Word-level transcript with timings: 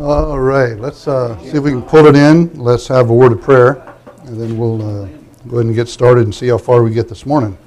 All 0.00 0.40
right, 0.40 0.78
let's 0.80 1.06
uh, 1.06 1.38
see 1.40 1.58
if 1.58 1.62
we 1.62 1.72
can 1.72 1.82
pull 1.82 2.06
it 2.06 2.16
in. 2.16 2.58
Let's 2.58 2.88
have 2.88 3.10
a 3.10 3.14
word 3.14 3.32
of 3.32 3.42
prayer, 3.42 3.94
and 4.24 4.40
then 4.40 4.56
we'll 4.56 4.80
uh, 4.80 5.04
go 5.46 5.56
ahead 5.56 5.66
and 5.66 5.74
get 5.74 5.88
started 5.88 6.24
and 6.24 6.34
see 6.34 6.48
how 6.48 6.56
far 6.56 6.82
we 6.82 6.90
get 6.90 7.06
this 7.06 7.26
morning. 7.26 7.58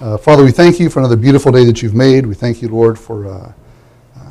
Uh, 0.00 0.16
Father, 0.16 0.42
we 0.42 0.50
thank 0.50 0.80
you 0.80 0.90
for 0.90 0.98
another 0.98 1.14
beautiful 1.14 1.52
day 1.52 1.64
that 1.64 1.80
you've 1.80 1.94
made. 1.94 2.26
We 2.26 2.34
thank 2.34 2.62
you, 2.62 2.68
Lord, 2.68 2.98
for 2.98 3.28
uh, 3.28 3.52
uh, 4.16 4.22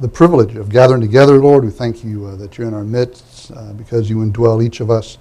the 0.00 0.08
privilege 0.08 0.56
of 0.56 0.70
gathering 0.70 1.02
together, 1.02 1.36
Lord. 1.36 1.62
We 1.62 1.70
thank 1.70 2.02
you 2.02 2.24
uh, 2.24 2.36
that 2.36 2.56
you're 2.56 2.66
in 2.66 2.72
our 2.72 2.84
midst 2.84 3.52
because 3.76 4.08
you 4.08 4.16
indwell 4.20 4.64
each 4.64 4.80
of 4.80 4.90
us. 4.90 5.18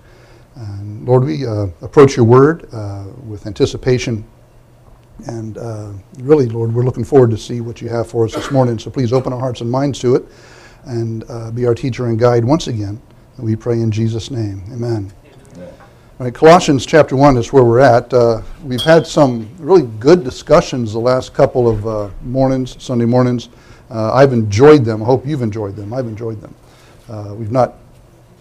And 0.56 1.06
Lord, 1.06 1.26
we 1.26 1.46
approach 1.82 2.16
your 2.16 2.26
word 2.26 2.72
with 3.28 3.46
anticipation. 3.46 4.24
And 5.26 5.58
really, 6.18 6.46
Lord, 6.48 6.74
we're 6.74 6.86
looking 6.86 7.04
forward 7.04 7.32
to 7.32 7.38
see 7.38 7.60
what 7.60 7.82
you 7.82 7.90
have 7.90 8.10
for 8.10 8.24
us 8.24 8.36
this 8.36 8.52
morning. 8.52 8.80
So 8.80 8.90
please 8.90 9.12
open 9.12 9.34
our 9.34 9.40
hearts 9.40 9.60
and 9.60 9.70
minds 9.70 10.00
to 10.00 10.16
it 10.16 10.26
and 10.88 11.24
uh, 11.30 11.52
be 11.52 11.66
our 11.66 11.76
teacher 11.76 12.08
and 12.08 12.18
guide 12.18 12.44
once 12.44 12.68
again. 12.68 13.02
We 13.38 13.56
pray 13.56 13.82
in 13.82 13.92
Jesus' 13.92 14.32
name. 14.32 14.64
Amen. 14.72 15.12
All 16.20 16.26
right, 16.26 16.34
Colossians 16.34 16.88
chapter 16.88 17.16
1 17.16 17.38
is 17.38 17.54
where 17.54 17.64
we're 17.64 17.80
at. 17.80 18.12
Uh, 18.12 18.42
we've 18.64 18.82
had 18.82 19.06
some 19.06 19.48
really 19.60 19.84
good 20.00 20.24
discussions 20.24 20.92
the 20.92 21.00
last 21.00 21.36
couple 21.36 21.70
of 21.70 21.88
uh, 21.88 22.10
mornings, 22.24 22.82
Sunday 22.84 23.06
mornings. 23.06 23.50
Uh, 23.92 24.12
I've 24.14 24.34
enjoyed 24.34 24.84
them. 24.84 25.04
I 25.04 25.06
hope 25.06 25.28
you've 25.28 25.44
enjoyed 25.44 25.76
them. 25.76 25.94
I've 25.94 26.08
enjoyed 26.08 26.42
them. 26.42 26.56
Uh, 27.08 27.36
we've 27.36 27.52
not 27.52 27.76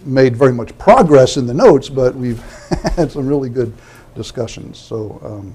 made 0.07 0.35
very 0.35 0.55
much 0.55 0.77
progress 0.79 1.37
in 1.37 1.47
the 1.47 1.53
notes, 1.53 1.91
but 1.91 2.15
we've 2.15 2.41
had 2.97 3.13
some 3.13 3.27
really 3.27 3.51
good 3.51 3.75
discussions. 4.15 4.79
So, 4.79 5.21
um, 5.23 5.55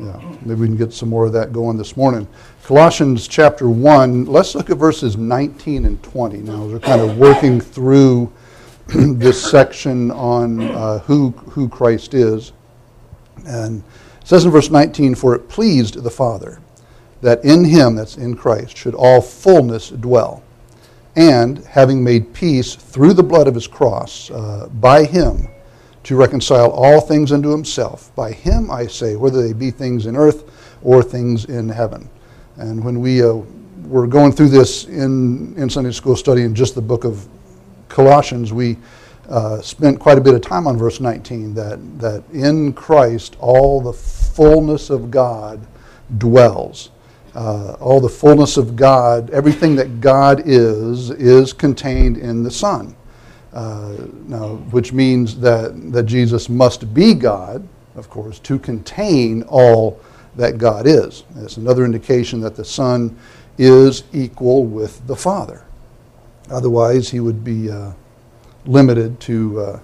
yeah, 0.00 0.18
maybe 0.42 0.62
we 0.62 0.66
can 0.66 0.76
get 0.76 0.92
some 0.92 1.10
more 1.10 1.26
of 1.26 1.32
that 1.34 1.52
going 1.52 1.76
this 1.76 1.96
morning. 1.96 2.26
Colossians 2.64 3.28
chapter 3.28 3.68
1, 3.68 4.24
let's 4.24 4.54
look 4.54 4.70
at 4.70 4.78
verses 4.78 5.16
19 5.18 5.84
and 5.84 6.02
20 6.02 6.38
now. 6.38 6.64
We're 6.64 6.78
kind 6.78 7.02
of 7.02 7.18
working 7.18 7.60
through 7.60 8.32
this 8.86 9.50
section 9.50 10.10
on 10.10 10.62
uh, 10.62 11.00
who, 11.00 11.30
who 11.30 11.68
Christ 11.68 12.14
is. 12.14 12.52
And 13.46 13.82
it 14.22 14.26
says 14.26 14.46
in 14.46 14.50
verse 14.50 14.70
19, 14.70 15.14
For 15.16 15.34
it 15.34 15.48
pleased 15.48 16.02
the 16.02 16.10
Father 16.10 16.60
that 17.20 17.44
in 17.44 17.64
him, 17.64 17.96
that's 17.96 18.16
in 18.16 18.36
Christ, 18.36 18.76
should 18.76 18.94
all 18.94 19.20
fullness 19.20 19.90
dwell. 19.90 20.42
And 21.16 21.58
having 21.66 22.02
made 22.02 22.32
peace 22.32 22.74
through 22.74 23.12
the 23.12 23.22
blood 23.22 23.48
of 23.48 23.54
his 23.54 23.66
cross, 23.66 24.30
uh, 24.30 24.68
by 24.72 25.04
him, 25.04 25.48
to 26.04 26.16
reconcile 26.16 26.70
all 26.70 27.00
things 27.00 27.32
unto 27.32 27.50
himself. 27.50 28.14
By 28.16 28.32
him, 28.32 28.70
I 28.70 28.86
say, 28.86 29.16
whether 29.16 29.42
they 29.42 29.52
be 29.52 29.70
things 29.70 30.06
in 30.06 30.16
earth 30.16 30.44
or 30.82 31.02
things 31.02 31.44
in 31.44 31.68
heaven. 31.68 32.08
And 32.56 32.82
when 32.84 33.00
we 33.00 33.22
uh, 33.22 33.42
were 33.84 34.06
going 34.06 34.32
through 34.32 34.48
this 34.48 34.84
in, 34.84 35.54
in 35.56 35.68
Sunday 35.68 35.92
school 35.92 36.16
study 36.16 36.42
in 36.42 36.54
just 36.54 36.74
the 36.74 36.82
book 36.82 37.04
of 37.04 37.26
Colossians, 37.88 38.52
we 38.52 38.76
uh, 39.28 39.60
spent 39.60 40.00
quite 40.00 40.18
a 40.18 40.20
bit 40.20 40.34
of 40.34 40.40
time 40.40 40.66
on 40.66 40.76
verse 40.76 41.00
19 41.00 41.54
that, 41.54 42.00
that 42.00 42.24
in 42.32 42.72
Christ 42.72 43.36
all 43.38 43.80
the 43.80 43.92
fullness 43.92 44.90
of 44.90 45.10
God 45.10 45.66
dwells. 46.18 46.90
Uh, 47.34 47.74
all 47.74 48.00
the 48.00 48.08
fullness 48.08 48.56
of 48.56 48.74
God, 48.74 49.30
everything 49.30 49.76
that 49.76 50.00
God 50.00 50.42
is, 50.46 51.10
is 51.10 51.52
contained 51.52 52.16
in 52.16 52.42
the 52.42 52.50
Son. 52.50 52.96
Uh, 53.52 53.96
now, 54.28 54.56
which 54.70 54.92
means 54.92 55.40
that, 55.40 55.92
that 55.92 56.04
Jesus 56.04 56.48
must 56.48 56.94
be 56.94 57.14
God, 57.14 57.66
of 57.96 58.08
course, 58.08 58.38
to 58.40 58.58
contain 58.60 59.42
all 59.42 60.00
that 60.36 60.56
God 60.56 60.86
is. 60.86 61.24
It's 61.36 61.56
another 61.56 61.84
indication 61.84 62.40
that 62.42 62.54
the 62.54 62.64
Son 62.64 63.18
is 63.58 64.04
equal 64.12 64.64
with 64.64 65.04
the 65.08 65.16
Father. 65.16 65.64
Otherwise, 66.48 67.10
he 67.10 67.18
would 67.18 67.42
be 67.42 67.68
uh, 67.68 67.92
limited 68.66 69.18
to, 69.20 69.60
uh, 69.60 69.80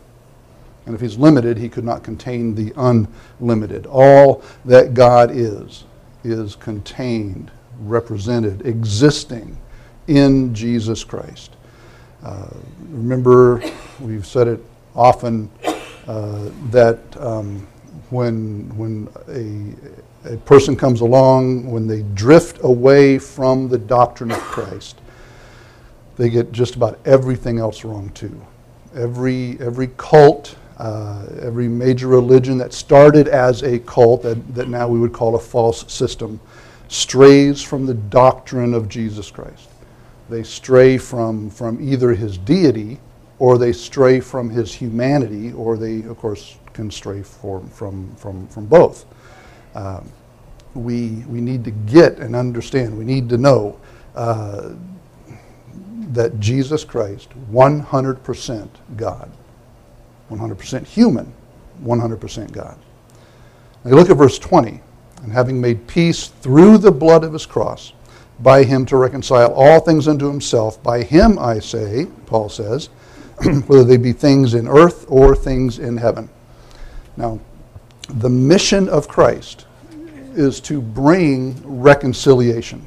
and 0.86 0.94
if 0.94 1.00
he's 1.00 1.18
limited, 1.18 1.58
he 1.58 1.68
could 1.68 1.84
not 1.84 2.04
contain 2.04 2.54
the 2.54 2.72
unlimited. 2.76 3.86
All 3.86 4.42
that 4.64 4.94
God 4.94 5.32
is, 5.32 5.84
is 6.22 6.54
contained, 6.54 7.50
represented, 7.80 8.64
existing 8.64 9.58
in 10.06 10.54
Jesus 10.54 11.02
Christ. 11.02 11.55
Uh, 12.26 12.48
remember, 12.88 13.62
we've 14.00 14.26
said 14.26 14.48
it 14.48 14.60
often 14.96 15.48
uh, 16.08 16.50
that 16.70 16.98
um, 17.20 17.64
when, 18.10 18.68
when 18.76 19.08
a, 19.28 20.32
a 20.34 20.36
person 20.38 20.74
comes 20.74 21.02
along, 21.02 21.70
when 21.70 21.86
they 21.86 22.02
drift 22.14 22.58
away 22.64 23.16
from 23.16 23.68
the 23.68 23.78
doctrine 23.78 24.32
of 24.32 24.38
Christ, 24.38 24.98
they 26.16 26.28
get 26.28 26.50
just 26.50 26.74
about 26.74 26.98
everything 27.04 27.60
else 27.60 27.84
wrong 27.84 28.10
too. 28.10 28.44
Every, 28.96 29.56
every 29.60 29.90
cult, 29.96 30.56
uh, 30.78 31.26
every 31.40 31.68
major 31.68 32.08
religion 32.08 32.58
that 32.58 32.72
started 32.72 33.28
as 33.28 33.62
a 33.62 33.78
cult 33.78 34.24
that, 34.24 34.52
that 34.52 34.68
now 34.68 34.88
we 34.88 34.98
would 34.98 35.12
call 35.12 35.36
a 35.36 35.40
false 35.40 35.92
system 35.92 36.40
strays 36.88 37.62
from 37.62 37.86
the 37.86 37.94
doctrine 37.94 38.74
of 38.74 38.88
Jesus 38.88 39.30
Christ 39.30 39.68
they 40.28 40.42
stray 40.42 40.98
from, 40.98 41.50
from 41.50 41.80
either 41.80 42.14
his 42.14 42.38
deity 42.38 42.98
or 43.38 43.58
they 43.58 43.72
stray 43.72 44.18
from 44.18 44.48
his 44.48 44.72
humanity, 44.72 45.52
or 45.52 45.76
they, 45.76 46.02
of 46.04 46.16
course, 46.16 46.56
can 46.72 46.90
stray 46.90 47.22
from, 47.22 47.68
from, 47.68 48.14
from, 48.16 48.46
from 48.48 48.64
both. 48.66 49.04
Um, 49.74 50.10
we, 50.74 51.24
we 51.28 51.40
need 51.40 51.62
to 51.64 51.70
get 51.70 52.18
and 52.18 52.34
understand, 52.34 52.96
we 52.96 53.04
need 53.04 53.28
to 53.28 53.36
know 53.36 53.78
uh, 54.14 54.70
that 56.12 56.40
Jesus 56.40 56.82
Christ, 56.82 57.28
100% 57.52 58.68
God, 58.96 59.30
100% 60.30 60.86
human, 60.86 61.32
100% 61.82 62.52
God. 62.52 62.78
Now 63.84 63.90
you 63.90 63.96
look 63.96 64.08
at 64.08 64.16
verse 64.16 64.38
20. 64.38 64.80
And 65.22 65.32
having 65.32 65.60
made 65.60 65.86
peace 65.86 66.28
through 66.28 66.78
the 66.78 66.92
blood 66.92 67.24
of 67.24 67.32
his 67.32 67.46
cross, 67.46 67.92
by 68.40 68.64
him 68.64 68.84
to 68.86 68.96
reconcile 68.96 69.52
all 69.54 69.80
things 69.80 70.08
unto 70.08 70.28
himself. 70.28 70.82
By 70.82 71.02
him, 71.02 71.38
I 71.38 71.58
say, 71.58 72.06
Paul 72.26 72.48
says, 72.48 72.86
whether 73.66 73.84
they 73.84 73.96
be 73.96 74.12
things 74.12 74.54
in 74.54 74.68
earth 74.68 75.06
or 75.08 75.34
things 75.34 75.78
in 75.78 75.96
heaven. 75.96 76.28
Now, 77.16 77.40
the 78.08 78.28
mission 78.28 78.88
of 78.88 79.08
Christ 79.08 79.66
is 80.34 80.60
to 80.60 80.80
bring 80.80 81.60
reconciliation. 81.64 82.86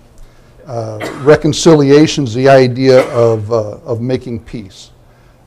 Uh, 0.65 0.99
reconciliation 1.23 2.25
is 2.25 2.33
the 2.33 2.47
idea 2.47 3.01
of, 3.09 3.51
uh, 3.51 3.77
of 3.79 4.01
making 4.01 4.39
peace, 4.41 4.91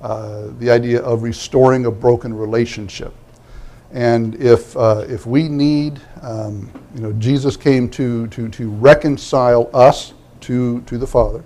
uh, 0.01 0.49
the 0.59 0.69
idea 0.69 1.01
of 1.01 1.23
restoring 1.23 1.87
a 1.87 1.91
broken 1.91 2.35
relationship. 2.35 3.15
And 3.93 4.35
if, 4.37 4.77
uh, 4.77 5.05
if 5.07 5.27
we 5.27 5.49
need, 5.49 6.01
um, 6.23 6.71
you 6.95 7.03
know, 7.03 7.13
Jesus 7.15 7.57
came 7.57 7.89
to, 7.91 8.27
to, 8.29 8.49
to 8.49 8.71
reconcile 8.71 9.69
us 9.75 10.15
to, 10.41 10.81
to 10.83 10.99
the 10.99 11.07
Father. 11.07 11.45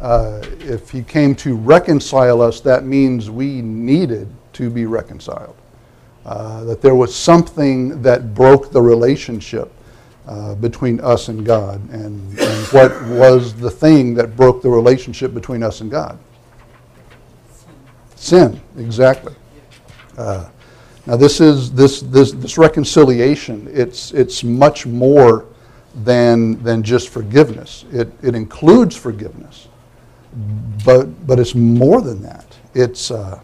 Uh, 0.00 0.40
if 0.60 0.90
he 0.90 1.02
came 1.02 1.34
to 1.36 1.56
reconcile 1.56 2.42
us, 2.42 2.60
that 2.60 2.84
means 2.84 3.30
we 3.30 3.62
needed 3.62 4.28
to 4.54 4.70
be 4.70 4.86
reconciled. 4.86 5.56
Uh, 6.24 6.64
that 6.64 6.82
there 6.82 6.94
was 6.94 7.14
something 7.14 8.02
that 8.02 8.34
broke 8.34 8.70
the 8.70 8.82
relationship 8.82 9.72
uh, 10.26 10.54
between 10.56 11.00
us 11.00 11.28
and 11.28 11.46
God. 11.46 11.80
And, 11.90 12.38
and 12.38 12.66
what 12.66 13.02
was 13.06 13.54
the 13.54 13.70
thing 13.70 14.14
that 14.14 14.36
broke 14.36 14.62
the 14.62 14.68
relationship 14.68 15.32
between 15.32 15.62
us 15.62 15.80
and 15.80 15.90
God? 15.90 16.18
Sin, 18.14 18.60
exactly. 18.76 19.34
Uh, 20.16 20.48
now, 21.08 21.16
this 21.16 21.40
is 21.40 21.72
this 21.72 22.00
this 22.02 22.32
this 22.32 22.58
reconciliation. 22.58 23.66
It's 23.72 24.12
it's 24.12 24.44
much 24.44 24.84
more 24.84 25.46
than 26.04 26.62
than 26.62 26.82
just 26.82 27.08
forgiveness. 27.08 27.86
It 27.90 28.12
it 28.22 28.34
includes 28.34 28.94
forgiveness, 28.94 29.68
but 30.84 31.26
but 31.26 31.38
it's 31.38 31.54
more 31.54 32.02
than 32.02 32.20
that. 32.24 32.44
It's 32.74 33.10
uh, 33.10 33.40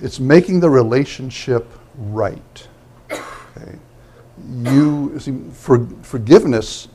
it's 0.00 0.20
making 0.20 0.60
the 0.60 0.70
relationship 0.70 1.66
right. 1.96 2.68
Okay, 3.10 3.76
you 4.62 5.18
see, 5.18 5.36
for, 5.52 5.84
forgiveness 6.02 6.86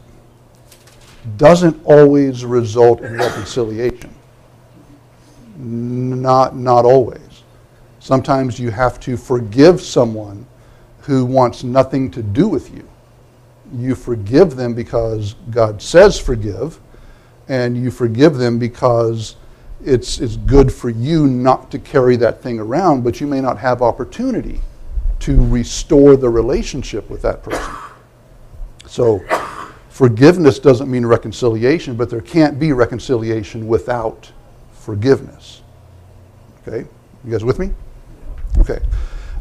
doesn't 1.36 1.78
always 1.84 2.46
result 2.46 3.02
in 3.02 3.18
reconciliation. 3.18 4.16
Not 5.58 6.56
not 6.56 6.86
always. 6.86 7.23
Sometimes 8.04 8.60
you 8.60 8.70
have 8.70 9.00
to 9.00 9.16
forgive 9.16 9.80
someone 9.80 10.46
who 11.04 11.24
wants 11.24 11.64
nothing 11.64 12.12
to 12.12 12.22
do 12.22 12.50
with 12.50 12.76
you. 12.76 12.86
You 13.74 13.96
forgive 13.96 14.58
them 14.58 14.74
because 14.74 15.36
God 15.52 15.82
says 15.82 16.20
forgive, 16.20 16.82
and 17.48 17.78
you 17.78 17.90
forgive 17.92 18.36
them 18.36 18.60
because 18.60 19.38
it's, 19.82 20.20
it's 20.20 20.36
good 20.36 20.70
for 20.70 20.90
you 20.90 21.28
not 21.28 21.72
to 21.72 21.80
carry 21.80 22.18
that 22.18 22.42
thing 22.44 22.60
around, 22.60 23.06
but 23.06 23.22
you 23.22 23.28
may 23.28 23.40
not 23.40 23.58
have 23.58 23.82
opportunity 23.82 24.60
to 25.20 25.42
restore 25.48 26.18
the 26.18 26.30
relationship 26.30 27.10
with 27.10 27.22
that 27.22 27.42
person. 27.42 27.74
So, 28.86 29.22
forgiveness 29.88 30.60
doesn't 30.60 30.92
mean 30.92 31.06
reconciliation, 31.06 31.96
but 31.96 32.10
there 32.10 32.20
can't 32.20 32.60
be 32.60 32.74
reconciliation 32.74 33.66
without 33.66 34.30
forgiveness. 34.74 35.62
Okay? 36.68 36.86
You 37.24 37.32
guys 37.32 37.46
with 37.46 37.60
me? 37.60 37.72
Okay. 38.60 38.80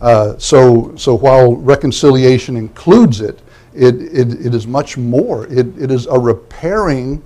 Uh, 0.01 0.37
so, 0.37 0.95
so 0.97 1.15
while 1.15 1.55
reconciliation 1.55 2.57
includes 2.57 3.21
it, 3.21 3.41
it, 3.75 3.95
it, 3.95 4.47
it 4.47 4.55
is 4.55 4.67
much 4.67 4.97
more. 4.97 5.47
It, 5.47 5.79
it 5.81 5.91
is 5.91 6.07
a 6.07 6.19
repairing 6.19 7.23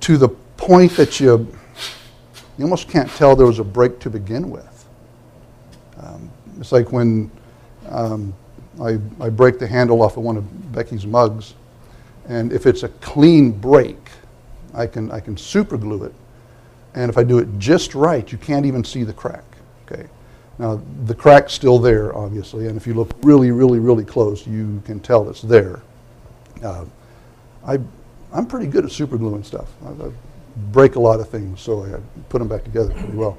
to 0.00 0.16
the 0.16 0.28
point 0.56 0.92
that 0.92 1.18
you, 1.18 1.46
you 2.56 2.64
almost 2.64 2.88
can't 2.88 3.10
tell 3.10 3.34
there 3.36 3.46
was 3.46 3.58
a 3.58 3.64
break 3.64 3.98
to 4.00 4.10
begin 4.10 4.50
with. 4.50 4.88
Um, 5.98 6.30
it's 6.60 6.72
like 6.72 6.92
when 6.92 7.30
um, 7.88 8.32
I, 8.80 8.98
I 9.20 9.28
break 9.28 9.58
the 9.58 9.66
handle 9.66 10.02
off 10.02 10.16
of 10.16 10.22
one 10.22 10.36
of 10.36 10.72
Becky's 10.72 11.06
mugs, 11.06 11.54
and 12.28 12.52
if 12.52 12.66
it's 12.66 12.82
a 12.82 12.88
clean 12.88 13.50
break, 13.50 13.98
I 14.74 14.86
can, 14.86 15.10
I 15.10 15.20
can 15.20 15.36
super 15.36 15.76
glue 15.76 16.04
it. 16.04 16.14
And 16.94 17.10
if 17.10 17.18
I 17.18 17.24
do 17.24 17.38
it 17.38 17.48
just 17.58 17.94
right, 17.94 18.30
you 18.30 18.38
can't 18.38 18.64
even 18.64 18.84
see 18.84 19.02
the 19.02 19.12
crack. 19.12 19.44
Okay. 19.84 20.06
Now, 20.58 20.80
the 21.04 21.14
crack's 21.14 21.52
still 21.52 21.78
there, 21.78 22.16
obviously, 22.16 22.68
and 22.68 22.76
if 22.76 22.86
you 22.86 22.94
look 22.94 23.10
really, 23.22 23.50
really, 23.50 23.78
really 23.78 24.04
close, 24.04 24.46
you 24.46 24.82
can 24.86 25.00
tell 25.00 25.28
it's 25.28 25.42
there. 25.42 25.82
Uh, 26.64 26.86
I, 27.66 27.78
I'm 28.32 28.46
pretty 28.46 28.66
good 28.66 28.84
at 28.84 28.90
super 28.90 29.18
gluing 29.18 29.44
stuff. 29.44 29.68
I, 29.84 29.90
I, 29.90 30.10
break 30.72 30.94
a 30.94 31.00
lot 31.00 31.20
of 31.20 31.28
things, 31.28 31.60
so 31.60 31.84
I 31.84 32.00
put 32.30 32.38
them 32.38 32.48
back 32.48 32.64
together 32.64 32.90
pretty 32.94 33.12
well. 33.12 33.36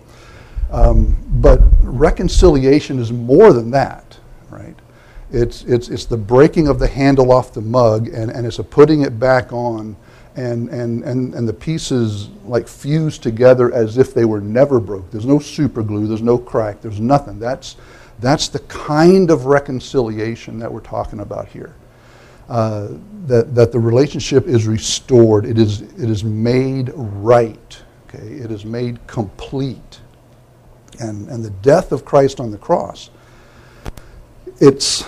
Um, 0.72 1.18
but 1.42 1.60
reconciliation 1.81 3.00
is 3.00 3.12
more 3.12 3.54
than 3.54 3.72
that, 3.72 4.19
right? 4.52 4.75
It's, 5.31 5.64
it's, 5.64 5.90
it's 5.90 6.06
the 6.06 6.18
breaking 6.18 6.68
of 6.68 6.78
the 6.78 6.88
handle 6.88 7.31
off 7.31 7.54
the 7.54 7.62
mug, 7.62 8.10
and, 8.10 8.30
and 8.30 8.46
it's 8.46 8.60
a 8.60 8.64
putting 8.64 9.02
it 9.02 9.19
back 9.19 9.52
on 9.52 9.96
and, 10.38 10.69
and, 10.69 11.04
and, 11.04 11.34
and 11.34 11.48
the 11.48 11.54
pieces 11.54 12.30
like 12.45 12.68
fuse 12.68 13.18
together 13.18 13.74
as 13.74 13.98
if 13.98 14.13
they 14.13 14.24
were 14.24 14.39
never 14.39 14.80
broke. 14.80 15.10
There's 15.10 15.25
no 15.25 15.39
super 15.39 15.81
glue, 15.81 16.06
there's 16.06 16.22
no 16.22 16.38
crack, 16.38 16.80
there's 16.80 17.00
nothing. 17.00 17.39
That's, 17.39 17.75
that's 18.19 18.48
the 18.48 18.60
kind 18.60 19.31
of 19.31 19.48
reconciliation 19.48 20.60
that 20.60 20.72
we're 20.72 20.81
talking 20.81 21.22
about 21.22 21.48
here. 21.48 21.74
Uh, 22.48 22.89
that, 23.25 23.56
that 23.56 23.72
the 23.72 23.80
relationship 23.80 24.48
is 24.48 24.68
restored, 24.68 25.44
it 25.44 25.57
is, 25.57 25.81
it 25.81 26.10
is 26.10 26.24
made 26.24 26.92
right, 26.94 27.81
okay? 28.07 28.25
it 28.25 28.51
is 28.51 28.63
made 28.63 29.06
complete. 29.07 30.00
And, 31.00 31.28
and 31.30 31.44
the 31.44 31.50
death 31.50 31.92
of 31.92 32.06
Christ 32.06 32.40
on 32.40 32.51
the 32.51 32.57
cross, 32.57 33.10
it's, 34.60 35.04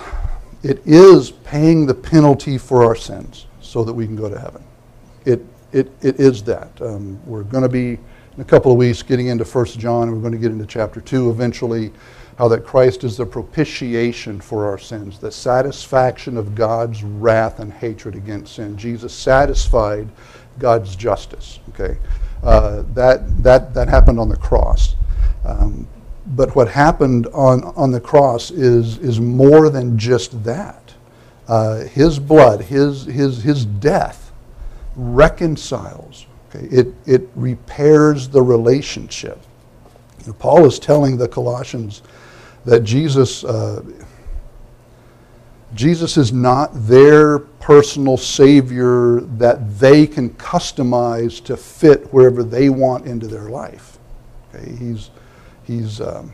it 0.64 0.82
is 0.86 1.32
paying 1.32 1.86
the 1.86 1.94
penalty 1.94 2.58
for 2.58 2.84
our 2.84 2.96
sins 2.96 3.46
so 3.62 3.84
that 3.84 3.94
we 3.94 4.06
can 4.06 4.16
go 4.16 4.28
to 4.28 4.38
heaven 4.38 4.64
it, 5.26 5.42
it, 5.72 5.92
it 6.02 6.20
is 6.20 6.44
that. 6.44 6.70
Um, 6.82 7.20
we're 7.26 7.44
going 7.44 7.64
to 7.64 7.70
be, 7.70 7.92
in 7.92 8.42
a 8.42 8.46
couple 8.46 8.72
of 8.72 8.78
weeks, 8.78 9.04
getting 9.04 9.28
into 9.28 9.44
1 9.44 9.66
John, 9.66 10.04
and 10.04 10.14
we're 10.14 10.22
going 10.22 10.34
to 10.34 10.40
get 10.40 10.52
into 10.52 10.66
chapter 10.66 11.02
2 11.02 11.30
eventually, 11.30 11.92
how 12.38 12.48
that 12.48 12.66
Christ 12.66 13.04
is 13.04 13.18
the 13.18 13.26
propitiation 13.26 14.40
for 14.40 14.66
our 14.66 14.78
sins, 14.78 15.20
the 15.20 15.32
satisfaction 15.32 16.38
of 16.38 16.56
God's 16.56 17.04
wrath 17.04 17.60
and 17.60 17.72
hatred 17.72 18.16
against 18.16 18.56
sin. 18.56 18.78
Jesus 18.78 19.14
satisfied 19.14 20.08
God's 20.58 20.96
justice. 20.96 21.60
Okay, 21.70 21.98
uh, 22.44 22.84
that, 22.94 23.44
that, 23.44 23.74
that 23.74 23.90
happened 23.90 24.20
on 24.20 24.30
the 24.30 24.38
cross. 24.38 24.96
Um, 25.46 25.88
but 26.36 26.56
what 26.56 26.68
happened 26.68 27.28
on, 27.28 27.64
on 27.76 27.92
the 27.92 28.00
cross 28.00 28.52
is, 28.52 28.98
is 29.00 29.20
more 29.20 29.70
than 29.70 29.98
just 29.98 30.44
that. 30.44 30.94
Uh, 31.48 31.86
his 31.86 32.20
blood, 32.20 32.62
his, 32.62 33.06
his, 33.06 33.42
his 33.42 33.66
death, 33.66 34.29
reconciles. 35.00 36.28
Okay? 36.50 36.66
It, 36.66 36.94
it 37.06 37.30
repairs 37.36 38.28
the 38.28 38.42
relationship. 38.42 39.40
Paul 40.38 40.66
is 40.66 40.80
telling 40.80 41.18
the 41.18 41.28
Colossians 41.28 42.02
that 42.66 42.84
Jesus, 42.84 43.44
uh, 43.44 43.82
Jesus 45.74 46.18
is 46.18 46.34
not 46.34 46.72
their 46.74 47.40
personal 47.40 48.18
Savior 48.18 49.22
that 49.22 49.80
they 49.80 50.06
can 50.06 50.30
customize 50.32 51.44
to 51.46 51.56
fit 51.56 52.14
wherever 52.14 52.44
they 52.44 52.70
want 52.70 53.06
into 53.06 53.28
their 53.28 53.50
life. 53.50 53.98
Okay? 54.54 54.76
He's, 54.76 55.10
he's, 55.64 56.02
um, 56.02 56.34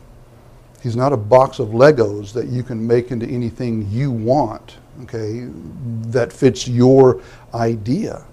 he's 0.82 0.96
not 0.96 1.14
a 1.14 1.18
box 1.18 1.60
of 1.60 1.70
Legos 1.70 2.34
that 2.34 2.48
you 2.48 2.64
can 2.64 2.86
make 2.86 3.12
into 3.12 3.28
anything 3.28 3.88
you 3.90 4.12
want, 4.12 4.78
okay, 5.04 5.48
that 6.10 6.34
fits 6.34 6.68
your 6.68 7.22
idea. 7.54 8.24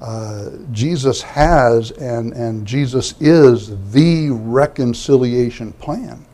Uh, 0.00 0.50
Jesus 0.72 1.22
has 1.22 1.90
and, 1.92 2.32
and 2.34 2.66
Jesus 2.66 3.14
is 3.20 3.92
the 3.92 4.30
reconciliation 4.30 5.72
plan. 5.72 6.24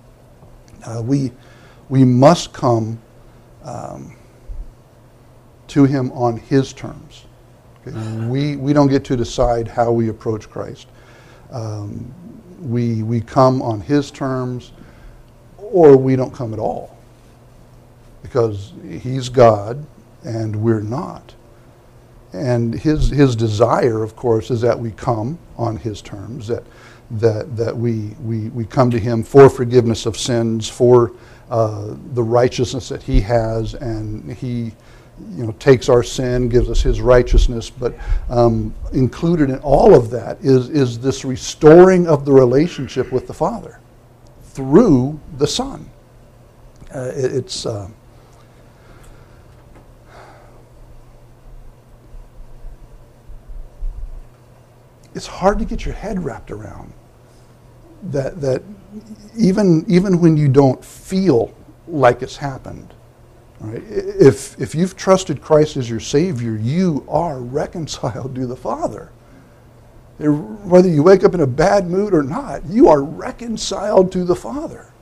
Uh, 0.85 1.01
we, 1.05 1.31
we 1.89 2.05
must 2.05 2.53
come 2.53 3.01
um, 3.63 4.17
to 5.69 5.85
Him 5.85 6.11
on 6.13 6.37
His 6.37 6.73
terms. 6.73 7.27
Okay? 7.87 7.97
We, 8.27 8.57
we 8.57 8.73
don't 8.73 8.89
get 8.89 9.05
to 9.05 9.17
decide 9.17 9.69
how 9.69 9.93
we 9.93 10.09
approach 10.09 10.51
Christ. 10.51 10.89
Um, 11.51 12.13
we, 12.61 13.03
we 13.05 13.21
come 13.21 13.63
on 13.63 13.81
His 13.81 14.11
terms 14.11 14.73
or 15.57 15.97
we 15.97 16.17
don't 16.17 16.35
come 16.35 16.53
at 16.53 16.59
all 16.59 16.97
because 18.23 18.73
He's 19.01 19.29
God 19.29 19.87
and 20.25 20.57
we're 20.57 20.81
not. 20.81 21.35
And 22.33 22.75
his, 22.75 23.11
his 23.11 23.37
desire, 23.37 24.03
of 24.03 24.17
course, 24.17 24.51
is 24.51 24.61
that 24.63 24.79
we 24.79 24.93
come 24.93 25.39
on 25.59 25.77
his 25.77 26.01
terms, 26.01 26.49
that, 26.49 26.65
that, 27.11 27.57
that 27.57 27.77
we, 27.77 28.17
we, 28.23 28.49
we 28.51 28.65
come 28.65 28.91
to 28.91 28.99
him 28.99 29.23
for 29.23 29.51
forgiveness 29.51 30.07
of 30.07 30.17
sins, 30.17 30.69
for 30.69 31.13
uh, 31.51 31.95
the 32.15 32.23
righteousness 32.23 32.89
that 32.89 33.03
he 33.03 33.21
has, 33.21 33.75
and 33.75 34.33
he 34.33 34.73
you 35.37 35.45
know, 35.45 35.53
takes 35.59 35.91
our 35.91 36.03
sin, 36.03 36.49
gives 36.49 36.71
us 36.71 36.81
his 36.81 37.03
righteousness. 37.03 37.69
But 37.69 37.95
um, 38.31 38.75
included 38.95 39.51
in 39.51 39.59
all 39.59 39.95
of 39.95 40.09
that 40.11 40.39
is, 40.41 40.71
is 40.71 40.99
this 40.99 41.27
restoring 41.27 42.07
of 42.07 42.25
the 42.25 42.33
relationship 42.33 43.13
with 43.13 43.27
the 43.27 43.35
Father 43.35 43.79
through 44.43 45.21
the 45.37 45.47
Son. 45.47 45.89
Uh, 46.95 47.13
it, 47.15 47.35
it's. 47.35 47.67
Uh, 47.67 47.91
it's 55.15 55.27
hard 55.27 55.59
to 55.59 55.65
get 55.65 55.85
your 55.85 55.95
head 55.95 56.25
wrapped 56.25 56.51
around 56.51 56.93
that 58.11 58.41
that 58.41 58.63
even 59.37 59.85
even 59.89 60.21
when 60.21 60.37
you 60.37 60.49
don't 60.49 60.85
feel 60.85 61.55
like 61.87 62.23
it's 62.23 62.37
happened 62.37 62.93
right? 63.61 63.83
If 63.89 64.61
if 64.61 64.75
you've 64.75 64.97
trusted 64.97 65.41
Christ 65.41 65.77
as 65.77 65.89
your 65.89 66.01
savior 66.01 66.57
you 66.57 67.05
are 67.09 67.39
reconciled 67.39 68.35
to 68.35 68.47
the 68.47 68.57
father. 68.57 69.11
Whether 70.19 70.89
you 70.89 71.03
wake 71.03 71.25
up 71.25 71.35
in 71.35 71.41
a 71.41 71.47
bad 71.47 71.89
mood 71.89 72.15
or 72.15 72.23
not 72.23 72.65
you 72.67 72.89
are 72.89 73.03
reconciled 73.03 74.13
to 74.13 74.25
the 74.25 74.37
father. 74.37 74.93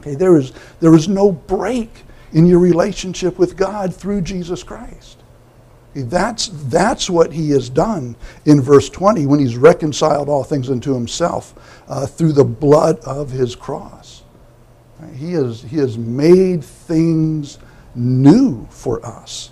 Okay 0.00 0.14
there 0.14 0.36
is 0.36 0.52
there 0.80 0.94
is 0.94 1.08
no 1.08 1.32
break 1.32 1.90
in 2.32 2.46
your 2.46 2.58
relationship 2.58 3.38
with 3.38 3.56
God 3.56 3.94
through 3.94 4.22
Jesus 4.22 4.62
Christ 4.62 5.21
that's, 5.94 6.48
that's 6.64 7.10
what 7.10 7.32
he 7.32 7.50
has 7.50 7.68
done 7.68 8.16
in 8.46 8.60
verse 8.60 8.88
20 8.88 9.26
when 9.26 9.40
he's 9.40 9.56
reconciled 9.56 10.28
all 10.28 10.44
things 10.44 10.70
unto 10.70 10.94
himself 10.94 11.82
uh, 11.88 12.06
through 12.06 12.32
the 12.32 12.44
blood 12.44 12.98
of 13.00 13.30
his 13.30 13.54
cross. 13.54 14.22
He 15.14 15.32
has, 15.32 15.62
he 15.62 15.76
has 15.78 15.98
made 15.98 16.64
things 16.64 17.58
new 17.94 18.66
for 18.70 19.04
us. 19.04 19.50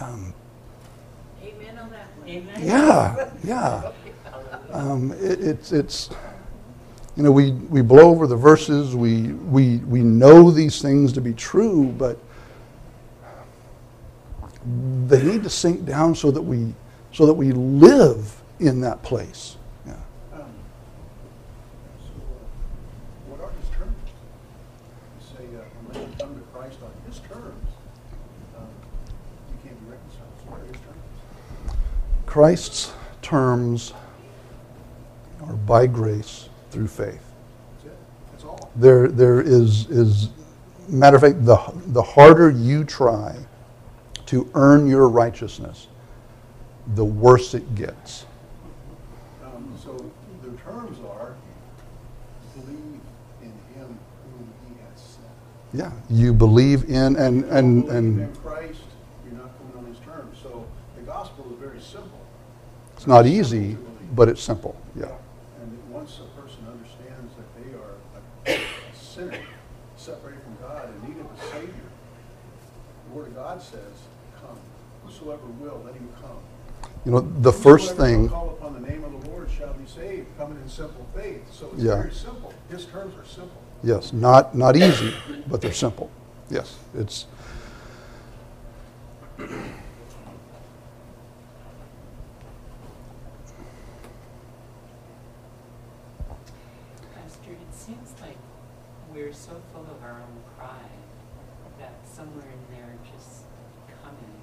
Um, 0.00 0.34
Amen 1.42 1.78
on 1.78 1.90
that 1.90 2.06
one. 2.18 2.28
Amen. 2.28 2.60
Yeah, 2.62 3.30
yeah. 3.44 3.92
Um, 4.72 5.12
it, 5.12 5.40
it's, 5.40 5.72
it's, 5.72 6.10
you 7.16 7.22
know, 7.22 7.30
we, 7.30 7.52
we 7.52 7.80
blow 7.82 8.10
over 8.10 8.26
the 8.26 8.36
verses, 8.36 8.96
we, 8.96 9.32
we, 9.32 9.76
we 9.78 10.00
know 10.00 10.50
these 10.50 10.82
things 10.82 11.12
to 11.12 11.20
be 11.20 11.32
true, 11.32 11.94
but 11.96 12.18
they 15.06 15.22
need 15.22 15.42
to 15.42 15.50
sink 15.50 15.84
down 15.84 16.14
so 16.14 16.30
that 16.30 16.42
we 16.42 16.74
so 17.12 17.26
that 17.26 17.34
we 17.34 17.52
live 17.52 18.42
in 18.58 18.80
that 18.80 19.02
place. 19.02 19.56
Yeah. 19.86 19.92
Um, 20.32 20.40
so, 21.98 22.12
uh, 22.16 23.30
what 23.30 23.40
are 23.40 23.52
his 23.60 23.68
terms? 23.70 23.94
You 25.20 25.36
say, 25.36 25.44
uh, 25.56 25.62
unless 25.80 26.10
you 26.10 26.16
come 26.18 26.34
to 26.34 26.40
Christ 26.52 26.78
on 26.82 26.90
his 27.06 27.20
terms, 27.20 27.68
um, 28.56 28.66
you 29.50 29.68
can't 29.68 29.80
be 29.84 29.90
reconciled. 29.90 30.32
So, 30.42 30.50
what 30.50 30.60
are 30.60 30.66
his 30.66 30.80
terms? 30.80 31.76
Christ's 32.26 32.92
terms 33.22 33.92
are 35.42 35.52
by 35.52 35.86
grace 35.86 36.48
through 36.70 36.88
faith. 36.88 37.22
That's 37.82 37.84
it. 37.84 37.98
That's 38.32 38.44
all. 38.44 38.70
There, 38.76 39.08
there 39.08 39.40
is, 39.40 39.88
is 39.90 40.30
matter 40.88 41.16
of 41.16 41.22
fact, 41.22 41.44
the, 41.44 41.58
the 41.92 42.02
harder 42.02 42.50
you 42.50 42.82
try 42.84 43.36
to 44.26 44.48
earn 44.54 44.86
your 44.86 45.08
righteousness, 45.08 45.88
the 46.94 47.04
worse 47.04 47.54
it 47.54 47.74
gets. 47.74 48.26
Um, 49.44 49.76
so 49.82 49.92
the 50.42 50.56
terms 50.58 50.98
are, 51.06 51.34
believe 52.54 53.00
in 53.42 53.52
him 53.74 53.98
whom 54.36 54.52
he 54.68 54.74
has 54.90 55.00
sent. 55.00 55.26
Yeah, 55.72 55.92
you 56.10 56.32
believe 56.32 56.84
in 56.90 57.16
and 57.16 57.44
and 57.44 57.82
Believe 57.84 57.96
and 57.96 58.20
in 58.20 58.36
Christ, 58.36 58.80
you're 59.24 59.38
not 59.40 59.50
coming 59.58 59.86
on 59.86 59.92
his 59.92 59.98
terms. 60.04 60.38
So 60.42 60.66
the 60.96 61.02
gospel 61.02 61.46
is 61.52 61.58
very 61.58 61.80
simple. 61.80 62.20
it's 62.96 63.06
not 63.06 63.26
easy, 63.26 63.76
but 64.14 64.28
it's 64.28 64.42
simple. 64.42 64.76
Yeah. 64.96 65.06
And 65.60 65.72
that 65.72 65.84
once 65.90 66.20
a 66.20 66.40
person 66.40 66.60
understands 66.70 67.32
that 67.36 67.48
they 67.62 68.52
are 68.52 68.56
a 68.56 68.60
sinner, 68.94 69.38
separated 69.96 70.42
from 70.42 70.56
God, 70.60 70.88
in 70.88 71.08
need 71.10 71.20
of 71.20 71.26
a 71.26 71.40
Savior, 71.50 71.88
the 73.08 73.14
Word 73.14 73.28
of 73.28 73.34
God 73.34 73.62
says, 73.62 74.08
come. 74.40 74.58
Whosoever 75.04 75.46
will, 75.64 75.82
let 75.84 75.94
him 75.94 76.08
come. 76.20 76.38
You 77.04 77.12
know, 77.12 77.20
the 77.20 77.52
first 77.52 77.96
thing 77.96 78.28
call 78.28 78.50
upon 78.50 78.74
the 78.74 78.80
name 78.88 79.04
of 79.04 79.12
the 79.12 79.30
Lord 79.30 79.48
shall 79.50 79.72
be 79.74 79.86
saved, 79.86 80.26
coming 80.38 80.58
in 80.62 80.68
simple 80.68 81.06
faith. 81.14 81.42
So 81.52 81.70
it's 81.74 81.82
Yeah. 81.82 81.96
very 81.96 82.12
simple. 82.12 82.52
His 82.70 82.86
terms 82.86 83.14
are 83.16 83.24
simple. 83.26 83.60
Yes, 83.82 84.12
not 84.12 84.54
not 84.54 84.76
easy, 84.76 85.12
but 85.46 85.60
they're 85.60 85.72
simple. 85.72 86.10
Yes, 86.50 86.76
it's 86.94 87.26
Pastor, 97.14 97.52
it 97.52 97.74
seems 97.74 98.14
like 98.20 98.36
we're 99.12 99.32
so 99.32 99.60
full 99.72 99.82
of 99.82 100.02
our 100.02 100.20
own 100.20 100.40
pride 100.58 101.00
that 101.78 101.94
somewhere 102.06 102.46
in 102.46 102.76
there 102.76 102.94
just 103.14 103.42
coming, 104.02 104.40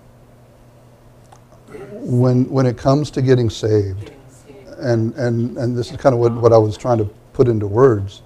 when 1.94 2.50
when 2.50 2.66
it 2.66 2.78
comes 2.78 3.12
to 3.12 3.22
getting 3.22 3.50
saved, 3.50 4.12
and 4.80 5.14
and 5.16 5.58
and 5.58 5.78
this 5.78 5.92
is 5.92 5.98
kind 5.98 6.14
of 6.14 6.20
what, 6.20 6.34
what 6.34 6.54
I 6.54 6.58
was 6.58 6.78
trying 6.78 6.98
to 7.00 7.06
put 7.34 7.48
into 7.48 7.68
words. 7.68 8.22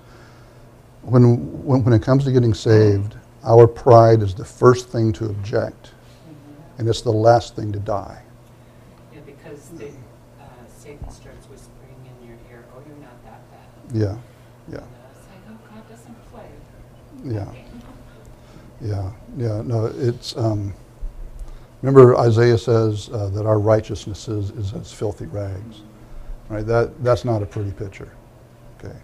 When, 1.04 1.64
when 1.64 1.84
when 1.84 1.94
it 1.94 2.02
comes 2.02 2.24
to 2.25 2.32
getting 2.32 2.54
saved, 2.54 3.16
our 3.44 3.68
pride 3.68 4.22
is 4.24 4.34
the 4.34 4.46
first 4.46 4.90
thing 4.90 5.14
to 5.14 5.25
object, 5.25 5.92
Mhm. 6.28 6.80
and 6.80 6.90
it's 6.90 7.02
the 7.02 7.12
last 7.12 7.56
thing 7.56 7.72
to 7.74 7.80
die. 7.80 8.22
Yeah, 9.14 9.20
because 9.25 9.70
the, 9.78 9.86
uh, 9.88 10.44
Satan 10.68 11.10
starts 11.12 11.46
whispering 11.48 11.96
in 12.22 12.28
your 12.28 12.38
ear, 12.52 12.64
oh, 12.75 12.82
you're 12.88 12.98
not 12.98 13.24
that 13.24 13.42
bad. 13.52 13.96
Yeah, 13.96 14.16
yeah, 14.72 14.78
And 14.80 14.88
it's 15.12 15.28
like, 15.30 15.44
oh, 15.52 15.75
God 15.75 15.84
doesn't 15.90 16.32
play. 16.32 16.50
yeah, 17.24 17.52
yeah, 18.82 19.12
yeah. 19.38 19.62
No, 19.62 19.86
it's. 19.86 20.36
Um, 20.38 20.74
remember, 21.86 22.15
Isaiah 22.18 22.58
says 22.58 23.10
uh, 23.13 23.30
that 23.30 23.46
our 23.46 23.60
righteousness 23.60 24.27
is, 24.27 24.50
is 24.51 24.74
as 24.74 24.92
filthy 24.92 25.25
rags. 25.27 25.82
Right? 26.50 26.65
That 26.65 27.04
that's 27.04 27.25
not 27.25 27.42
a 27.42 27.46
pretty 27.46 27.72
picture. 27.72 28.12
Okay. 28.77 28.96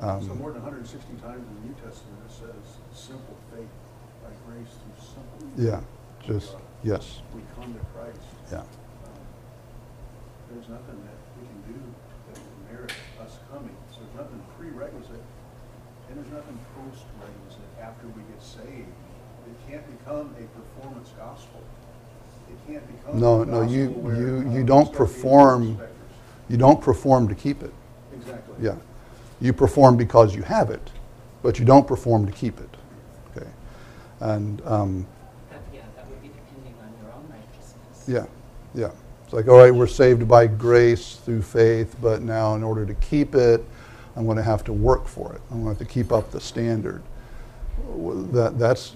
Um, 0.00 0.26
So 0.26 0.34
more 0.34 0.52
than 0.52 0.62
160 0.62 1.12
times 1.20 1.44
in 1.46 1.54
the 1.60 1.68
New 1.68 1.74
Testament 1.74 2.18
it 2.26 2.32
says 2.32 2.64
simple 2.94 3.36
faith 3.52 3.68
by 4.24 4.30
grace 4.48 4.72
through 4.80 4.96
simple. 5.04 5.38
yeah. 5.60 5.80
Just 6.24 6.56
yes. 6.82 7.20
We 7.34 7.42
come 7.54 7.74
to 7.74 7.80
Christ. 7.92 8.24
Yeah. 8.50 8.60
Um, 8.64 8.66
There's 10.52 10.68
nothing 10.68 10.96
that 11.04 11.18
we 11.36 11.44
can 11.46 11.60
do 11.68 11.78
that 12.32 12.40
will 12.40 12.72
merit 12.72 12.92
us 13.20 13.36
coming. 13.52 13.76
So 13.92 14.00
there's 14.00 14.24
nothing 14.24 14.40
prerequisite 14.56 15.20
and 16.08 16.16
there's 16.16 16.32
nothing 16.32 16.58
post-requisite 16.80 17.70
after 17.80 18.06
we 18.08 18.22
get 18.32 18.40
saved. 18.42 18.88
It 19.44 19.56
can't 19.68 19.84
become 20.00 20.32
a 20.40 20.44
performance 20.56 21.12
gospel. 21.18 21.60
It 22.68 22.72
can't. 22.72 23.14
No, 23.14 23.44
no, 23.44 23.62
you- 23.62 23.94
you- 24.16 24.50
you 24.50 24.64
don't 24.64 24.92
perform- 24.92 25.78
You 26.48 26.56
don't 26.58 26.80
perform 26.80 27.26
to 27.28 27.34
keep 27.34 27.62
it. 27.62 27.72
Exactly. 28.14 28.54
Yeah. 28.60 28.74
You 29.40 29.52
perform 29.54 29.96
because 29.96 30.34
you 30.34 30.42
have 30.42 30.70
it, 30.70 30.90
but 31.42 31.58
you 31.58 31.64
don't 31.64 31.86
perform 31.86 32.26
to 32.26 32.32
keep 32.32 32.60
it. 32.60 32.68
Okay. 33.36 33.46
And 34.20 34.60
um, 34.66 35.06
That, 35.50 35.60
yeah, 35.72 35.80
that 35.96 36.06
would 36.08 36.20
be 36.20 36.28
depending 36.28 36.74
on 36.82 36.92
your 37.02 37.12
own 37.14 37.24
righteousness. 37.30 38.04
yeah, 38.06 38.26
yeah. 38.80 38.90
It's 39.24 39.32
like, 39.32 39.48
all 39.48 39.56
right, 39.56 39.74
we're 39.74 39.86
saved 39.86 40.28
by 40.28 40.46
grace 40.46 41.16
through 41.16 41.42
faith, 41.42 41.96
but 42.02 42.20
now 42.22 42.54
in 42.56 42.62
order 42.62 42.84
to 42.84 42.94
keep 42.94 43.34
it, 43.34 43.64
I'm 44.16 44.26
going 44.26 44.36
to 44.36 44.42
have 44.42 44.64
to 44.64 44.72
work 44.72 45.06
for 45.08 45.32
it. 45.32 45.40
I'm 45.50 45.62
going 45.62 45.74
to 45.74 45.78
have 45.80 45.88
to 45.88 45.92
keep 45.92 46.12
up 46.12 46.30
the 46.30 46.40
standard. 46.40 47.02
That, 48.32 48.58
that's 48.58 48.94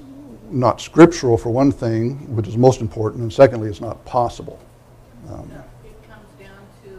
not 0.51 0.81
scriptural 0.81 1.37
for 1.37 1.51
one 1.51 1.71
thing, 1.73 2.35
which 2.35 2.47
is 2.49 2.57
most 2.57 2.81
important, 2.81 3.23
and 3.23 3.33
secondly, 3.33 3.69
it's 3.69 3.81
not 3.81 4.05
possible. 4.05 4.59
Um, 5.29 5.51
It 5.85 6.09
comes 6.09 6.29
down 6.39 6.61
to 6.85 6.91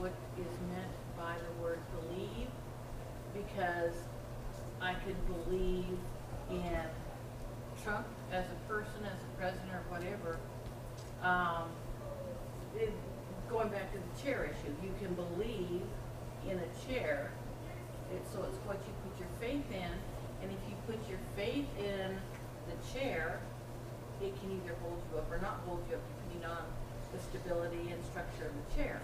what 0.00 0.12
is 0.38 0.52
meant 0.72 0.90
by 1.16 1.34
the 1.36 1.62
word 1.62 1.78
believe, 2.00 2.48
because 3.34 3.94
I 4.80 4.94
could 4.94 5.16
believe 5.26 5.98
in 6.50 6.80
Trump 7.84 8.06
as 8.32 8.44
a 8.46 8.72
person, 8.72 9.04
as 9.04 9.18
a 9.22 9.40
president, 9.40 9.70
or 9.72 9.84
whatever. 9.96 10.38
Um, 11.22 11.68
it- 12.76 12.92
Going 13.48 13.70
back 13.70 13.90
to 13.92 13.98
the 13.98 14.22
chair 14.22 14.44
issue, 14.44 14.74
you 14.84 14.92
can 15.00 15.14
believe 15.14 15.80
in 16.46 16.58
a 16.60 16.68
chair, 16.86 17.30
it, 18.12 18.20
so 18.30 18.44
it's 18.44 18.58
what 18.68 18.76
you 18.84 18.92
put 19.08 19.18
your 19.18 19.32
faith 19.40 19.64
in, 19.72 19.88
and 20.42 20.52
if 20.52 20.60
you 20.68 20.76
put 20.86 21.00
your 21.08 21.18
faith 21.34 21.64
in 21.80 22.20
the 22.68 22.76
chair, 22.92 23.40
it 24.20 24.38
can 24.38 24.52
either 24.52 24.76
hold 24.84 25.00
you 25.10 25.16
up 25.16 25.32
or 25.32 25.40
not 25.40 25.64
hold 25.64 25.80
you 25.88 25.96
up 25.96 26.02
depending 26.20 26.44
on 26.44 26.60
the 27.10 27.18
stability 27.18 27.88
and 27.88 28.04
structure 28.04 28.52
of 28.52 28.52
the 28.52 28.66
chair. 28.76 29.00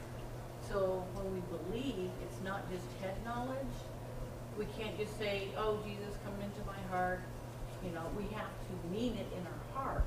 So 0.68 1.02
when 1.16 1.32
we 1.32 1.40
believe, 1.48 2.10
it's 2.20 2.44
not 2.44 2.68
just 2.70 2.84
head 3.00 3.16
knowledge. 3.24 3.76
We 4.58 4.66
can't 4.76 4.98
just 4.98 5.16
say, 5.16 5.48
oh, 5.56 5.80
Jesus, 5.88 6.20
come 6.20 6.34
heart. 6.94 7.20
You 7.84 7.90
know, 7.90 8.06
we 8.16 8.22
have 8.34 8.54
to 8.66 8.74
mean 8.88 9.14
it 9.14 9.26
in 9.36 9.44
our 9.46 9.82
heart. 9.82 10.04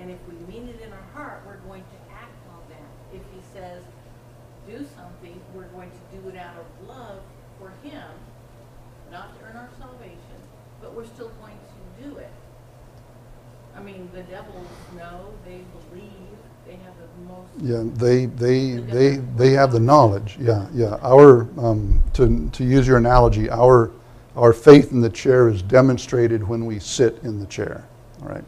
And 0.00 0.10
if 0.10 0.18
we 0.28 0.34
mean 0.52 0.68
it 0.68 0.80
in 0.80 0.92
our 0.92 1.08
heart, 1.12 1.42
we're 1.46 1.62
going 1.68 1.82
to 1.82 2.14
act 2.14 2.38
on 2.54 2.62
that. 2.68 3.16
If 3.16 3.22
he 3.34 3.40
says, 3.52 3.82
do 4.66 4.86
something, 4.96 5.40
we're 5.54 5.70
going 5.74 5.90
to 5.90 6.16
do 6.16 6.28
it 6.28 6.36
out 6.36 6.54
of 6.56 6.88
love 6.88 7.20
for 7.58 7.72
him, 7.86 8.08
not 9.10 9.38
to 9.38 9.46
earn 9.46 9.56
our 9.56 9.68
salvation, 9.78 10.38
but 10.80 10.94
we're 10.94 11.04
still 11.06 11.30
going 11.40 11.58
to 11.58 12.08
do 12.08 12.16
it. 12.16 12.32
I 13.76 13.82
mean, 13.82 14.08
the 14.14 14.22
devils 14.22 14.68
know, 14.96 15.34
they 15.44 15.60
believe, 15.90 16.38
they 16.64 16.76
have 16.76 16.94
the 16.96 17.32
most 17.32 17.50
Yeah, 17.60 17.82
they, 17.94 18.26
they, 18.26 18.76
they, 18.76 19.16
they 19.36 19.50
have 19.50 19.72
the 19.72 19.80
knowledge. 19.80 20.38
Yeah, 20.40 20.66
yeah. 20.72 20.96
Our, 21.02 21.42
um, 21.58 22.02
to, 22.14 22.48
to 22.50 22.64
use 22.64 22.86
your 22.86 22.96
analogy, 22.98 23.50
our, 23.50 23.90
our 24.36 24.52
faith 24.52 24.90
in 24.92 25.00
the 25.00 25.10
chair 25.10 25.48
is 25.48 25.62
demonstrated 25.62 26.46
when 26.46 26.66
we 26.66 26.78
sit 26.78 27.18
in 27.22 27.38
the 27.38 27.46
chair. 27.46 27.86
All 28.22 28.28
right. 28.28 28.44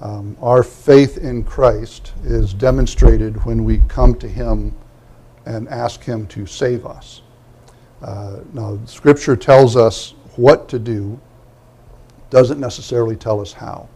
Um, 0.00 0.36
our 0.40 0.62
faith 0.62 1.18
in 1.18 1.44
Christ 1.44 2.12
is 2.24 2.54
demonstrated 2.54 3.44
when 3.44 3.64
we 3.64 3.78
come 3.88 4.14
to 4.16 4.28
Him 4.28 4.74
and 5.44 5.68
ask 5.68 6.02
Him 6.02 6.26
to 6.28 6.46
save 6.46 6.86
us. 6.86 7.20
Uh, 8.00 8.40
now, 8.54 8.78
Scripture 8.86 9.36
tells 9.36 9.76
us 9.76 10.14
what 10.36 10.68
to 10.70 10.78
do, 10.78 11.20
doesn't 12.30 12.60
necessarily 12.60 13.16
tell 13.16 13.40
us 13.40 13.52
how. 13.52 13.88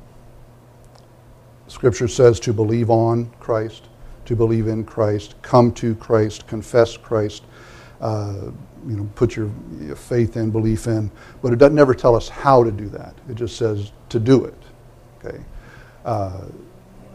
Scripture 1.69 2.09
says 2.09 2.39
to 2.41 2.53
believe 2.53 2.91
on 2.91 3.31
Christ, 3.41 3.85
to 4.27 4.37
believe 4.37 4.69
in 4.69 4.85
Christ, 4.85 5.35
come 5.41 5.73
to 5.75 5.95
Christ, 5.95 6.47
confess 6.47 6.97
Christ, 6.99 7.45
uh, 8.01 8.51
you 8.87 8.97
know, 8.97 9.09
put 9.15 9.37
your, 9.37 9.51
your 9.81 9.97
faith 9.97 10.37
and 10.37 10.53
belief 10.53 10.87
in. 10.87 11.11
But 11.43 11.53
it 11.53 11.59
doesn't 11.59 11.79
ever 11.79 11.95
tell 11.95 12.15
us 12.15 12.29
how 12.29 12.63
to 12.63 12.71
do 12.71 12.89
that. 12.91 13.15
It 13.29 13.35
just 13.35 13.57
says 13.57 13.93
to 14.11 14.21
do 14.21 14.45
it. 14.45 14.55
Okay, 15.19 15.43
uh, 16.05 16.43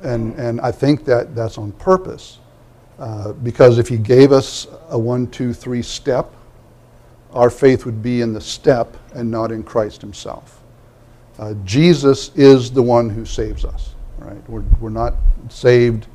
and 0.04 0.34
and 0.36 0.62
I 0.62 0.72
think 0.72 1.06
that 1.06 1.36
that's 1.36 1.58
on 1.58 1.72
purpose 1.74 2.40
uh, 2.98 3.34
because 3.34 3.78
if 3.78 3.88
He 3.88 3.98
gave 3.98 4.32
us 4.32 4.68
a 4.90 4.98
one, 4.98 5.28
two, 5.28 5.54
three 5.54 5.82
step, 5.82 6.34
our 7.34 7.50
faith 7.50 7.86
would 7.86 8.02
be 8.02 8.22
in 8.22 8.34
the 8.34 8.42
step 8.42 8.98
and 9.14 9.30
not 9.30 9.52
in 9.52 9.64
Christ 9.64 10.02
Himself. 10.02 10.62
Uh, 11.38 11.54
Jesus 11.64 12.32
is 12.36 12.72
the 12.72 12.82
one 12.82 13.10
who 13.10 13.26
saves 13.26 13.64
us. 13.64 13.96
Right? 14.18 14.50
We're, 14.50 14.64
we're 14.82 14.90
not 14.90 15.14
saved. 15.48 16.08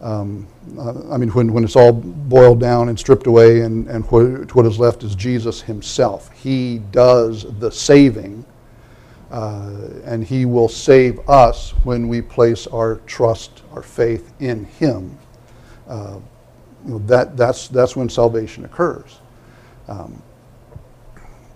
Um, 0.00 0.46
uh, 0.78 1.10
I 1.10 1.16
mean, 1.16 1.30
when, 1.30 1.52
when 1.52 1.64
it's 1.64 1.76
all 1.76 1.92
boiled 1.92 2.60
down 2.60 2.88
and 2.88 2.98
stripped 2.98 3.26
away, 3.26 3.60
and, 3.62 3.88
and 3.88 4.04
what, 4.10 4.54
what 4.54 4.66
is 4.66 4.78
left 4.78 5.02
is 5.02 5.14
Jesus 5.14 5.62
Himself. 5.62 6.30
He 6.32 6.78
does 6.90 7.46
the 7.58 7.70
saving, 7.70 8.44
uh, 9.30 9.88
and 10.04 10.22
He 10.22 10.44
will 10.44 10.68
save 10.68 11.26
us 11.28 11.70
when 11.84 12.08
we 12.08 12.20
place 12.20 12.66
our 12.66 12.96
trust, 13.06 13.62
our 13.72 13.82
faith 13.82 14.32
in 14.40 14.64
Him. 14.64 15.18
Uh, 15.88 16.18
you 16.84 16.92
know, 16.92 16.98
that, 17.00 17.36
that's, 17.36 17.68
that's 17.68 17.96
when 17.96 18.08
salvation 18.08 18.64
occurs. 18.64 19.18
Um, 19.88 20.22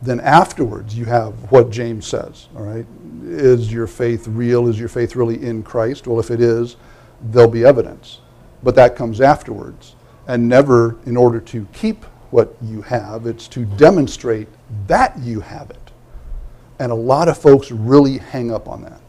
then 0.02 0.20
afterwards 0.20 0.96
you 0.96 1.04
have 1.04 1.50
what 1.52 1.70
James 1.70 2.06
says, 2.06 2.48
all 2.56 2.62
right? 2.62 2.86
Is 3.24 3.70
your 3.72 3.86
faith 3.86 4.26
real? 4.26 4.66
Is 4.66 4.78
your 4.78 4.88
faith 4.88 5.14
really 5.14 5.42
in 5.44 5.62
Christ? 5.62 6.06
Well, 6.06 6.18
if 6.18 6.30
it 6.30 6.40
is, 6.40 6.76
there'll 7.20 7.50
be 7.50 7.64
evidence. 7.64 8.20
But 8.62 8.74
that 8.74 8.96
comes 8.96 9.20
afterwards, 9.20 9.96
and 10.26 10.48
never 10.48 10.96
in 11.06 11.16
order 11.16 11.40
to 11.40 11.66
keep 11.72 12.04
what 12.30 12.54
you 12.62 12.82
have, 12.82 13.26
it's 13.26 13.48
to 13.48 13.64
demonstrate 13.64 14.48
that 14.86 15.18
you 15.18 15.40
have 15.40 15.70
it. 15.70 15.90
And 16.78 16.92
a 16.92 16.94
lot 16.94 17.28
of 17.28 17.36
folks 17.36 17.70
really 17.70 18.18
hang 18.18 18.52
up 18.52 18.68
on 18.68 18.82
that. 18.82 19.00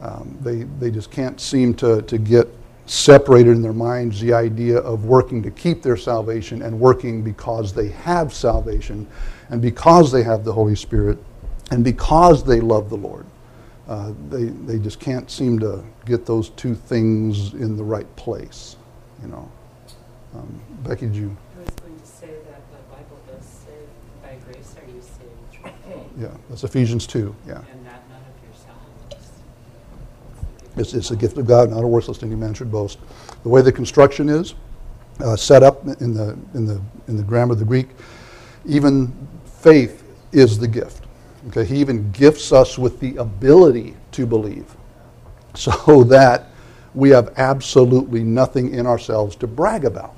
Um, 0.00 0.38
they, 0.40 0.62
they 0.62 0.90
just 0.90 1.10
can't 1.10 1.40
seem 1.40 1.74
to, 1.74 2.02
to 2.02 2.18
get 2.18 2.48
separated 2.86 3.52
in 3.52 3.62
their 3.62 3.72
minds 3.72 4.20
the 4.20 4.32
idea 4.32 4.78
of 4.78 5.06
working 5.06 5.42
to 5.42 5.50
keep 5.50 5.82
their 5.82 5.96
salvation 5.96 6.62
and 6.62 6.78
working 6.78 7.22
because 7.22 7.72
they 7.72 7.88
have 7.88 8.32
salvation 8.32 9.06
and 9.48 9.62
because 9.62 10.12
they 10.12 10.22
have 10.22 10.44
the 10.44 10.52
Holy 10.52 10.76
Spirit 10.76 11.18
and 11.70 11.82
because 11.82 12.44
they 12.44 12.60
love 12.60 12.90
the 12.90 12.96
Lord. 12.96 13.24
Uh, 13.88 14.12
they, 14.30 14.44
they 14.44 14.78
just 14.78 14.98
can't 14.98 15.30
seem 15.30 15.58
to 15.58 15.84
get 16.06 16.24
those 16.24 16.48
two 16.50 16.74
things 16.74 17.52
in 17.52 17.76
the 17.76 17.84
right 17.84 18.14
place, 18.16 18.76
you 19.22 19.28
know. 19.28 19.50
Um, 20.34 20.60
Becky, 20.82 21.06
did 21.06 21.16
you? 21.16 21.36
I 21.56 21.60
was 21.64 21.74
going 21.74 22.00
to 22.00 22.06
say 22.06 22.28
that 22.28 22.62
the 22.72 22.78
Bible 22.94 23.20
does 23.30 23.44
say, 23.44 23.74
by 24.22 24.36
grace 24.46 24.74
are 24.80 24.90
you 24.90 25.02
saved 25.02 25.52
through 25.52 25.70
faith, 25.86 26.06
Yeah, 26.18 26.28
that's 26.48 26.64
Ephesians 26.64 27.06
2, 27.06 27.34
yeah. 27.46 27.58
and 27.58 27.86
that 27.86 28.02
none 28.08 28.20
of 28.20 28.44
yourselves. 28.48 29.28
It's, 30.76 30.94
it's 30.94 31.10
a 31.10 31.16
gift 31.16 31.36
of 31.36 31.46
God, 31.46 31.70
not 31.70 31.84
a 31.84 31.86
works 31.86 32.08
lest 32.08 32.22
any 32.22 32.34
man 32.34 32.54
should 32.54 32.72
boast. 32.72 32.98
The 33.42 33.48
way 33.50 33.60
the 33.60 33.70
construction 33.70 34.30
is 34.30 34.54
uh, 35.20 35.36
set 35.36 35.62
up 35.62 35.84
in 36.00 36.14
the, 36.14 36.38
in, 36.54 36.64
the, 36.64 36.80
in 37.06 37.16
the 37.18 37.22
grammar 37.22 37.52
of 37.52 37.58
the 37.58 37.64
Greek, 37.66 37.88
even 38.66 39.12
faith 39.44 40.02
is 40.32 40.58
the 40.58 40.68
gift. 40.68 41.04
Okay, 41.48 41.64
he 41.64 41.76
even 41.76 42.10
gifts 42.12 42.52
us 42.52 42.78
with 42.78 43.00
the 43.00 43.16
ability 43.16 43.96
to 44.12 44.26
believe, 44.26 44.74
so 45.54 46.04
that 46.04 46.46
we 46.94 47.10
have 47.10 47.34
absolutely 47.36 48.22
nothing 48.22 48.72
in 48.72 48.86
ourselves 48.86 49.36
to 49.36 49.46
brag 49.46 49.84
about. 49.84 50.14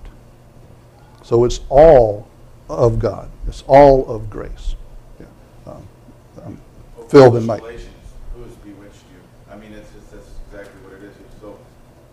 So 1.23 1.45
it's 1.45 1.61
all 1.69 2.29
of 2.69 2.99
God. 2.99 3.29
It's 3.49 3.65
all 3.67 4.07
of 4.09 4.31
grace. 4.31 4.77
Yeah. 5.19 5.27
Um, 5.67 6.61
Phil, 7.09 7.31
then 7.31 7.47
Mike. 7.47 7.63
Who 7.63 7.69
has 7.69 8.55
bewitched 8.57 9.05
you? 9.13 9.21
I 9.51 9.57
mean, 9.57 9.73
that's 9.73 9.91
exactly 9.95 10.81
what 10.83 10.95
it 10.95 11.05
is. 11.05 11.15
You're 11.19 11.41
so 11.41 11.59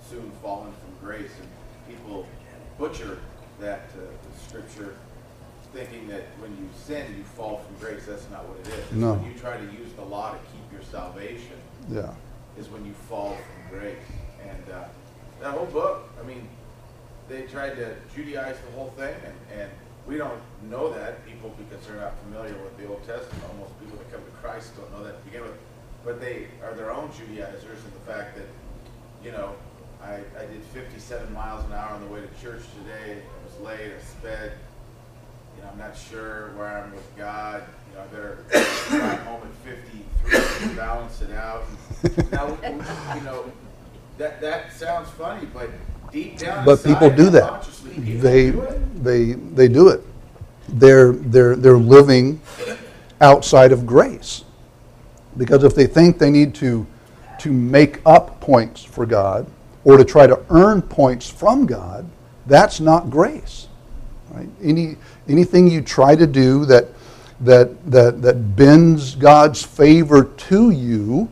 soon 0.10 0.32
fallen 0.42 0.72
from 0.72 1.08
grace, 1.08 1.32
and 1.40 1.96
people 1.96 2.28
butcher 2.78 3.20
that 3.60 3.90
uh, 3.98 4.48
scripture, 4.48 4.96
thinking 5.74 6.08
that 6.08 6.24
when 6.40 6.52
you 6.58 6.63
sin, 6.76 7.16
you 7.18 7.24
fall 7.24 7.58
from 7.60 7.76
grace. 7.80 8.06
That's 8.06 8.30
not 8.30 8.46
what 8.48 8.60
it 8.60 8.68
is. 8.68 8.80
It's 8.80 8.92
No. 8.94 9.14
when 9.14 9.26
you 9.32 9.38
try 9.40 9.58
to 9.58 9.64
use 9.64 9.92
the 9.96 10.04
law 10.04 10.32
to 10.32 10.38
keep 10.52 10.72
your 10.72 10.82
salvation, 10.84 11.58
Yeah. 11.90 12.14
is 12.58 12.70
when 12.70 12.86
you 12.86 12.94
fall 12.94 13.36
from 13.36 13.80
grace. 13.80 13.98
And 14.44 14.72
uh, 14.74 14.84
that 15.42 15.52
whole 15.54 15.66
book, 15.68 16.10
I 16.22 16.26
mean, 16.28 16.48
they 17.30 17.44
tried 17.44 17.76
to 17.78 17.96
Judaize 18.16 18.58
the 18.66 18.72
whole 18.76 18.94
thing, 18.98 19.16
and, 19.26 19.62
and 19.62 19.72
we 20.06 20.18
don't 20.18 20.40
know 20.70 20.92
that. 20.94 21.26
People, 21.26 21.54
because 21.58 21.86
they're 21.88 21.96
not 21.98 22.14
familiar 22.24 22.54
with 22.62 22.78
the 22.78 22.88
Old 22.88 23.02
Testament, 23.08 23.44
almost 23.52 23.80
people 23.80 23.98
that 23.98 24.12
come 24.12 24.22
to 24.24 24.32
Christ 24.42 24.76
don't 24.76 24.92
know 24.92 25.04
that 25.04 25.18
to 25.20 25.24
begin 25.26 25.44
with. 25.44 25.58
But 26.04 26.20
they 26.20 26.48
are 26.64 26.74
their 26.74 26.92
own 26.92 27.10
Judaizers 27.18 27.80
in 27.86 27.92
the 27.94 28.12
fact 28.12 28.36
that, 28.36 28.48
you 29.24 29.32
know, 29.32 29.56
I, 30.04 30.16
I 30.38 30.46
did 30.52 30.62
57 30.74 31.32
miles 31.34 31.64
an 31.66 31.72
hour 31.72 31.92
on 31.92 32.02
the 32.02 32.08
way 32.08 32.20
to 32.20 32.42
church 32.42 32.62
today. 32.84 33.22
I 33.24 33.46
was 33.46 33.58
late, 33.66 33.94
I 33.98 34.02
sped. 34.04 34.52
Know, 35.64 35.70
I'm 35.72 35.78
not 35.78 35.98
sure 35.98 36.52
where 36.58 36.84
I'm 36.84 36.92
with 36.94 37.18
God. 37.18 37.64
You 37.90 37.98
know, 37.98 38.04
I 38.04 38.08
better 38.08 38.46
drive 38.90 39.20
home 39.22 39.42
at 39.44 39.76
53 40.30 40.68
and 40.68 40.76
balance 40.76 41.22
it 41.22 41.32
out. 41.32 41.64
Now, 42.32 42.58
you 43.16 43.22
know, 43.22 43.50
that 44.18 44.42
that 44.42 44.74
sounds 44.74 45.10
funny, 45.12 45.48
but 45.54 45.70
deep 46.12 46.38
down 46.38 46.66
But 46.66 46.84
people 46.84 47.10
do 47.10 47.30
that. 47.30 47.64
They, 47.96 48.52
do 48.52 48.62
it. 48.62 49.04
they, 49.04 49.34
they 49.34 49.68
do 49.70 49.88
it. 49.88 50.02
They're, 50.68 51.14
they're, 51.14 51.56
they're 51.56 51.78
living 51.78 52.42
outside 53.22 53.72
of 53.72 53.86
grace. 53.86 54.44
Because 55.38 55.64
if 55.64 55.76
they 55.76 55.88
think 55.88 56.18
they 56.18 56.30
need 56.30 56.54
to, 56.56 56.86
to 57.40 57.52
make 57.52 58.02
up 58.06 58.42
points 58.42 58.84
for 58.84 59.06
God 59.06 59.48
or 59.86 59.98
to 59.98 60.04
try 60.04 60.28
to 60.28 60.40
earn 60.50 60.82
points 60.82 61.30
from 61.30 61.66
God, 61.66 62.10
that's 62.48 62.82
not 62.82 63.10
grace. 63.10 63.68
Right? 64.34 64.50
Any, 64.62 64.98
anything 65.28 65.68
you 65.68 65.82
try 65.82 66.16
to 66.16 66.26
do 66.26 66.66
that, 66.66 66.88
that, 67.42 67.92
that, 67.92 68.22
that 68.22 68.56
bends 68.56 69.16
God's 69.16 69.64
favor 69.64 70.24
to 70.24 70.72
you 70.72 71.30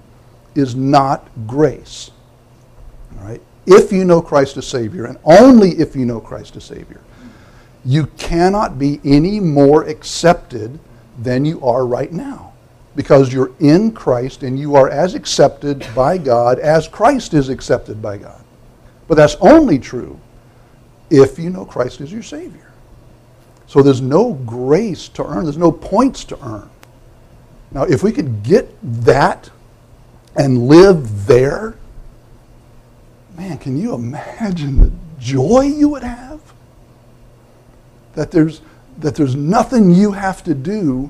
is 0.56 0.76
not 0.76 1.28
grace. 1.48 2.12
All 3.18 3.28
right? 3.28 3.42
If 3.66 3.92
you 3.92 4.06
know 4.06 4.22
Christ 4.22 4.58
as 4.58 4.68
Savior, 4.68 5.06
and 5.06 5.18
only 5.24 5.72
if 5.72 5.96
you 5.96 6.06
know 6.06 6.20
Christ 6.20 6.56
as 6.56 6.64
Savior, 6.64 7.02
you 7.84 8.08
cannot 8.18 8.78
be 8.78 9.00
any 9.04 9.40
more 9.40 9.84
accepted 9.84 10.80
than 11.18 11.46
you 11.46 11.64
are 11.66 11.86
right 11.86 12.12
now. 12.12 12.54
Because 12.96 13.32
you're 13.32 13.54
in 13.60 13.94
Christ 13.94 14.44
and 14.44 14.60
you 14.60 14.76
are 14.76 14.90
as 14.90 15.16
accepted 15.16 15.88
by 15.96 16.18
God 16.18 16.60
as 16.60 16.88
Christ 16.88 17.34
is 17.34 17.48
accepted 17.48 18.02
by 18.02 18.18
God. 18.18 18.44
But 19.08 19.16
that's 19.16 19.36
only 19.40 19.80
true 19.80 20.20
if 21.10 21.40
you 21.40 21.50
know 21.50 21.64
Christ 21.66 22.02
as 22.02 22.12
your 22.12 22.24
Savior. 22.24 22.71
So 23.72 23.82
there's 23.82 24.02
no 24.02 24.34
grace 24.34 25.08
to 25.08 25.26
earn, 25.26 25.46
there's 25.46 25.56
no 25.56 25.72
points 25.72 26.26
to 26.26 26.46
earn. 26.46 26.70
Now, 27.72 27.84
if 27.84 28.04
we 28.04 28.12
could 28.12 28.44
get 28.44 28.68
that 29.06 29.50
and 30.36 30.68
live 30.68 31.26
there, 31.26 31.78
man, 33.38 33.58
can 33.60 33.78
you 33.78 33.94
imagine 33.94 34.78
the 34.78 34.92
joy 35.20 35.62
you 35.62 35.88
would 35.88 36.04
have? 36.04 36.42
That 38.16 38.32
there's, 38.32 38.60
that 38.98 39.16
there's 39.16 39.38
nothing 39.38 39.96
you 39.96 40.12
have 40.12 40.44
to 40.44 40.54
do 40.54 41.10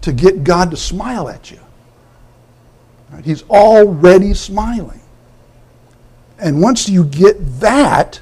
to 0.00 0.12
get 0.12 0.42
God 0.42 0.72
to 0.72 0.76
smile 0.76 1.28
at 1.28 1.48
you. 1.52 1.60
Right? 3.12 3.24
He's 3.24 3.44
already 3.44 4.34
smiling. 4.34 5.02
And 6.40 6.60
once 6.60 6.88
you 6.88 7.04
get 7.04 7.60
that, 7.60 8.20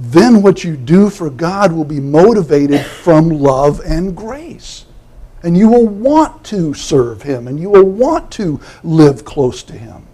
then 0.00 0.42
what 0.42 0.64
you 0.64 0.76
do 0.76 1.10
for 1.10 1.28
God 1.28 1.72
will 1.72 1.84
be 1.84 2.00
motivated 2.00 2.80
from 2.80 3.28
love 3.28 3.80
and 3.84 4.16
grace. 4.16 4.86
And 5.42 5.56
you 5.56 5.68
will 5.68 5.86
want 5.86 6.44
to 6.46 6.74
serve 6.74 7.22
Him 7.22 7.46
and 7.48 7.60
you 7.60 7.70
will 7.70 7.84
want 7.84 8.30
to 8.32 8.60
live 8.82 9.24
close 9.24 9.62
to 9.64 9.74
Him. 9.74 10.06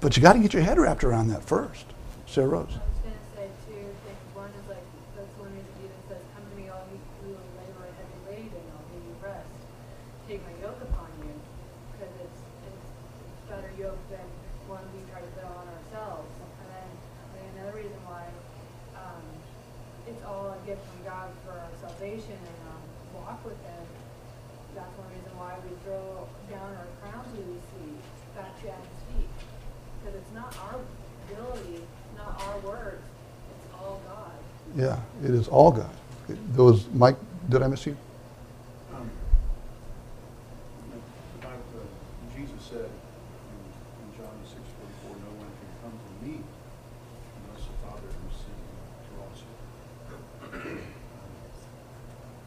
But 0.00 0.16
you 0.16 0.22
got 0.22 0.34
to 0.34 0.38
get 0.38 0.52
your 0.52 0.62
head 0.62 0.78
wrapped 0.78 1.04
around 1.04 1.28
that 1.28 1.42
first. 1.42 1.86
Sarah 2.26 2.48
Rose. 2.48 2.68
I 2.68 2.78
was 2.78 2.98
gonna 3.02 3.16
say 3.34 3.48
two 3.66 3.74
things. 4.06 4.26
One 4.34 4.50
is 4.54 4.68
like, 4.68 4.84
that's 5.16 5.34
one 5.38 5.50
reason 5.50 5.72
Jesus 5.82 6.02
says, 6.06 6.22
come 6.34 6.44
to 6.46 6.54
me 6.58 6.68
all 6.68 6.84
you 6.90 7.00
who 7.22 7.32
labor 7.58 7.86
and 7.86 7.96
heavy 7.96 8.18
laden, 8.28 8.54
and 8.54 8.70
I'll 8.76 8.86
give 8.92 9.02
you 9.02 9.16
rest. 9.24 9.50
Take 10.28 10.42
my 10.46 10.54
yoke 10.62 10.78
upon 10.84 11.10
you, 11.26 11.34
because 11.96 12.14
it's, 12.22 12.38
it's 12.70 12.86
better 13.50 13.72
yoke 13.80 14.02
than 14.12 14.26
one 14.68 14.84
we 14.94 15.02
try 15.10 15.22
to 15.22 15.30
put 15.34 15.46
on 15.48 15.64
ourselves. 15.64 16.28
And 16.38 16.68
then, 16.70 16.88
I 16.92 17.26
think 17.34 17.46
another 17.56 17.74
reason 17.82 17.98
why, 18.06 18.30
um, 18.94 19.24
it's 20.06 20.22
all 20.22 20.54
a 20.54 20.60
gift 20.68 20.86
from 20.86 21.02
God 21.08 21.34
for 21.42 21.56
our 21.56 21.72
salvation 21.82 22.36
and, 22.36 22.60
um, 22.68 22.82
walk 23.16 23.40
with 23.48 23.56
Him. 23.64 23.84
That's 24.76 24.92
one 25.00 25.08
reason 25.08 25.32
why 25.40 25.56
we 25.64 25.72
throw 25.88 26.28
down 26.52 26.68
our 26.76 26.90
crowns 27.00 27.32
we 27.32 27.56
receive 27.56 27.96
back 28.36 28.52
to 28.60 28.76
at 28.76 28.82
His 28.84 29.00
feet. 29.08 29.32
Because 30.04 30.20
it's 30.20 30.34
not 30.36 30.52
our 30.68 30.84
ability, 31.26 31.82
not 32.14 32.40
our 32.46 32.58
words, 32.60 33.02
it's 33.02 33.74
all 33.74 34.00
God. 34.06 34.30
Yeah, 34.76 34.98
it 35.24 35.30
is 35.30 35.48
all 35.48 35.72
God. 35.72 35.88
Was, 36.54 36.86
Mike, 36.92 37.16
did 37.48 37.62
I 37.62 37.66
miss 37.68 37.86
you? 37.86 37.96
Um, 38.94 39.10
the 40.92 40.98
Bible, 41.40 41.56
uh, 41.80 42.36
Jesus 42.36 42.60
said 42.60 42.84
in 42.84 43.58
in 44.04 44.08
John 44.18 44.36
six 44.44 44.60
forty-four, 44.76 45.16
no 45.16 45.32
one 45.40 45.48
can 45.48 45.70
come 45.80 45.96
to 45.96 46.12
me 46.20 46.44
unless 47.40 47.64
the 47.64 47.72
Father 47.88 48.04
who 48.04 48.28
sent 48.36 48.52
me 48.52 48.76
draws 49.08 49.40
him. 49.40 49.56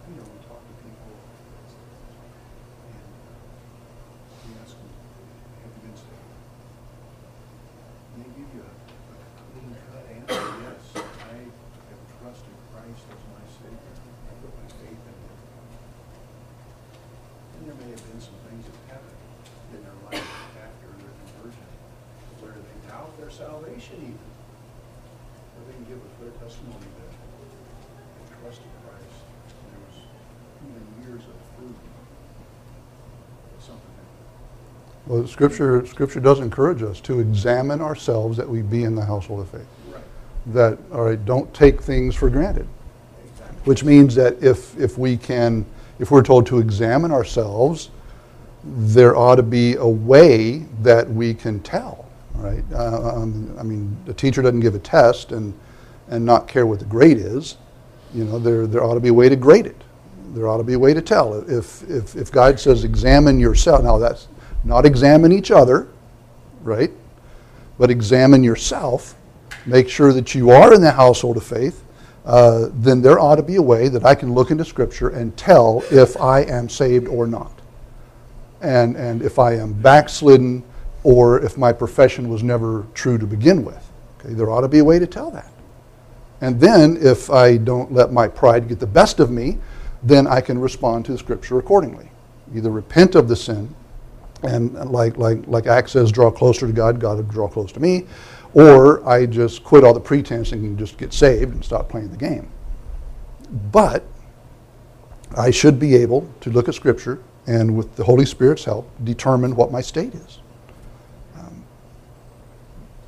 You 0.05 0.13
know, 0.13 0.25
we 0.29 0.37
talk 0.45 0.61
to 0.61 0.73
people 0.85 1.17
and 2.85 3.01
we 4.45 4.53
ask 4.61 4.77
them, 4.77 4.93
have 5.65 5.71
you 5.73 5.81
been 5.81 5.97
saved? 5.97 6.29
And 8.13 8.21
they 8.21 8.29
give 8.37 8.53
you 8.53 8.61
a 8.61 8.69
a 8.69 9.17
clean 9.49 9.73
cut 9.89 10.05
answer, 10.13 10.45
yes, 10.61 10.85
I 10.93 11.47
have 11.89 12.03
trusted 12.19 12.57
Christ 12.73 13.05
as 13.09 13.21
my 13.29 13.45
Savior, 13.47 13.95
I 13.95 14.33
put 14.41 14.51
my 14.57 14.67
faith 14.81 14.97
in 14.97 15.13
Him. 15.13 15.37
And 17.53 17.61
there 17.69 17.77
may 17.79 17.89
have 17.93 18.03
been 18.09 18.17
some 18.21 18.39
things 18.49 18.65
that 18.65 18.77
happened 18.97 19.21
in 19.77 19.85
their 19.85 19.97
life 20.09 20.25
after 20.57 20.89
their 20.97 21.13
conversion, 21.21 21.69
where 22.41 22.57
they 22.57 22.77
doubt 22.89 23.13
their 23.21 23.29
salvation 23.29 24.01
even. 24.01 24.29
But 25.53 25.61
they 25.69 25.73
can 25.77 25.85
give 25.85 26.01
a 26.01 26.09
clear 26.17 26.33
testimony 26.41 26.89
that 26.97 27.13
they 27.13 28.25
trusted 28.41 28.73
Christ 28.83 29.21
many 30.65 30.91
years 31.05 31.23
of 31.23 31.37
fruit, 31.55 31.77
something 33.61 33.95
Scripture, 35.27 35.85
Scripture 35.85 36.19
does 36.19 36.39
encourage 36.39 36.83
us 36.83 36.99
to 37.01 37.19
examine 37.19 37.81
ourselves 37.81 38.37
that 38.37 38.47
we 38.47 38.61
be 38.61 38.83
in 38.83 38.95
the 38.95 39.05
household 39.05 39.41
of 39.41 39.49
faith. 39.49 39.67
Right. 39.91 40.03
That, 40.47 40.77
all 40.91 41.05
right, 41.05 41.25
don't 41.25 41.53
take 41.53 41.81
things 41.81 42.15
for 42.15 42.29
granted. 42.29 42.67
Exactly. 43.31 43.57
Which 43.65 43.83
means 43.83 44.15
that 44.15 44.41
if, 44.43 44.77
if 44.79 44.97
we 44.97 45.17
can, 45.17 45.65
if 45.99 46.11
we're 46.11 46.23
told 46.23 46.45
to 46.47 46.59
examine 46.59 47.11
ourselves, 47.11 47.89
there 48.63 49.15
ought 49.15 49.35
to 49.35 49.43
be 49.43 49.75
a 49.75 49.87
way 49.87 50.65
that 50.81 51.09
we 51.09 51.33
can 51.33 51.59
tell, 51.61 52.09
right? 52.35 52.63
Uh, 52.73 53.15
um, 53.15 53.55
I 53.57 53.63
mean, 53.63 53.95
a 54.07 54.13
teacher 54.13 54.41
doesn't 54.41 54.59
give 54.59 54.75
a 54.75 54.79
test 54.79 55.31
and, 55.31 55.53
and 56.09 56.25
not 56.25 56.47
care 56.47 56.65
what 56.65 56.79
the 56.79 56.85
grade 56.85 57.17
is. 57.17 57.57
You 58.13 58.25
know, 58.25 58.39
there, 58.39 58.67
there 58.67 58.83
ought 58.83 58.95
to 58.95 58.99
be 58.99 59.09
a 59.09 59.13
way 59.13 59.29
to 59.29 59.35
grade 59.35 59.65
it. 59.65 59.81
There 60.33 60.47
ought 60.47 60.57
to 60.57 60.63
be 60.63 60.73
a 60.73 60.79
way 60.79 60.93
to 60.93 61.01
tell. 61.01 61.33
If, 61.49 61.89
if, 61.89 62.15
if 62.15 62.31
God 62.31 62.59
says 62.59 62.83
examine 62.83 63.39
yourself, 63.39 63.83
now 63.83 63.97
that's 63.97 64.27
not 64.63 64.85
examine 64.85 65.31
each 65.31 65.51
other, 65.51 65.87
right? 66.61 66.91
But 67.77 67.89
examine 67.89 68.43
yourself, 68.43 69.15
make 69.65 69.89
sure 69.89 70.13
that 70.13 70.35
you 70.35 70.51
are 70.51 70.73
in 70.73 70.81
the 70.81 70.91
household 70.91 71.37
of 71.37 71.43
faith, 71.43 71.83
uh, 72.25 72.69
then 72.73 73.01
there 73.01 73.19
ought 73.19 73.37
to 73.37 73.43
be 73.43 73.55
a 73.55 73.61
way 73.61 73.87
that 73.87 74.05
I 74.05 74.13
can 74.13 74.33
look 74.33 74.51
into 74.51 74.65
Scripture 74.65 75.09
and 75.09 75.35
tell 75.37 75.83
if 75.89 76.15
I 76.17 76.41
am 76.41 76.69
saved 76.69 77.07
or 77.07 77.25
not. 77.25 77.51
And, 78.61 78.95
and 78.97 79.21
if 79.21 79.39
I 79.39 79.55
am 79.55 79.73
backslidden 79.73 80.63
or 81.03 81.43
if 81.43 81.57
my 81.57 81.71
profession 81.71 82.29
was 82.29 82.43
never 82.43 82.85
true 82.93 83.17
to 83.17 83.25
begin 83.25 83.63
with. 83.63 83.89
Okay, 84.19 84.33
there 84.33 84.51
ought 84.51 84.61
to 84.61 84.67
be 84.67 84.79
a 84.79 84.83
way 84.83 84.99
to 84.99 85.07
tell 85.07 85.31
that. 85.31 85.51
And 86.41 86.59
then, 86.59 86.97
if 87.01 87.29
I 87.29 87.57
don't 87.57 87.91
let 87.91 88.11
my 88.11 88.27
pride 88.27 88.67
get 88.67 88.79
the 88.79 88.87
best 88.87 89.19
of 89.19 89.29
me, 89.29 89.57
then 90.03 90.27
I 90.27 90.39
can 90.39 90.59
respond 90.59 91.05
to 91.05 91.11
the 91.11 91.17
Scripture 91.17 91.57
accordingly. 91.57 92.09
Either 92.53 92.71
repent 92.71 93.15
of 93.15 93.27
the 93.27 93.35
sin, 93.35 93.73
and 94.43 94.73
like, 94.91 95.17
like, 95.17 95.45
like 95.47 95.67
Acts 95.67 95.91
says, 95.91 96.11
draw 96.11 96.31
closer 96.31 96.67
to 96.67 96.73
God, 96.73 96.99
God 96.99 97.17
will 97.17 97.23
draw 97.23 97.47
close 97.47 97.71
to 97.73 97.79
me, 97.79 98.05
or 98.53 99.07
I 99.07 99.25
just 99.25 99.63
quit 99.63 99.83
all 99.83 99.93
the 99.93 99.99
pretense 99.99 100.51
and 100.51 100.77
just 100.77 100.97
get 100.97 101.13
saved 101.13 101.53
and 101.53 101.63
stop 101.63 101.89
playing 101.89 102.11
the 102.11 102.17
game. 102.17 102.49
But 103.71 104.05
I 105.37 105.51
should 105.51 105.79
be 105.79 105.95
able 105.95 106.29
to 106.41 106.49
look 106.49 106.67
at 106.67 106.75
Scripture 106.75 107.19
and, 107.47 107.75
with 107.75 107.95
the 107.95 108.03
Holy 108.03 108.25
Spirit's 108.25 108.63
help, 108.63 108.89
determine 109.03 109.55
what 109.55 109.71
my 109.71 109.81
state 109.81 110.13
is. 110.13 110.39
Um, 111.37 111.63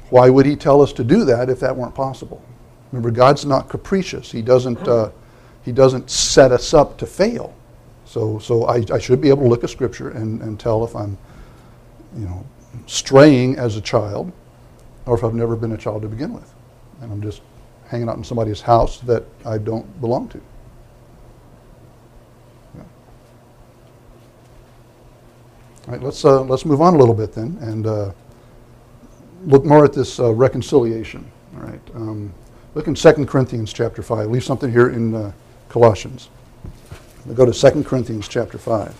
why 0.09 0.29
would 0.29 0.45
He 0.45 0.55
tell 0.55 0.81
us 0.81 0.93
to 0.93 1.03
do 1.03 1.25
that 1.25 1.49
if 1.49 1.59
that 1.59 1.75
weren't 1.75 1.95
possible? 1.95 2.41
Remember, 2.91 3.11
God's 3.11 3.45
not 3.45 3.69
capricious. 3.69 4.31
He 4.31 4.41
doesn't, 4.41 4.87
uh, 4.87 5.11
he 5.63 5.71
doesn't 5.71 6.09
set 6.09 6.51
us 6.51 6.73
up 6.73 6.97
to 6.97 7.05
fail. 7.05 7.55
So, 8.12 8.39
so 8.39 8.65
I, 8.65 8.84
I 8.91 9.00
should 9.00 9.21
be 9.21 9.30
able 9.30 9.43
to 9.43 9.47
look 9.47 9.63
at 9.63 9.69
Scripture 9.69 10.10
and, 10.10 10.41
and 10.41 10.60
tell 10.60 10.84
if 10.84 10.93
I'm, 10.97 11.17
you 12.17 12.26
know, 12.26 12.45
straying 12.86 13.58
as 13.58 13.78
a 13.78 13.82
child 13.82 14.34
or 15.06 15.15
if 15.15 15.24
I've 15.24 15.34
never 15.34 15.56
been 15.56 15.71
a 15.71 15.78
child 15.78 16.02
to 16.02 16.10
begin 16.10 16.34
with. 16.34 16.54
And 17.00 17.10
I'm 17.10 17.21
just 17.21 17.41
hanging 17.88 18.10
out 18.10 18.17
in 18.17 18.26
somebody's 18.26 18.60
house 18.60 18.97
that 19.00 19.24
I 19.45 19.58
don't 19.58 20.02
belong 20.02 20.28
to. 20.28 20.41
Yeah. 22.76 22.84
All 25.88 25.93
right, 25.93 26.04
let's, 26.04 26.26
uh, 26.26 26.41
let's 26.41 26.65
move 26.65 26.82
on 26.82 26.95
a 26.95 26.97
little 26.97 27.15
bit 27.15 27.32
then 27.32 27.58
and 27.62 27.88
uh, 27.88 28.12
look 29.45 29.63
more 29.63 29.86
at 29.86 29.93
this 29.93 30.19
uh, 30.19 30.34
reconciliation. 30.34 31.32
All 31.56 31.62
right. 31.62 31.82
Um, 31.95 32.34
look 32.76 32.88
in 32.88 32.93
2 32.93 33.26
Corinthians 33.26 33.71
chapter 33.71 34.04
5. 34.04 34.30
Leave 34.30 34.43
something 34.43 34.69
here 34.69 34.89
in 34.89 35.15
uh, 35.15 35.32
Colossians. 35.69 36.28
We'll 37.25 37.36
go 37.36 37.45
to 37.45 37.53
2 37.53 37.84
Corinthians 37.84 38.27
chapter 38.27 38.57
5. 38.57 38.95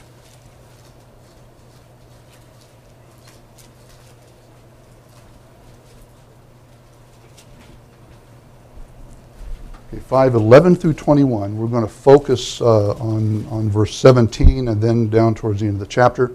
Okay, 9.88 10.00
5, 10.00 10.36
11 10.36 10.76
through 10.76 10.94
21. 10.94 11.58
We're 11.58 11.68
going 11.68 11.84
to 11.84 11.90
focus 11.90 12.62
uh, 12.62 12.92
on, 12.92 13.46
on 13.48 13.70
verse 13.70 13.96
17 13.96 14.68
and 14.68 14.82
then 14.82 15.10
down 15.10 15.34
towards 15.34 15.62
the 15.62 15.66
end 15.66 15.76
of 15.76 15.80
the 15.80 15.88
chapter. 15.88 16.32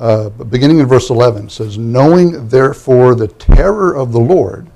Uh, 0.00 0.28
beginning 0.30 0.80
in 0.80 0.86
verse 0.86 1.08
11, 1.10 1.46
it 1.46 1.52
says, 1.52 1.78
Knowing 1.78 2.48
therefore 2.48 3.14
the 3.14 3.28
terror 3.28 3.94
of 3.94 4.10
the 4.10 4.18
Lord, 4.18 4.66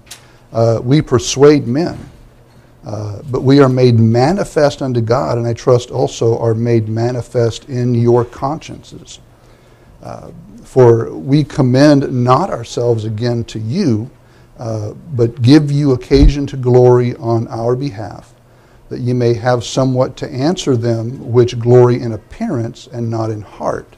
uh, 0.53 0.81
we 0.83 1.03
persuade 1.03 1.67
men. 1.67 1.99
Uh, 2.87 3.21
but 3.33 3.43
we 3.43 3.59
are 3.59 3.69
made 3.69 3.99
manifest 3.99 4.81
unto 4.81 5.01
God, 5.01 5.39
and 5.39 5.47
I 5.47 5.53
trust 5.55 5.91
also 5.91 6.39
are 6.39 6.55
made 6.55 6.89
manifest 6.89 7.69
in 7.69 7.97
your 7.97 8.25
consciences. 8.25 9.19
Uh, 10.01 10.31
for 10.63 11.13
we 11.13 11.43
commend 11.43 12.13
not 12.13 12.49
ourselves 12.49 13.05
again 13.05 13.43
to 13.45 13.59
you, 13.59 14.09
uh, 14.59 14.93
but 15.15 15.43
give 15.43 15.73
you 15.73 15.93
occasion 15.93 16.47
to 16.47 16.57
glory 16.57 17.17
on 17.17 17.49
our 17.49 17.75
behalf, 17.75 18.33
that 18.89 19.01
ye 19.01 19.13
may 19.13 19.35
have 19.35 19.65
somewhat 19.65 20.17
to 20.19 20.31
answer 20.31 20.77
them 20.77 21.33
which 21.33 21.59
glory 21.59 22.01
in 22.01 22.13
appearance 22.13 22.87
and 22.93 23.11
not 23.11 23.31
in 23.31 23.41
heart. 23.43 23.97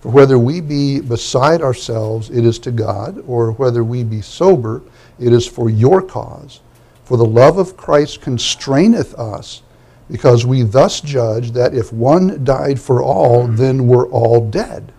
For 0.00 0.08
whether 0.08 0.38
we 0.38 0.62
be 0.62 1.00
beside 1.00 1.60
ourselves, 1.60 2.30
it 2.30 2.44
is 2.44 2.58
to 2.60 2.70
God, 2.70 3.22
or 3.26 3.52
whether 3.52 3.84
we 3.84 4.02
be 4.02 4.22
sober, 4.22 4.82
it 5.18 5.32
is 5.32 5.46
for 5.46 5.68
your 5.68 6.00
cause. 6.00 6.60
For 7.04 7.16
the 7.16 7.24
love 7.24 7.58
of 7.58 7.76
Christ 7.76 8.20
constraineth 8.22 9.14
us, 9.14 9.62
because 10.10 10.44
we 10.44 10.62
thus 10.62 11.00
judge 11.00 11.52
that 11.52 11.74
if 11.74 11.92
one 11.92 12.44
died 12.44 12.80
for 12.80 13.02
all, 13.02 13.46
then 13.46 13.86
we're 13.86 14.08
all 14.08 14.48
dead. 14.48 14.92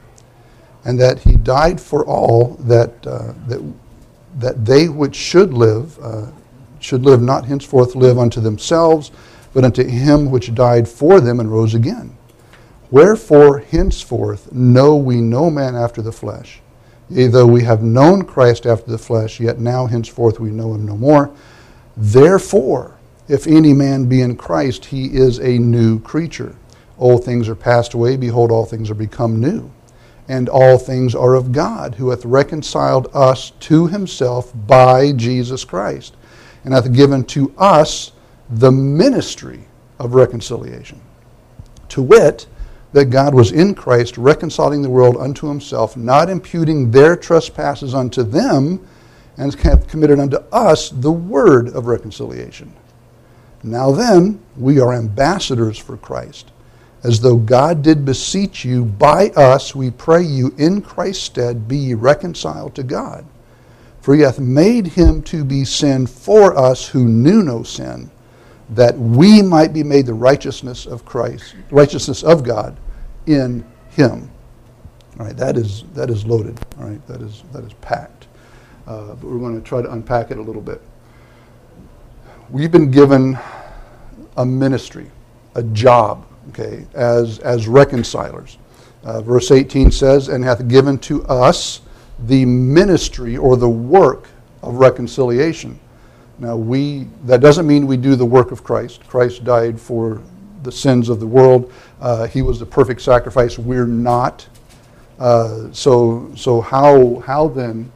And 0.84 1.00
that 1.00 1.20
he 1.20 1.36
died 1.36 1.82
for 1.82 2.06
all, 2.06 2.56
that, 2.62 3.06
uh, 3.08 3.34
that, 3.48 3.74
that 4.38 4.66
they 4.66 4.88
which 4.88 5.16
should 5.16 5.54
live, 5.54 5.98
uh, 6.00 6.28
should 6.80 7.04
live 7.04 7.22
not 7.22 7.46
henceforth 7.46 7.96
live 7.96 8.20
unto 8.20 8.40
themselves, 8.40 9.12
but 9.54 9.64
unto 9.64 9.84
him 9.84 10.30
which 10.30 10.54
died 10.54 10.88
for 10.88 11.20
them 11.20 11.40
and 11.40 11.52
rose 11.52 11.74
again. 11.74 12.16
Wherefore 12.92 13.60
henceforth 13.60 14.52
know 14.52 14.96
we 14.96 15.22
no 15.22 15.50
man 15.50 15.76
after 15.76 16.02
the 16.02 16.12
flesh. 16.12 16.62
Yea, 17.10 17.28
though 17.28 17.48
we 17.48 17.64
have 17.64 17.84
known 17.84 18.24
Christ 18.24 18.66
after 18.66 18.92
the 18.92 18.98
flesh, 18.98 19.40
yet 19.40 19.60
now 19.60 19.86
henceforth 19.86 20.40
we 20.40 20.50
know 20.50 20.74
him 20.74 20.86
no 20.86 20.98
more. 20.98 21.32
Therefore, 21.98 22.98
if 23.28 23.48
any 23.48 23.74
man 23.74 24.06
be 24.06 24.22
in 24.22 24.36
Christ, 24.36 24.86
he 24.86 25.06
is 25.08 25.40
a 25.40 25.58
new 25.58 26.00
creature. 26.00 26.56
Old 26.98 27.24
things 27.24 27.50
are 27.50 27.56
passed 27.56 27.94
away, 27.94 28.18
behold, 28.18 28.52
all 28.52 28.66
things 28.66 28.90
are 28.90 28.96
become 28.96 29.40
new. 29.40 29.72
And 30.28 30.50
all 30.50 30.78
things 30.78 31.14
are 31.14 31.36
of 31.36 31.52
God, 31.52 31.96
who 31.96 32.10
hath 32.10 32.26
reconciled 32.26 33.10
us 33.14 33.52
to 33.62 33.88
himself 33.88 34.52
by 34.68 35.12
Jesus 35.12 35.64
Christ, 35.64 36.16
and 36.64 36.74
hath 36.74 36.94
given 36.94 37.24
to 37.26 37.54
us 37.58 38.12
the 38.50 38.72
ministry 38.72 39.66
of 40.00 40.14
reconciliation. 40.14 41.00
To 41.90 42.02
wit, 42.02 42.48
that 42.94 43.06
God 43.06 43.36
was 43.36 43.52
in 43.52 43.76
Christ 43.76 44.18
reconciling 44.18 44.82
the 44.82 44.90
world 44.90 45.18
unto 45.18 45.48
himself, 45.48 45.98
not 45.98 46.30
imputing 46.30 46.92
their 46.92 47.16
trespasses 47.16 47.94
unto 47.94 48.24
them, 48.24 48.86
and 49.38 49.54
hath 49.56 49.88
committed 49.88 50.20
unto 50.20 50.38
us 50.52 50.90
the 50.90 51.12
word 51.12 51.70
of 51.70 51.88
reconciliation. 51.88 52.74
Now 53.64 53.92
then, 53.92 54.42
we 54.58 54.80
are 54.80 54.94
ambassadors 54.94 55.78
for 55.78 55.98
Christ. 55.98 56.52
As 57.04 57.20
though 57.20 57.38
God 57.38 57.82
did 57.82 58.06
beseech 58.06 58.66
you 58.66 58.86
by 58.86 59.30
us, 59.30 59.76
we 59.76 59.92
pray 59.92 60.24
you 60.24 60.54
in 60.58 60.82
Christ's 60.82 61.24
stead 61.24 61.68
be 61.68 61.78
ye 61.78 61.94
reconciled 61.94 62.74
to 62.76 62.84
God. 62.84 63.26
For 64.02 64.16
he 64.16 64.22
hath 64.22 64.40
made 64.40 64.88
him 64.88 65.22
to 65.24 65.44
be 65.44 65.66
sin 65.66 66.08
for 66.08 66.58
us 66.58 66.88
who 66.88 67.08
knew 67.08 67.42
no 67.42 67.64
sin, 67.64 68.10
that 68.70 68.98
we 68.98 69.42
might 69.42 69.74
be 69.74 69.84
made 69.84 70.06
the 70.06 70.14
righteousness 70.14 70.86
of 70.86 71.06
Christ, 71.06 71.56
righteousness 71.72 72.24
of 72.24 72.44
God 72.44 72.78
in 73.26 73.66
him. 73.90 74.30
All 75.20 75.26
right, 75.26 75.38
that 75.38 75.58
is 75.58 75.84
that 75.94 76.10
is 76.10 76.26
loaded. 76.26 76.60
All 76.80 76.88
right, 76.88 77.08
that 77.08 77.22
is 77.22 77.44
that 77.52 77.64
is 77.64 77.74
packed. 77.82 78.15
Uh, 78.88 79.16
but 79.16 79.24
we're 79.24 79.40
going 79.40 79.60
to 79.60 79.68
try 79.68 79.82
to 79.82 79.92
unpack 79.92 80.32
it 80.32 80.38
a 80.38 80.42
little 80.42 80.62
bit. 80.62 80.82
We've 82.50 82.72
been 82.72 82.92
given 82.92 83.38
a 84.38 84.46
ministry, 84.46 85.10
a 85.56 85.64
job, 85.64 86.26
okay, 86.50 86.86
as 86.94 87.40
as 87.40 87.68
reconcilers. 87.68 88.58
Uh, 89.04 89.22
verse 89.22 89.52
18 89.52 89.92
says, 89.92 90.28
"And 90.28 90.44
hath 90.44 90.68
given 90.68 90.98
to 91.00 91.24
us 91.26 91.82
the 92.28 92.46
ministry 92.46 93.38
or 93.38 93.58
the 93.58 93.70
work 93.70 94.28
of 94.62 94.76
reconciliation." 94.76 95.80
Now 96.38 96.56
we 96.56 97.08
that 97.26 97.42
doesn't 97.42 97.66
mean 97.66 97.88
we 97.88 97.98
do 97.98 98.16
the 98.16 98.26
work 98.26 98.52
of 98.52 98.64
Christ. 98.64 99.08
Christ 99.08 99.44
died 99.44 99.80
for 99.80 100.22
the 100.66 100.72
sins 100.72 101.08
of 101.08 101.20
the 101.22 101.28
world. 101.28 101.72
Uh, 102.02 102.28
he 102.28 102.42
was 102.42 102.60
the 102.60 102.66
perfect 102.66 103.02
sacrifice. 103.02 103.58
We're 103.58 103.88
not. 103.88 104.46
Uh, 105.18 105.72
so, 105.72 106.30
so 106.36 106.60
how, 106.60 107.20
how 107.20 107.48
then 107.48 107.90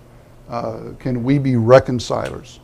uh, 0.50 0.94
can 1.00 1.24
we 1.24 1.38
be 1.38 1.56
reconcilers 1.56 2.60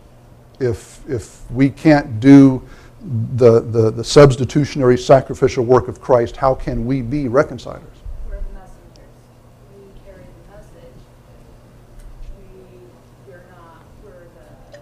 if, 0.60 1.08
if 1.10 1.50
we 1.52 1.70
can't 1.70 2.20
do 2.20 2.62
the, 3.36 3.60
the, 3.62 3.92
the 3.92 4.04
substitutionary 4.04 4.98
sacrificial 4.98 5.64
work 5.64 5.88
of 5.88 6.02
Christ, 6.02 6.38
how 6.38 6.56
can 6.56 6.86
we 6.86 7.02
be 7.02 7.28
reconcilers? 7.28 7.84
We're 8.28 8.38
the 8.38 8.42
messengers. 8.54 9.14
We 9.76 9.84
carry 10.04 10.24
the 10.26 10.52
message. 10.52 10.98
We, 12.40 12.80
we're 13.28 13.46
not, 13.52 13.84
we're 14.04 14.26
the 14.72 14.80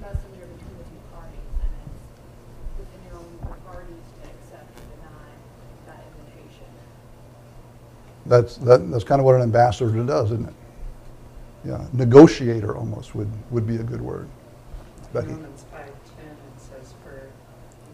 messenger 0.00 0.46
between 0.46 0.76
the 0.76 0.84
two 0.84 1.00
parties, 1.14 1.48
and 1.62 1.72
it's 1.80 2.76
within 2.78 3.00
your 3.08 3.16
own 3.16 3.38
parties 3.64 4.04
to 4.20 4.28
accept 4.28 4.68
or 4.76 4.84
deny 4.96 5.30
that 5.86 6.04
invitation. 6.18 6.68
That's, 8.26 8.56
that, 8.58 8.90
that's 8.90 9.04
kind 9.04 9.20
of 9.20 9.24
what 9.24 9.36
an 9.36 9.42
ambassador 9.42 10.04
does, 10.04 10.32
isn't 10.32 10.48
it? 10.48 10.54
Yeah, 11.64 11.86
negotiator 11.92 12.76
almost 12.76 13.14
would, 13.14 13.30
would 13.50 13.66
be 13.66 13.76
a 13.76 13.82
good 13.82 14.00
word. 14.00 14.28
Becky? 15.12 15.28
Romans 15.28 15.64
five 15.70 15.86
ten, 16.16 16.26
it 16.26 16.60
says, 16.60 16.94
for 17.04 17.28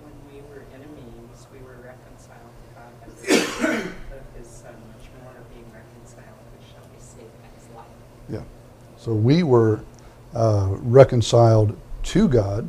when 0.04 0.14
we 0.32 0.40
were 0.48 0.62
enemies, 0.72 1.46
we 1.52 1.58
were 1.60 1.76
reconciled 1.82 2.52
to 2.62 2.68
God 2.74 2.92
by 3.00 3.66
the 3.66 3.78
of 4.16 4.22
his 4.38 4.46
son, 4.46 4.74
much 4.94 5.08
more 5.22 5.32
being 5.52 5.68
reconciled, 5.72 6.38
we 6.56 6.64
shall 6.72 6.86
be 6.94 7.00
saved 7.00 7.32
by 7.42 7.48
his 7.58 7.74
life. 7.74 7.86
Yeah. 8.30 8.42
So 8.98 9.12
we 9.12 9.42
were 9.42 9.80
uh, 10.34 10.76
reconciled 10.82 11.76
to 12.04 12.28
God 12.28 12.68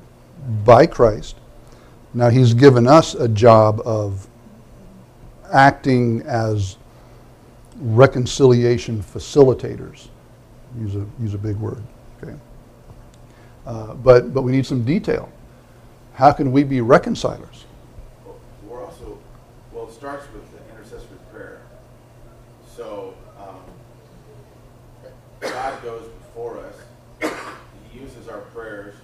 by 0.65 0.87
Christ. 0.87 1.35
Now 2.13 2.29
He's 2.29 2.53
given 2.55 2.87
us 2.87 3.13
a 3.13 3.27
job 3.27 3.81
of 3.85 4.27
acting 5.51 6.23
as 6.23 6.77
reconciliation 7.79 9.03
facilitators. 9.03 10.07
Use 10.79 10.95
a 10.95 11.05
use 11.19 11.33
a 11.33 11.37
big 11.37 11.55
word. 11.57 11.83
Okay. 12.21 12.35
Uh, 13.65 13.93
but 13.95 14.33
but 14.33 14.43
we 14.43 14.51
need 14.51 14.65
some 14.65 14.83
detail. 14.83 15.29
How 16.13 16.31
can 16.31 16.51
we 16.51 16.63
be 16.63 16.81
reconcilers? 16.81 17.65
Well, 18.25 18.39
We're 18.67 18.83
also, 18.83 19.19
well, 19.71 19.87
it 19.87 19.93
starts 19.93 20.25
with 20.33 20.43
the 20.51 20.73
intercessory 20.73 21.19
prayer. 21.31 21.61
So, 22.75 23.13
um, 23.39 23.59
God 25.39 25.83
goes 25.83 26.07
before 26.07 26.57
us. 26.59 26.75
He 27.91 27.99
uses 27.99 28.27
our 28.29 28.39
prayers, 28.39 28.95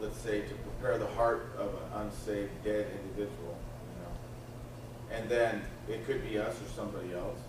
let's 0.00 0.18
say, 0.18 0.42
to 0.42 0.54
prepare 0.54 0.98
the 0.98 1.08
heart 1.08 1.50
of 1.58 1.68
an 1.68 2.02
unsaved, 2.02 2.50
dead 2.64 2.86
individual, 3.02 3.56
you 3.88 4.02
know. 4.02 5.18
And 5.18 5.28
then 5.28 5.62
it 5.88 6.06
could 6.06 6.22
be 6.28 6.38
us 6.38 6.54
or 6.54 6.68
somebody 6.76 7.12
else, 7.12 7.40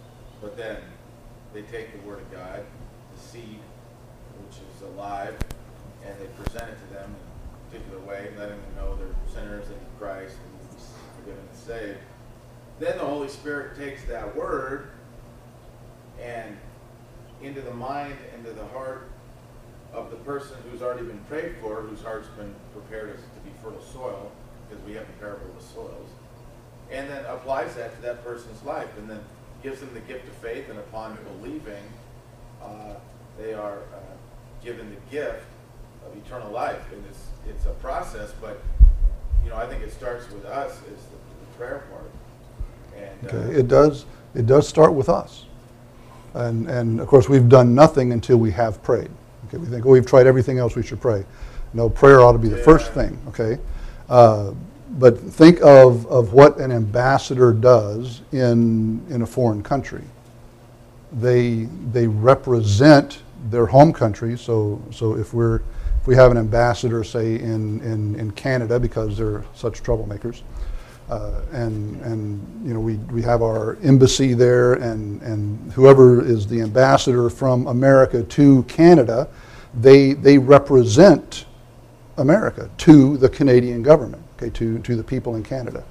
but 0.41 0.57
then 0.57 0.77
they 1.53 1.61
take 1.63 1.91
the 1.91 2.07
word 2.07 2.19
of 2.19 2.31
God, 2.31 2.65
seed, 3.21 3.59
which 4.45 4.57
is 4.57 4.81
alive, 4.93 5.35
and 6.05 6.19
they 6.19 6.27
present 6.43 6.69
it 6.69 6.77
to 6.87 6.93
them 6.93 7.15
in 7.15 7.77
a 7.77 7.81
particular 7.83 7.99
way, 8.05 8.31
letting 8.37 8.57
them 8.57 8.75
know 8.75 8.95
they're 8.95 9.07
sinners 9.33 9.67
in 9.67 9.77
Christ 9.99 10.35
and 10.43 10.79
forgiven 11.17 11.43
and 11.47 11.57
saved. 11.57 11.99
Then 12.79 12.97
the 12.97 13.05
Holy 13.05 13.29
Spirit 13.29 13.77
takes 13.77 14.03
that 14.05 14.35
word 14.35 14.89
and 16.19 16.57
into 17.41 17.61
the 17.61 17.73
mind, 17.73 18.15
into 18.37 18.51
the 18.51 18.65
heart 18.67 19.09
of 19.93 20.09
the 20.09 20.17
person 20.17 20.55
who's 20.69 20.81
already 20.81 21.03
been 21.03 21.23
prayed 21.29 21.55
for, 21.61 21.81
whose 21.81 22.01
heart's 22.01 22.27
been 22.29 22.53
prepared 22.73 23.09
as 23.11 23.21
to 23.21 23.39
be 23.43 23.51
fertile 23.63 23.81
soil, 23.81 24.31
because 24.69 24.83
we 24.85 24.93
have 24.93 25.05
the 25.05 25.13
parable 25.13 25.47
of 25.55 25.61
soils, 25.61 26.09
and 26.91 27.09
then 27.09 27.25
applies 27.25 27.75
that 27.75 27.95
to 27.95 28.01
that 28.01 28.23
person's 28.23 28.63
life, 28.63 28.89
and 28.97 29.09
then 29.09 29.19
gives 29.61 29.79
them 29.79 29.93
the 29.93 29.99
gift 30.01 30.27
of 30.27 30.33
faith, 30.35 30.69
and 30.69 30.79
upon 30.79 31.17
believing, 31.39 31.83
uh, 32.63 32.95
they 33.39 33.53
are 33.53 33.77
uh, 33.77 34.63
given 34.63 34.89
the 34.89 35.11
gift 35.11 35.43
of 36.05 36.15
eternal 36.17 36.51
life. 36.51 36.81
And 36.91 37.03
it's 37.09 37.19
it's 37.47 37.65
a 37.65 37.73
process, 37.81 38.33
but 38.39 38.61
you 39.43 39.49
know 39.49 39.55
I 39.55 39.67
think 39.67 39.83
it 39.83 39.91
starts 39.91 40.29
with 40.31 40.45
us 40.45 40.71
is 40.71 40.83
the, 40.83 41.17
the 41.17 41.57
prayer 41.57 41.83
part. 41.91 42.11
And 42.95 43.33
uh, 43.33 43.37
Okay. 43.37 43.59
It 43.59 43.67
does 43.67 44.05
it 44.35 44.45
does 44.45 44.67
start 44.67 44.93
with 44.93 45.09
us. 45.09 45.45
And 46.33 46.69
and 46.69 46.99
of 46.99 47.07
course 47.07 47.27
we've 47.27 47.49
done 47.49 47.75
nothing 47.75 48.13
until 48.13 48.37
we 48.37 48.51
have 48.51 48.81
prayed. 48.83 49.09
Okay. 49.47 49.57
We 49.57 49.67
think, 49.67 49.85
oh, 49.85 49.89
we've 49.89 50.05
tried 50.05 50.27
everything 50.27 50.59
else. 50.59 50.75
We 50.75 50.83
should 50.83 51.01
pray. 51.01 51.25
No, 51.73 51.89
prayer 51.89 52.21
ought 52.21 52.33
to 52.33 52.37
be 52.37 52.49
the 52.49 52.57
first 52.57 52.91
thing. 52.91 53.19
Okay. 53.29 53.59
Uh, 54.09 54.53
but 54.91 55.17
think 55.17 55.61
of, 55.61 56.05
of 56.07 56.33
what 56.33 56.57
an 56.57 56.71
ambassador 56.71 57.53
does 57.53 58.21
in 58.31 59.05
in 59.09 59.21
a 59.21 59.25
foreign 59.25 59.63
country. 59.63 60.03
They 61.13 61.67
they 61.91 62.07
represent 62.07 63.21
their 63.49 63.65
home 63.65 63.93
country. 63.93 64.37
So 64.37 64.81
so 64.91 65.15
if 65.17 65.33
we're 65.33 65.61
if 66.01 66.07
we 66.07 66.15
have 66.15 66.31
an 66.31 66.37
ambassador, 66.37 67.03
say 67.03 67.35
in, 67.35 67.79
in, 67.81 68.15
in 68.15 68.31
Canada, 68.31 68.79
because 68.79 69.17
they're 69.17 69.43
such 69.53 69.83
troublemakers, 69.83 70.41
uh, 71.09 71.41
and 71.51 72.01
and 72.01 72.67
you 72.67 72.73
know 72.73 72.79
we, 72.79 72.95
we 73.13 73.21
have 73.21 73.43
our 73.43 73.77
embassy 73.83 74.33
there, 74.33 74.73
and, 74.73 75.21
and 75.21 75.71
whoever 75.73 76.25
is 76.25 76.47
the 76.47 76.59
ambassador 76.61 77.29
from 77.29 77.67
America 77.67 78.23
to 78.23 78.63
Canada, 78.63 79.27
they 79.75 80.13
they 80.13 80.39
represent 80.39 81.45
America 82.17 82.69
to 82.77 83.17
the 83.17 83.29
Canadian 83.29 83.83
government, 83.83 84.23
okay, 84.37 84.49
to, 84.51 84.79
to 84.79 84.95
the 84.95 85.03
people 85.03 85.35
in 85.35 85.43
Canada. 85.43 85.83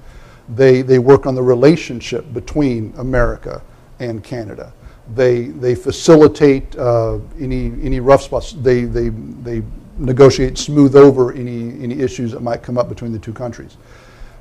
They, 0.49 0.81
they 0.81 0.99
work 0.99 1.25
on 1.25 1.35
the 1.35 1.41
relationship 1.43 2.33
between 2.33 2.93
America 2.97 3.61
and 3.99 4.23
Canada. 4.23 4.73
They, 5.15 5.45
they 5.45 5.75
facilitate 5.75 6.77
uh, 6.77 7.19
any, 7.39 7.65
any 7.83 7.99
rough 7.99 8.21
spots. 8.23 8.53
They, 8.53 8.85
they, 8.85 9.09
they 9.09 9.61
negotiate, 9.97 10.57
smooth 10.57 10.95
over 10.95 11.33
any, 11.33 11.81
any 11.81 11.99
issues 11.99 12.31
that 12.31 12.41
might 12.41 12.63
come 12.63 12.77
up 12.77 12.87
between 12.87 13.11
the 13.11 13.19
two 13.19 13.33
countries. 13.33 13.77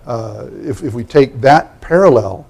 Uh, 0.07 0.49
if, 0.63 0.83
if 0.83 0.95
we 0.95 1.05
take 1.05 1.41
that 1.41 1.81
parallel, 1.81 2.47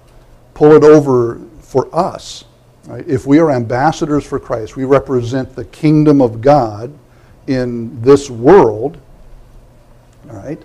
pull 0.53 0.73
it 0.73 0.83
over 0.83 1.41
for 1.61 1.93
us, 1.95 2.45
right? 2.85 3.07
if 3.07 3.25
we 3.25 3.39
are 3.39 3.51
ambassadors 3.51 4.25
for 4.25 4.39
Christ, 4.39 4.75
we 4.75 4.83
represent 4.83 5.55
the 5.55 5.65
kingdom 5.65 6.21
of 6.21 6.41
God 6.41 6.93
in 7.47 8.01
this 8.01 8.29
world, 8.29 8.99
all 10.29 10.35
right? 10.35 10.61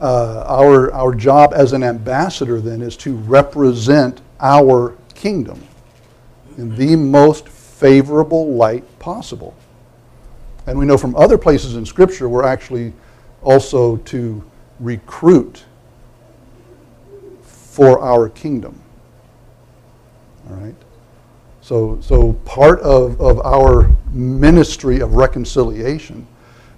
Uh, 0.00 0.44
our, 0.46 0.92
our 0.92 1.14
job 1.14 1.52
as 1.54 1.72
an 1.72 1.82
ambassador 1.82 2.60
then 2.60 2.82
is 2.82 2.96
to 2.96 3.16
represent 3.16 4.20
our 4.40 4.96
kingdom 5.14 5.60
in 6.58 6.76
the 6.76 6.96
most 6.96 7.48
favorable 7.48 8.52
light 8.54 8.84
possible. 8.98 9.54
And 10.66 10.78
we 10.78 10.84
know 10.84 10.98
from 10.98 11.16
other 11.16 11.38
places 11.38 11.76
in 11.76 11.86
Scripture 11.86 12.28
we're 12.28 12.44
actually 12.44 12.92
also 13.42 13.96
to 13.96 14.44
recruit 14.80 15.64
for 17.42 18.00
our 18.00 18.28
kingdom. 18.28 18.78
All 20.50 20.56
right? 20.56 20.74
So, 21.62 21.98
so 22.00 22.32
part 22.44 22.80
of, 22.80 23.20
of 23.20 23.38
our 23.40 23.90
ministry 24.10 25.00
of 25.00 25.14
reconciliation, 25.14 26.26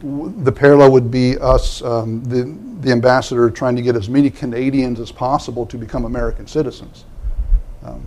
the 0.03 0.53
parallel 0.53 0.93
would 0.93 1.11
be 1.11 1.38
us, 1.38 1.83
um, 1.83 2.23
the, 2.25 2.57
the 2.81 2.93
ambassador, 2.93 3.51
trying 3.51 3.77
to 3.77 3.83
get 3.83 3.97
as 3.97 4.09
many 4.09 4.31
Canadians 4.31 5.01
as 5.01 5.11
possible 5.11 5.64
to 5.66 5.79
become 5.79 6.05
American 6.05 6.47
citizens. 6.47 7.05
Um, 7.83 8.05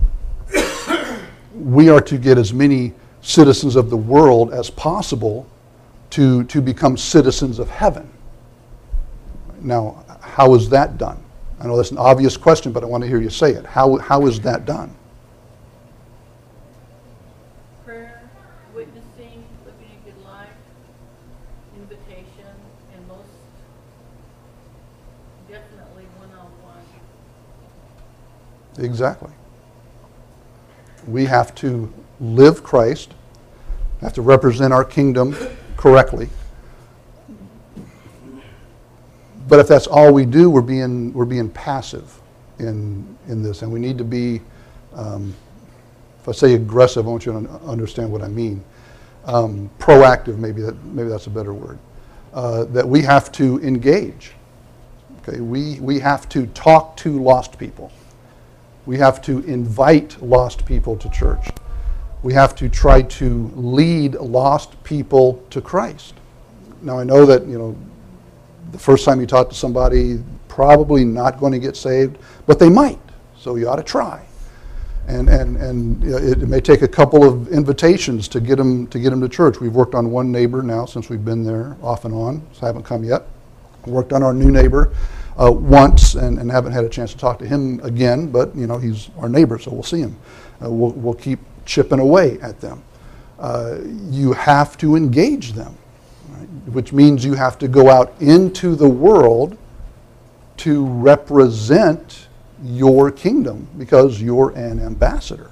we 1.54 1.88
are 1.88 2.00
to 2.00 2.18
get 2.18 2.36
as 2.36 2.52
many 2.52 2.92
citizens 3.22 3.76
of 3.76 3.88
the 3.90 3.96
world 3.96 4.52
as 4.52 4.70
possible 4.70 5.46
to, 6.10 6.44
to 6.44 6.60
become 6.60 6.96
citizens 6.96 7.58
of 7.58 7.70
heaven. 7.70 8.10
Now, 9.60 10.04
how 10.20 10.54
is 10.54 10.68
that 10.70 10.98
done? 10.98 11.22
I 11.60 11.66
know 11.66 11.76
that's 11.76 11.92
an 11.92 11.98
obvious 11.98 12.36
question, 12.36 12.72
but 12.72 12.82
I 12.82 12.86
want 12.86 13.02
to 13.02 13.08
hear 13.08 13.20
you 13.20 13.30
say 13.30 13.52
it. 13.52 13.64
How, 13.64 13.96
how 13.96 14.26
is 14.26 14.40
that 14.40 14.66
done? 14.66 14.94
Prayer, 17.84 18.22
witnessing, 18.74 19.44
living 19.64 19.88
a 20.02 20.04
good 20.04 20.24
life, 20.24 20.48
invitation, 21.76 22.50
and 22.94 23.08
most 23.08 23.28
definitely 25.48 26.04
one-on-one. 26.18 26.84
Exactly. 28.84 29.30
We 31.06 31.26
have 31.26 31.54
to 31.56 31.92
live 32.20 32.62
Christ, 32.62 33.12
have 34.00 34.12
to 34.14 34.22
represent 34.22 34.72
our 34.72 34.84
kingdom 34.84 35.36
correctly. 35.76 36.28
But 39.48 39.60
if 39.60 39.68
that's 39.68 39.86
all 39.86 40.12
we 40.12 40.24
do, 40.24 40.48
we're 40.48 40.62
being, 40.62 41.12
we're 41.12 41.26
being 41.26 41.50
passive 41.50 42.20
in, 42.58 43.16
in 43.28 43.42
this. 43.42 43.62
And 43.62 43.72
we 43.72 43.78
need 43.78 43.98
to 43.98 44.04
be, 44.04 44.40
um, 44.94 45.34
if 46.20 46.28
I 46.28 46.32
say 46.32 46.54
aggressive, 46.54 47.06
I 47.06 47.10
want 47.10 47.26
you 47.26 47.32
to 47.32 47.50
understand 47.66 48.10
what 48.10 48.22
I 48.22 48.28
mean. 48.28 48.64
Um, 49.26 49.70
proactive, 49.78 50.38
maybe, 50.38 50.62
that, 50.62 50.82
maybe 50.84 51.08
that's 51.08 51.26
a 51.26 51.30
better 51.30 51.52
word. 51.52 51.78
Uh, 52.32 52.64
that 52.64 52.88
we 52.88 53.02
have 53.02 53.30
to 53.32 53.60
engage. 53.60 54.32
Okay, 55.26 55.40
we, 55.40 55.78
we 55.80 55.98
have 56.00 56.28
to 56.30 56.46
talk 56.48 56.96
to 56.98 57.22
lost 57.22 57.58
people. 57.58 57.92
We 58.86 58.98
have 58.98 59.22
to 59.22 59.40
invite 59.40 60.20
lost 60.22 60.66
people 60.66 60.96
to 60.96 61.08
church. 61.08 61.48
We 62.22 62.34
have 62.34 62.54
to 62.56 62.68
try 62.68 63.02
to 63.02 63.50
lead 63.54 64.14
lost 64.14 64.82
people 64.84 65.44
to 65.50 65.60
Christ. 65.60 66.14
Now 66.82 66.98
I 66.98 67.04
know 67.04 67.24
that, 67.26 67.46
you 67.46 67.58
know, 67.58 67.76
the 68.72 68.78
first 68.78 69.04
time 69.04 69.20
you 69.20 69.26
talk 69.26 69.48
to 69.48 69.54
somebody, 69.54 70.22
probably 70.48 71.04
not 71.04 71.38
going 71.38 71.52
to 71.52 71.58
get 71.58 71.76
saved, 71.76 72.18
but 72.46 72.58
they 72.58 72.68
might. 72.68 72.98
So 73.38 73.56
you 73.56 73.68
ought 73.68 73.76
to 73.76 73.82
try. 73.82 74.24
And, 75.06 75.28
and, 75.28 75.56
and 75.56 76.02
it, 76.04 76.48
may 76.48 76.60
take 76.60 76.80
a 76.80 76.88
couple 76.88 77.24
of 77.24 77.48
invitations 77.48 78.26
to 78.28 78.40
get 78.40 78.56
them 78.56 78.86
to 78.86 78.98
get 78.98 79.10
them 79.10 79.20
to 79.20 79.28
church. 79.28 79.60
We've 79.60 79.74
worked 79.74 79.94
on 79.94 80.10
one 80.10 80.32
neighbor 80.32 80.62
now 80.62 80.86
since 80.86 81.10
we've 81.10 81.24
been 81.24 81.44
there 81.44 81.76
off 81.82 82.06
and 82.06 82.14
on. 82.14 82.46
So 82.52 82.64
haven't 82.64 82.84
come 82.84 83.04
yet. 83.04 83.24
Worked 83.84 84.14
on 84.14 84.22
our 84.22 84.32
new 84.32 84.50
neighbor 84.50 84.94
uh, 85.40 85.50
once 85.50 86.14
and, 86.14 86.38
and 86.38 86.50
haven't 86.50 86.72
had 86.72 86.84
a 86.84 86.88
chance 86.88 87.12
to 87.12 87.18
talk 87.18 87.38
to 87.40 87.46
him 87.46 87.80
again. 87.82 88.30
But 88.30 88.54
you 88.54 88.66
know 88.66 88.78
he's 88.78 89.10
our 89.18 89.28
neighbor, 89.28 89.58
so 89.58 89.72
we'll 89.72 89.82
see 89.82 90.00
him. 90.00 90.16
Uh, 90.62 90.70
we'll, 90.70 90.92
we'll 90.92 91.14
keep 91.14 91.40
chipping 91.64 92.00
away 92.00 92.38
at 92.40 92.60
them. 92.60 92.82
Uh, 93.38 93.78
you 94.10 94.32
have 94.32 94.76
to 94.78 94.96
engage 94.96 95.52
them, 95.52 95.76
right? 96.30 96.48
which 96.72 96.92
means 96.92 97.24
you 97.24 97.34
have 97.34 97.58
to 97.58 97.68
go 97.68 97.90
out 97.90 98.14
into 98.20 98.74
the 98.74 98.88
world 98.88 99.58
to 100.58 100.86
represent 100.86 102.28
your 102.62 103.10
kingdom 103.10 103.66
because 103.76 104.22
you're 104.22 104.50
an 104.50 104.80
ambassador. 104.80 105.50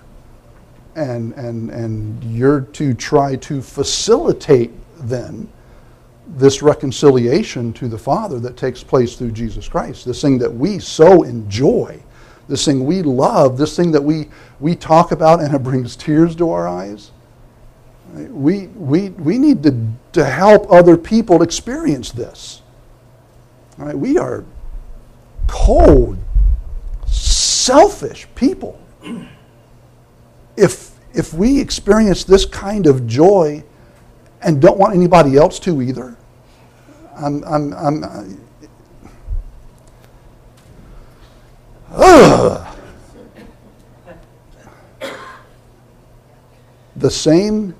And, 0.94 1.32
and, 1.34 1.70
and 1.70 2.22
you're 2.24 2.60
to 2.60 2.94
try 2.94 3.36
to 3.36 3.62
facilitate 3.62 4.70
then 4.98 5.48
this 6.26 6.62
reconciliation 6.62 7.72
to 7.74 7.88
the 7.88 7.98
Father 7.98 8.38
that 8.40 8.56
takes 8.56 8.82
place 8.82 9.16
through 9.16 9.32
Jesus 9.32 9.68
Christ, 9.68 10.06
this 10.06 10.22
thing 10.22 10.38
that 10.38 10.52
we 10.52 10.78
so 10.78 11.22
enjoy, 11.22 12.02
this 12.48 12.64
thing 12.64 12.84
we 12.84 13.02
love, 13.02 13.58
this 13.58 13.76
thing 13.76 13.92
that 13.92 14.02
we, 14.02 14.28
we 14.60 14.74
talk 14.74 15.12
about 15.12 15.40
and 15.40 15.54
it 15.54 15.62
brings 15.62 15.96
tears 15.96 16.36
to 16.36 16.50
our 16.50 16.68
eyes. 16.68 17.10
We, 18.14 18.66
we, 18.68 19.10
we 19.10 19.38
need 19.38 19.62
to, 19.62 19.86
to 20.12 20.24
help 20.24 20.70
other 20.70 20.96
people 20.96 21.42
experience 21.42 22.12
this. 22.12 22.62
Right? 23.78 23.96
We 23.96 24.18
are 24.18 24.44
cold, 25.46 26.18
selfish 27.06 28.26
people. 28.34 28.78
If, 30.56 30.92
if 31.14 31.32
we 31.32 31.60
experience 31.60 32.24
this 32.24 32.44
kind 32.44 32.86
of 32.86 33.06
joy 33.06 33.64
and 34.44 34.60
don't 34.60 34.78
want 34.78 34.94
anybody 34.94 35.36
else 35.36 35.58
to 35.60 35.82
either, 35.82 36.16
I'm, 37.16 37.44
I'm, 37.44 37.72
I'm, 37.74 38.40
ugh. 41.90 42.68
The 46.96 47.10
same, 47.10 47.74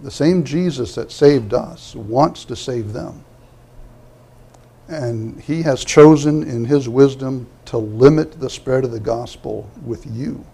the 0.00 0.10
same 0.10 0.44
Jesus 0.44 0.94
that 0.94 1.10
saved 1.10 1.54
us 1.54 1.94
wants 1.94 2.44
to 2.46 2.56
save 2.56 2.92
them. 2.92 3.24
And 4.88 5.40
he 5.40 5.62
has 5.62 5.84
chosen 5.84 6.42
in 6.42 6.64
his 6.64 6.88
wisdom 6.88 7.46
to 7.66 7.78
limit 7.78 8.40
the 8.40 8.48
spread 8.48 8.84
of 8.84 8.90
the 8.90 9.00
gospel 9.00 9.68
with 9.84 10.06
you. 10.06 10.44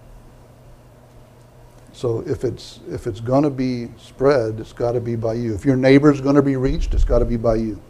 So 1.95 2.25
if 2.27 2.43
it's 2.45 2.81
if 2.91 3.07
it's 3.07 3.21
going 3.21 3.45
to 3.45 3.51
be 3.51 3.89
spread, 3.99 4.59
it's 4.59 4.73
got 4.73 4.93
to 4.93 5.01
be 5.01 5.15
by 5.15 5.35
you. 5.35 5.55
If 5.55 5.65
your 5.65 5.77
neighbor's 5.77 6.21
going 6.21 6.35
to 6.35 6.43
be 6.43 6.57
reached, 6.57 6.93
it's 6.93 7.05
got 7.05 7.21
to 7.21 7.25
be 7.25 7.37
by 7.37 7.55
you. 7.55 7.81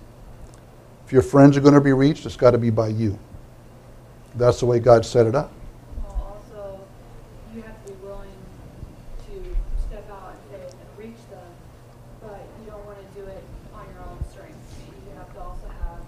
If 1.07 1.13
your 1.13 1.23
friends 1.23 1.57
are 1.57 1.61
going 1.61 1.75
to 1.75 1.81
be 1.81 1.93
reached, 1.93 2.27
it's 2.27 2.37
got 2.37 2.51
to 2.53 2.59
be 2.59 2.69
by 2.71 2.89
you. 2.89 3.19
That's 4.35 4.61
the 4.61 4.67
way 4.67 4.79
God 4.79 5.07
set 5.07 5.27
it 5.27 5.35
up. 5.35 5.53
Well, 6.03 6.37
also, 6.37 6.81
you 7.55 7.63
have 7.63 7.83
to 7.87 7.93
be 7.93 7.99
willing 8.05 8.29
to 9.27 9.57
step 9.89 10.07
out 10.11 10.37
and 10.53 10.61
and 10.63 10.99
reach 10.99 11.17
them, 11.31 11.49
but 12.21 12.41
you 12.63 12.71
don't 12.71 12.85
want 12.85 12.99
to 12.99 13.21
do 13.21 13.27
it 13.27 13.43
on 13.73 13.87
your 13.95 14.05
own 14.05 14.19
strength. 14.31 14.59
You 15.09 15.17
have 15.17 15.33
to 15.33 15.41
also 15.41 15.67
have 15.81 16.01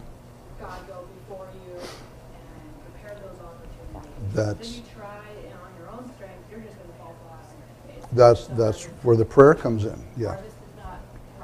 God 0.61 0.87
go 0.87 1.09
before 1.25 1.49
you 1.65 1.81
and 1.81 2.93
prepare 2.93 3.17
those 3.25 3.41
opportunities. 3.41 4.35
That's- 4.35 4.69
Then 4.69 4.85
you 4.85 4.85
try 4.95 5.21
and 5.49 5.55
on 5.65 5.71
your 5.81 5.89
own 5.97 6.05
strength, 6.17 6.45
you're 6.51 6.61
just 6.61 6.77
going 6.77 6.91
to 6.93 6.99
fall 6.99 7.17
flat 7.25 7.41
on 7.41 7.57
your 7.57 8.01
face. 8.03 8.06
That's 8.16 8.46
that's 8.48 8.85
where 9.02 9.16
the 9.16 9.24
prayer 9.24 9.55
comes 9.55 9.85
in. 9.85 10.02
Yeah. 10.16 10.40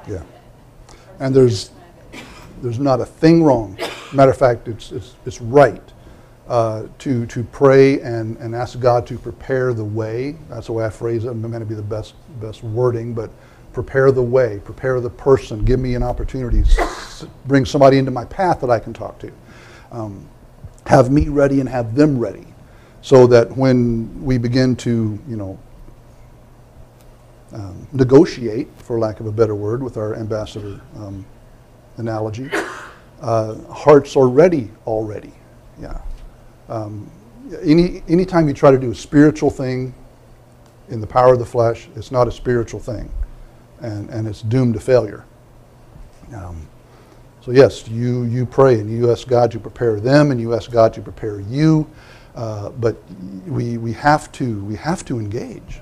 Yeah. 0.07 0.23
And 1.19 1.35
there's- 1.35 1.71
There's 2.61 2.79
not 2.79 3.01
a 3.01 3.05
thing 3.05 3.43
wrong. 3.43 3.77
Matter 4.13 4.31
of 4.31 4.37
fact, 4.37 4.67
it's, 4.69 4.91
it's, 4.93 5.15
it's 5.25 5.41
right 5.41 5.81
uh, 6.47 6.83
to, 6.99 7.25
to 7.25 7.43
pray 7.43 7.99
and, 8.01 8.37
and 8.37 8.55
ask 8.55 8.79
God 8.79 9.05
to 9.07 9.17
prepare 9.17 9.73
the 9.73 9.83
way. 9.83 10.37
That's 10.49 10.67
the 10.67 10.73
way 10.73 10.85
I 10.85 10.89
phrase 10.89 11.25
it. 11.25 11.29
It 11.29 11.33
may 11.33 11.49
not 11.59 11.67
be 11.67 11.75
the 11.75 11.81
best, 11.81 12.15
best 12.39 12.63
wording, 12.63 13.13
but 13.13 13.29
prepare 13.73 14.11
the 14.13 14.23
way, 14.23 14.61
prepare 14.63 15.01
the 15.01 15.09
person, 15.09 15.65
give 15.65 15.79
me 15.79 15.95
an 15.95 16.03
opportunity, 16.03 16.63
bring 17.47 17.65
somebody 17.65 17.97
into 17.97 18.11
my 18.11 18.23
path 18.25 18.61
that 18.61 18.69
I 18.69 18.79
can 18.79 18.93
talk 18.93 19.19
to. 19.19 19.31
Um, 19.91 20.25
have 20.85 21.11
me 21.11 21.27
ready 21.27 21.59
and 21.59 21.67
have 21.67 21.95
them 21.95 22.17
ready 22.17 22.45
so 23.01 23.27
that 23.27 23.51
when 23.57 24.23
we 24.23 24.37
begin 24.37 24.75
to, 24.77 25.19
you 25.27 25.35
know, 25.35 25.59
um, 27.53 27.87
negotiate, 27.93 28.67
for 28.77 28.99
lack 28.99 29.19
of 29.19 29.27
a 29.27 29.31
better 29.31 29.55
word, 29.55 29.83
with 29.83 29.97
our 29.97 30.15
ambassador 30.15 30.81
um, 30.97 31.25
analogy. 31.97 32.49
Uh, 33.21 33.55
hearts 33.71 34.15
are 34.15 34.27
ready 34.27 34.69
already. 34.85 35.31
Yeah. 35.79 36.01
Um, 36.67 37.09
any 37.61 38.03
anytime 38.07 38.47
you 38.47 38.53
try 38.53 38.71
to 38.71 38.77
do 38.77 38.91
a 38.91 38.95
spiritual 38.95 39.49
thing 39.49 39.93
in 40.89 40.99
the 40.99 41.07
power 41.07 41.33
of 41.33 41.39
the 41.39 41.45
flesh, 41.45 41.87
it's 41.95 42.11
not 42.11 42.27
a 42.27 42.31
spiritual 42.31 42.79
thing, 42.79 43.11
and 43.81 44.09
and 44.09 44.27
it's 44.27 44.41
doomed 44.41 44.73
to 44.73 44.79
failure. 44.79 45.25
Um, 46.35 46.67
so 47.41 47.51
yes, 47.51 47.87
you 47.87 48.23
you 48.23 48.45
pray 48.45 48.79
and 48.79 48.89
you 48.89 49.11
ask 49.11 49.27
God 49.27 49.51
to 49.51 49.59
prepare 49.59 49.99
them, 49.99 50.31
and 50.31 50.39
you 50.41 50.53
ask 50.53 50.71
God 50.71 50.93
to 50.93 51.01
prepare 51.01 51.39
you. 51.39 51.89
Uh, 52.35 52.69
but 52.69 52.97
we 53.45 53.77
we 53.77 53.93
have 53.93 54.31
to 54.33 54.63
we 54.65 54.75
have 54.75 55.05
to 55.05 55.19
engage. 55.19 55.81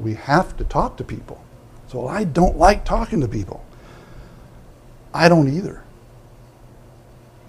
We 0.00 0.14
have 0.14 0.56
to 0.56 0.64
talk 0.64 0.96
to 0.96 1.04
people. 1.04 1.44
So 1.88 2.08
I 2.08 2.24
don't 2.24 2.56
like 2.56 2.84
talking 2.84 3.20
to 3.20 3.28
people. 3.28 3.64
I 5.12 5.28
don't 5.28 5.48
either. 5.48 5.82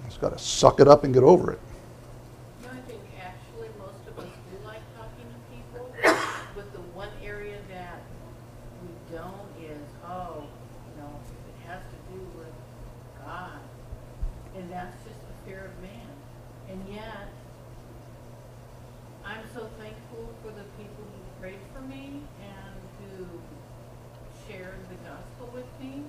Just 0.05 0.19
got 0.19 0.37
to 0.37 0.43
suck 0.43 0.79
it 0.79 0.87
up 0.87 1.03
and 1.03 1.13
get 1.13 1.23
over 1.23 1.53
it. 1.53 1.59
You 2.59 2.67
know, 2.67 2.73
I 2.73 2.81
think 2.89 2.99
actually 3.23 3.69
most 3.79 4.03
of 4.09 4.19
us 4.19 4.25
do 4.25 4.67
like 4.67 4.81
talking 4.97 5.27
to 5.31 5.39
people, 5.55 5.87
but 6.55 6.73
the 6.73 6.81
one 6.93 7.09
area 7.23 7.57
that 7.69 8.01
we 8.83 9.15
don't 9.15 9.47
is, 9.63 9.87
oh, 10.05 10.43
you 10.43 11.01
know, 11.01 11.13
it 11.47 11.69
has 11.69 11.79
to 11.79 12.13
do 12.13 12.19
with 12.37 12.53
God. 13.23 13.59
And 14.57 14.69
that's 14.69 14.97
just 15.05 15.19
the 15.21 15.33
fear 15.49 15.71
of 15.71 15.81
man. 15.81 16.11
And 16.69 16.81
yet, 16.93 17.29
I'm 19.23 19.43
so 19.53 19.69
thankful 19.79 20.33
for 20.43 20.49
the 20.49 20.65
people 20.75 21.05
who 21.05 21.41
prayed 21.41 21.61
for 21.73 21.81
me 21.81 22.21
and 22.41 22.75
who 22.99 23.27
shared 24.47 24.81
the 24.89 24.95
gospel 25.07 25.49
with 25.53 25.65
me. 25.79 26.03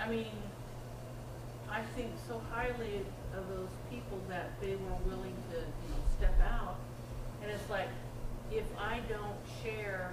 I 0.00 0.08
mean, 0.08 0.26
I 1.70 1.82
think 1.96 2.12
so 2.28 2.40
highly 2.52 3.04
of 3.36 3.48
those 3.48 3.70
people 3.90 4.18
that 4.28 4.50
they 4.60 4.76
were 4.76 4.96
willing 5.06 5.34
to, 5.50 5.56
you 5.56 5.88
know, 5.90 6.02
step 6.16 6.34
out. 6.42 6.76
And 7.42 7.50
it's 7.50 7.68
like, 7.70 7.88
if 8.52 8.64
I 8.78 9.00
don't 9.08 9.36
share 9.62 10.12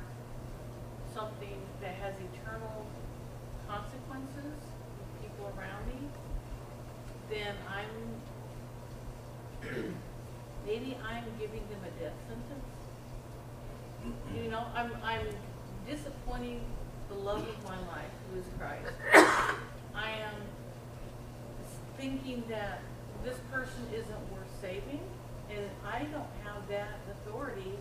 something 1.14 1.58
that 1.82 1.96
has 1.96 2.16
eternal 2.16 2.86
consequences 3.68 4.58
with 4.98 5.22
people 5.22 5.52
around 5.58 5.86
me, 5.88 6.08
then 7.30 7.56
I'm, 7.70 7.94
maybe 10.66 10.98
I'm 11.06 11.26
giving 11.40 11.68
them 11.70 11.80
a 11.86 11.92
death 12.02 12.18
sentence. 12.28 12.66
You 14.36 14.50
know, 14.50 14.66
I'm, 14.76 14.92
I'm 15.04 15.28
disappointing 15.88 16.62
the 17.10 17.16
love 17.16 17.48
of 17.48 17.64
my 17.64 17.78
life, 17.78 18.12
who 18.32 18.40
is 18.40 18.46
Christ. 18.58 18.92
I 19.96 20.10
am 20.10 20.34
thinking 22.24 22.44
that 22.50 22.80
this 23.24 23.38
person 23.52 23.88
isn't 23.94 24.32
worth 24.32 24.48
saving, 24.62 25.00
and 25.50 25.70
I 25.86 26.04
don't 26.04 26.30
have 26.44 26.68
that 26.70 27.00
authority 27.12 27.74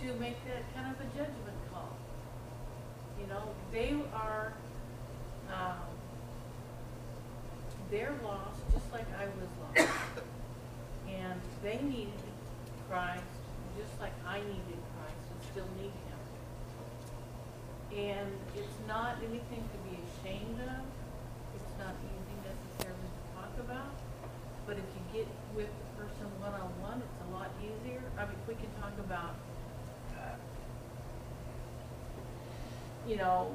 to 0.00 0.14
make 0.14 0.36
that 0.46 0.62
kind 0.74 0.94
of 0.94 1.00
a 1.00 1.04
judgment 1.16 1.56
call. 1.72 1.96
You 3.20 3.26
know, 3.26 3.42
they 3.72 3.94
are, 4.14 4.52
um, 5.52 5.80
they're 7.90 8.14
lost 8.22 8.60
just 8.72 8.92
like 8.92 9.06
I 9.18 9.24
was 9.24 9.48
lost. 9.62 9.90
And 11.08 11.40
they 11.62 11.80
needed 11.82 12.12
Christ 12.88 13.22
just 13.76 14.00
like 14.00 14.12
I 14.26 14.38
needed 14.38 14.80
Christ 14.94 15.26
and 15.30 15.42
still 15.52 15.68
need 15.78 15.92
him. 15.92 16.20
And 17.96 18.32
it's 18.54 18.78
not 18.86 19.16
anything 19.18 19.64
to 19.72 19.78
be 19.88 19.96
ashamed 19.96 20.60
of. 20.60 20.84
It's 21.56 21.78
not 21.78 21.94
easy 22.04 22.36
necessarily 22.44 23.08
to 23.08 23.22
talk 23.34 23.55
about. 23.66 23.92
But 24.66 24.78
if 24.78 24.86
you 24.94 25.02
get 25.12 25.28
with 25.54 25.66
the 25.68 26.02
person 26.02 26.26
one-on-one, 26.40 27.02
it's 27.02 27.20
a 27.26 27.34
lot 27.34 27.50
easier. 27.62 28.02
I 28.18 28.26
mean, 28.26 28.38
we 28.48 28.54
can 28.54 28.70
talk 28.80 28.94
about, 28.98 29.34
uh, 30.14 30.34
you 33.06 33.16
know, 33.16 33.50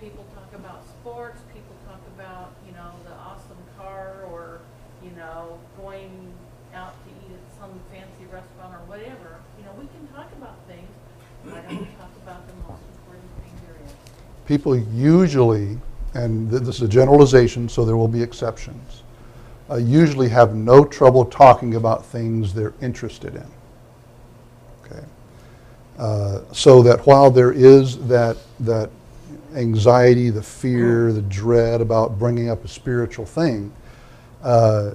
people 0.00 0.24
talk 0.34 0.52
about 0.54 0.84
sports, 0.84 1.40
people 1.52 1.76
talk 1.86 2.00
about, 2.16 2.52
you 2.66 2.72
know, 2.72 2.92
the 3.04 3.14
awesome 3.14 3.60
car 3.78 4.24
or, 4.32 4.60
you 5.02 5.10
know, 5.16 5.58
going 5.80 6.32
out 6.74 6.92
to 7.04 7.10
eat 7.24 7.32
at 7.32 7.44
some 7.58 7.72
fancy 7.90 8.24
restaurant 8.32 8.74
or 8.74 8.84
whatever. 8.88 9.40
You 9.58 9.64
know, 9.64 9.72
we 9.78 9.86
can 9.88 10.06
talk 10.14 10.30
about 10.32 10.56
things. 10.68 10.88
Why 11.44 11.60
don't 11.62 11.80
we 11.80 11.88
talk 11.96 12.12
about 12.24 12.46
the 12.46 12.54
most 12.68 12.82
important 13.00 13.30
thing 13.40 13.52
there 13.64 13.76
is? 13.86 13.92
People 14.46 14.76
usually, 14.76 15.78
and 16.12 16.50
th- 16.50 16.62
this 16.62 16.76
is 16.76 16.82
a 16.82 16.88
generalization, 16.88 17.68
so 17.68 17.84
there 17.84 17.96
will 17.96 18.08
be 18.08 18.22
exceptions, 18.22 19.02
uh, 19.70 19.76
usually 19.76 20.28
have 20.28 20.54
no 20.54 20.84
trouble 20.84 21.24
talking 21.24 21.74
about 21.74 22.04
things 22.04 22.54
they're 22.54 22.74
interested 22.80 23.34
in. 23.34 23.46
Okay? 24.84 25.04
Uh, 25.98 26.40
so 26.52 26.82
that 26.82 27.06
while 27.06 27.30
there 27.30 27.52
is 27.52 27.98
that, 28.06 28.36
that 28.60 28.90
anxiety, 29.54 30.30
the 30.30 30.42
fear, 30.42 31.12
the 31.12 31.22
dread 31.22 31.80
about 31.80 32.18
bringing 32.18 32.48
up 32.48 32.64
a 32.64 32.68
spiritual 32.68 33.26
thing, 33.26 33.72
uh, 34.42 34.92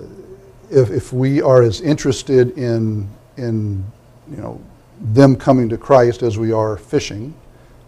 if, 0.69 0.89
if 0.89 1.11
we 1.11 1.41
are 1.41 1.61
as 1.61 1.81
interested 1.81 2.57
in, 2.57 3.09
in 3.37 3.83
you 4.29 4.37
know, 4.37 4.61
them 5.01 5.35
coming 5.35 5.67
to 5.67 5.77
Christ 5.77 6.21
as 6.21 6.37
we 6.37 6.51
are 6.51 6.77
fishing, 6.77 7.33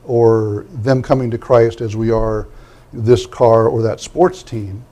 or 0.05 0.65
them 0.73 1.01
coming 1.01 1.31
to 1.31 1.38
Christ 1.38 1.79
as 1.79 1.95
we 1.95 2.11
are 2.11 2.47
this 2.91 3.25
car 3.25 3.67
or 3.67 3.81
that 3.84 4.01
sports 4.01 4.43
team, 4.43 4.84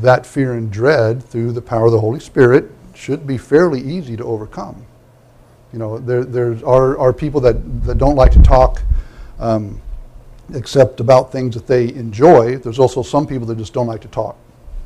that 0.00 0.26
fear 0.26 0.54
and 0.54 0.70
dread 0.70 1.22
through 1.22 1.52
the 1.52 1.62
power 1.62 1.86
of 1.86 1.92
the 1.92 2.00
Holy 2.00 2.20
Spirit 2.20 2.70
should 2.94 3.26
be 3.26 3.38
fairly 3.38 3.80
easy 3.80 4.16
to 4.16 4.24
overcome. 4.24 4.86
You 5.72 5.78
know, 5.78 5.98
there, 5.98 6.24
there 6.24 6.56
are, 6.66 6.98
are 6.98 7.12
people 7.12 7.40
that, 7.42 7.84
that 7.84 7.98
don't 7.98 8.16
like 8.16 8.32
to 8.32 8.42
talk 8.42 8.82
um, 9.38 9.80
except 10.54 11.00
about 11.00 11.32
things 11.32 11.54
that 11.54 11.66
they 11.66 11.88
enjoy. 11.94 12.58
There's 12.58 12.78
also 12.78 13.02
some 13.02 13.26
people 13.26 13.46
that 13.46 13.58
just 13.58 13.72
don't 13.72 13.86
like 13.86 14.00
to 14.02 14.08
talk 14.08 14.36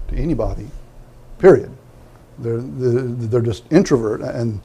to 0.08 0.16
anybody, 0.16 0.68
period. 1.38 1.70
They're, 2.38 2.60
they're, 2.60 3.02
they're 3.02 3.40
just 3.40 3.64
introvert. 3.72 4.20
And, 4.20 4.60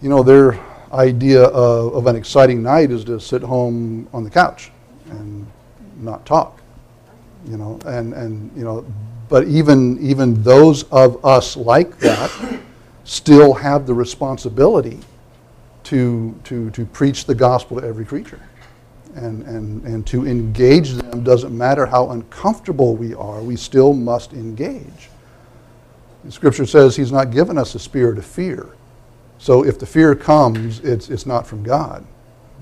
you 0.00 0.08
know, 0.08 0.22
their 0.22 0.60
idea 0.92 1.44
of, 1.44 1.94
of 1.94 2.06
an 2.06 2.16
exciting 2.16 2.62
night 2.62 2.90
is 2.90 3.04
to 3.04 3.18
sit 3.18 3.42
home 3.42 4.08
on 4.12 4.24
the 4.24 4.30
couch 4.30 4.70
and 5.10 5.46
not 5.96 6.24
talk. 6.26 6.60
You 7.46 7.56
know, 7.56 7.80
and, 7.86 8.12
and 8.12 8.50
you 8.56 8.64
know, 8.64 8.84
but 9.30 9.46
even, 9.46 9.96
even 10.04 10.42
those 10.42 10.82
of 10.90 11.24
us 11.24 11.56
like 11.56 11.96
that 12.00 12.30
still 13.04 13.54
have 13.54 13.86
the 13.86 13.94
responsibility 13.94 14.98
to, 15.84 16.38
to, 16.44 16.70
to 16.70 16.84
preach 16.84 17.24
the 17.24 17.34
gospel 17.34 17.80
to 17.80 17.86
every 17.86 18.04
creature. 18.04 18.40
And, 19.14 19.42
and, 19.44 19.84
and 19.84 20.06
to 20.08 20.26
engage 20.26 20.90
them 20.90 21.24
doesn't 21.24 21.56
matter 21.56 21.86
how 21.86 22.10
uncomfortable 22.10 22.96
we 22.96 23.14
are, 23.14 23.40
we 23.40 23.56
still 23.56 23.94
must 23.94 24.32
engage. 24.32 25.08
The 26.24 26.32
scripture 26.32 26.66
says 26.66 26.96
he's 26.96 27.12
not 27.12 27.30
given 27.30 27.56
us 27.56 27.74
a 27.74 27.78
spirit 27.78 28.18
of 28.18 28.26
fear. 28.26 28.68
So 29.38 29.64
if 29.64 29.78
the 29.78 29.86
fear 29.86 30.14
comes, 30.14 30.80
it's, 30.80 31.08
it's 31.08 31.24
not 31.24 31.46
from 31.46 31.62
God. 31.62 32.04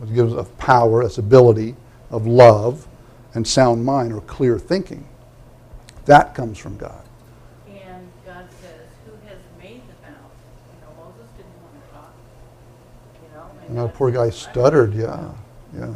It 0.03 0.15
gives 0.15 0.33
us 0.33 0.49
power, 0.59 1.03
us 1.03 1.19
ability, 1.19 1.75
of 2.11 2.27
love, 2.27 2.87
and 3.35 3.47
sound 3.47 3.85
mind 3.85 4.13
or 4.13 4.21
clear 4.23 4.59
thinking. 4.59 5.07
That 6.09 6.35
comes 6.35 6.57
from 6.57 6.79
God. 6.79 7.05
And 7.69 8.09
God 8.25 8.47
says, 8.63 8.81
who 9.05 9.13
has 9.29 9.37
made 9.59 9.83
the 9.83 10.11
mouth? 10.11 10.33
You 10.73 10.81
know, 10.81 11.05
Moses 11.05 11.29
didn't 11.37 11.53
want 11.63 11.75
to 11.85 11.93
talk. 11.93 12.15
You 13.23 13.37
know? 13.37 13.69
and 13.69 13.77
that 13.77 13.95
poor 13.95 14.11
guy 14.11 14.31
stuttered, 14.31 14.95
yeah, 14.95 15.31
yeah, 15.77 15.87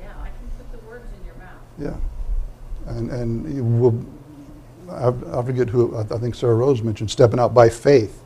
Yeah, 0.00 0.12
I 0.20 0.26
can 0.26 0.48
put 0.58 0.72
the 0.72 0.84
words 0.88 1.06
in 1.20 1.24
your 1.24 1.36
mouth. 1.36 1.62
yeah. 1.78 2.92
And, 2.92 3.10
and 3.12 3.54
you 3.54 3.62
will, 3.62 4.04
I, 4.90 5.38
I 5.38 5.44
forget 5.44 5.68
who, 5.68 5.94
I 5.96 6.00
I 6.00 6.18
think 6.18 6.34
Sarah 6.34 6.56
Rose 6.56 6.82
mentioned 6.82 7.12
stepping 7.12 7.38
out 7.38 7.54
by 7.54 7.68
faith. 7.68 8.19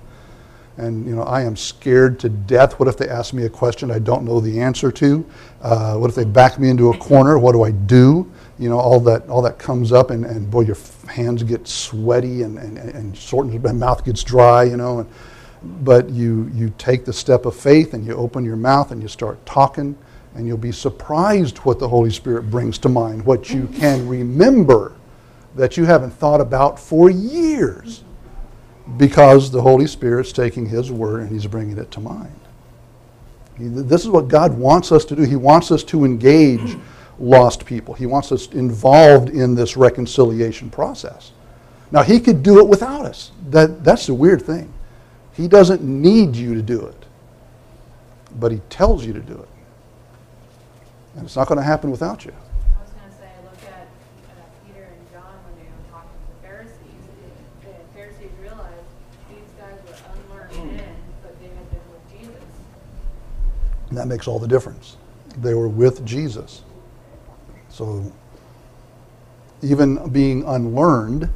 And, 0.76 1.06
you 1.06 1.14
know, 1.14 1.22
I 1.22 1.42
am 1.42 1.56
scared 1.56 2.18
to 2.20 2.28
death. 2.28 2.80
What 2.80 2.88
if 2.88 2.96
they 2.96 3.08
ask 3.08 3.32
me 3.32 3.44
a 3.44 3.48
question 3.48 3.90
I 3.92 4.00
don't 4.00 4.24
know 4.24 4.40
the 4.40 4.60
answer 4.60 4.90
to? 4.90 5.24
Uh, 5.62 5.96
what 5.96 6.10
if 6.10 6.16
they 6.16 6.24
back 6.24 6.58
me 6.58 6.68
into 6.68 6.90
a 6.90 6.98
corner? 6.98 7.38
What 7.38 7.52
do 7.52 7.62
I 7.62 7.70
do? 7.70 8.30
You 8.58 8.70
know, 8.70 8.78
all 8.78 8.98
that, 9.00 9.28
all 9.28 9.42
that 9.42 9.58
comes 9.58 9.92
up, 9.92 10.10
and, 10.10 10.24
and 10.24 10.50
boy, 10.50 10.62
your 10.62 10.76
hands 11.08 11.42
get 11.42 11.68
sweaty 11.68 12.42
and, 12.42 12.58
and, 12.58 12.78
and 12.78 13.16
sort 13.16 13.46
of, 13.46 13.62
my 13.62 13.72
mouth 13.72 14.04
gets 14.04 14.24
dry, 14.24 14.64
you 14.64 14.76
know. 14.76 15.00
And, 15.00 15.08
but 15.84 16.10
you, 16.10 16.50
you 16.52 16.72
take 16.76 17.04
the 17.04 17.12
step 17.12 17.46
of 17.46 17.54
faith 17.54 17.94
and 17.94 18.04
you 18.04 18.14
open 18.14 18.44
your 18.44 18.56
mouth 18.56 18.90
and 18.90 19.00
you 19.00 19.08
start 19.08 19.44
talking, 19.46 19.96
and 20.34 20.46
you'll 20.46 20.56
be 20.56 20.72
surprised 20.72 21.58
what 21.58 21.78
the 21.78 21.88
Holy 21.88 22.10
Spirit 22.10 22.50
brings 22.50 22.78
to 22.78 22.88
mind, 22.88 23.24
what 23.24 23.50
you 23.50 23.68
can 23.68 24.08
remember 24.08 24.92
that 25.54 25.76
you 25.76 25.84
haven't 25.84 26.10
thought 26.10 26.40
about 26.40 26.80
for 26.80 27.10
years 27.10 28.02
because 28.96 29.50
the 29.50 29.62
Holy 29.62 29.86
Spirit's 29.86 30.32
taking 30.32 30.66
His 30.66 30.90
word 30.90 31.20
and 31.22 31.30
He's 31.30 31.46
bringing 31.46 31.78
it 31.78 31.90
to 31.92 32.00
mind. 32.00 32.40
This 33.58 34.02
is 34.02 34.08
what 34.08 34.28
God 34.28 34.56
wants 34.58 34.90
us 34.92 35.04
to 35.06 35.16
do. 35.16 35.22
He 35.22 35.36
wants 35.36 35.70
us 35.70 35.84
to 35.84 36.04
engage 36.04 36.76
lost 37.18 37.64
people, 37.64 37.94
He 37.94 38.06
wants 38.06 38.32
us 38.32 38.48
involved 38.48 39.28
in 39.28 39.54
this 39.54 39.76
reconciliation 39.76 40.70
process. 40.70 41.32
Now, 41.90 42.02
He 42.02 42.18
could 42.18 42.42
do 42.42 42.58
it 42.58 42.66
without 42.66 43.06
us. 43.06 43.30
That, 43.50 43.84
that's 43.84 44.06
the 44.06 44.14
weird 44.14 44.42
thing. 44.42 44.72
He 45.34 45.48
doesn't 45.48 45.82
need 45.82 46.34
you 46.36 46.54
to 46.54 46.62
do 46.62 46.86
it, 46.86 47.06
but 48.38 48.50
He 48.52 48.58
tells 48.68 49.04
you 49.04 49.12
to 49.12 49.20
do 49.20 49.34
it. 49.34 49.48
And 51.16 51.24
it's 51.24 51.36
not 51.36 51.46
going 51.46 51.58
to 51.58 51.64
happen 51.64 51.90
without 51.90 52.24
you. 52.24 52.32
I 52.32 52.82
was 52.82 52.90
gonna 52.90 53.12
say, 53.14 53.30
look 53.44 53.62
at 53.70 53.86
uh, 53.86 54.42
Peter 54.66 54.90
and 54.90 55.12
John 55.12 55.38
when 55.46 55.54
they 55.62 55.70
were 55.70 55.86
talking 55.92 56.10
to 56.10 56.26
the 56.34 56.38
Pharisees. 56.42 57.02
The 57.62 57.70
Pharisees 57.94 58.34
realized 58.42 58.90
these 59.30 59.46
guys 59.54 59.78
were 59.86 59.94
unlearned 60.10 60.74
men, 60.74 60.96
but 61.22 61.38
they 61.38 61.46
had 61.46 61.70
been 61.70 61.86
with 61.94 62.02
Jesus. 62.10 62.42
And 63.88 63.98
that 63.98 64.06
makes 64.06 64.26
all 64.26 64.38
the 64.38 64.48
difference. 64.48 64.96
They 65.38 65.54
were 65.54 65.68
with 65.68 66.04
Jesus. 66.04 66.62
So 67.68 68.12
even 69.62 70.08
being 70.10 70.44
unlearned, 70.44 71.28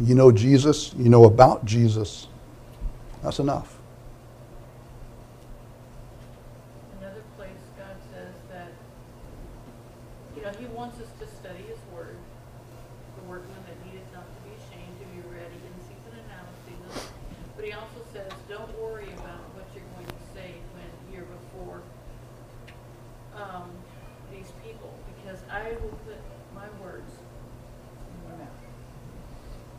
you 0.00 0.14
know 0.14 0.32
Jesus, 0.32 0.92
you 0.94 1.08
know 1.08 1.24
about 1.24 1.64
Jesus, 1.64 2.26
that's 3.22 3.38
enough. 3.38 3.78
Another 7.00 7.22
place 7.36 7.48
God 7.78 7.96
says 8.12 8.34
that, 8.50 8.72
you 10.36 10.42
know, 10.42 10.50
He 10.58 10.66
wants 10.66 11.00
us 11.00 11.08
to 11.20 11.26
study 11.26 11.62
His 11.68 11.78
Word, 11.94 12.16
the 13.16 13.28
workman 13.28 13.56
that 13.66 13.86
needeth 13.86 14.06
not 14.12 14.26
to 14.26 14.40
be 14.48 14.54
ashamed, 14.54 14.98
to 14.98 15.06
be 15.14 15.22
ready 15.34 15.54
in 15.54 15.74
season 15.86 16.12
and 16.18 16.28
out 16.36 16.46
of 16.46 16.56
season. 16.66 17.08
But 17.56 17.64
He 17.64 17.72
also 17.72 18.02
says, 18.12 18.30
don't 18.48 18.70
worry 18.78 19.08
about 19.14 19.46
what 19.54 19.64
you're 19.74 19.86
going 19.94 20.06
to 20.06 20.22
say 20.34 20.58
when 20.74 20.90
you're 21.14 21.30
before 21.30 21.82
um, 23.38 23.70
these 24.32 24.50
people, 24.66 24.92
because 25.22 25.38
I 25.50 25.70
will 25.80 25.96
put 26.04 26.18
my 26.52 26.66
words 26.82 27.10
in 28.10 28.28
your 28.28 28.38
mouth. 28.38 28.60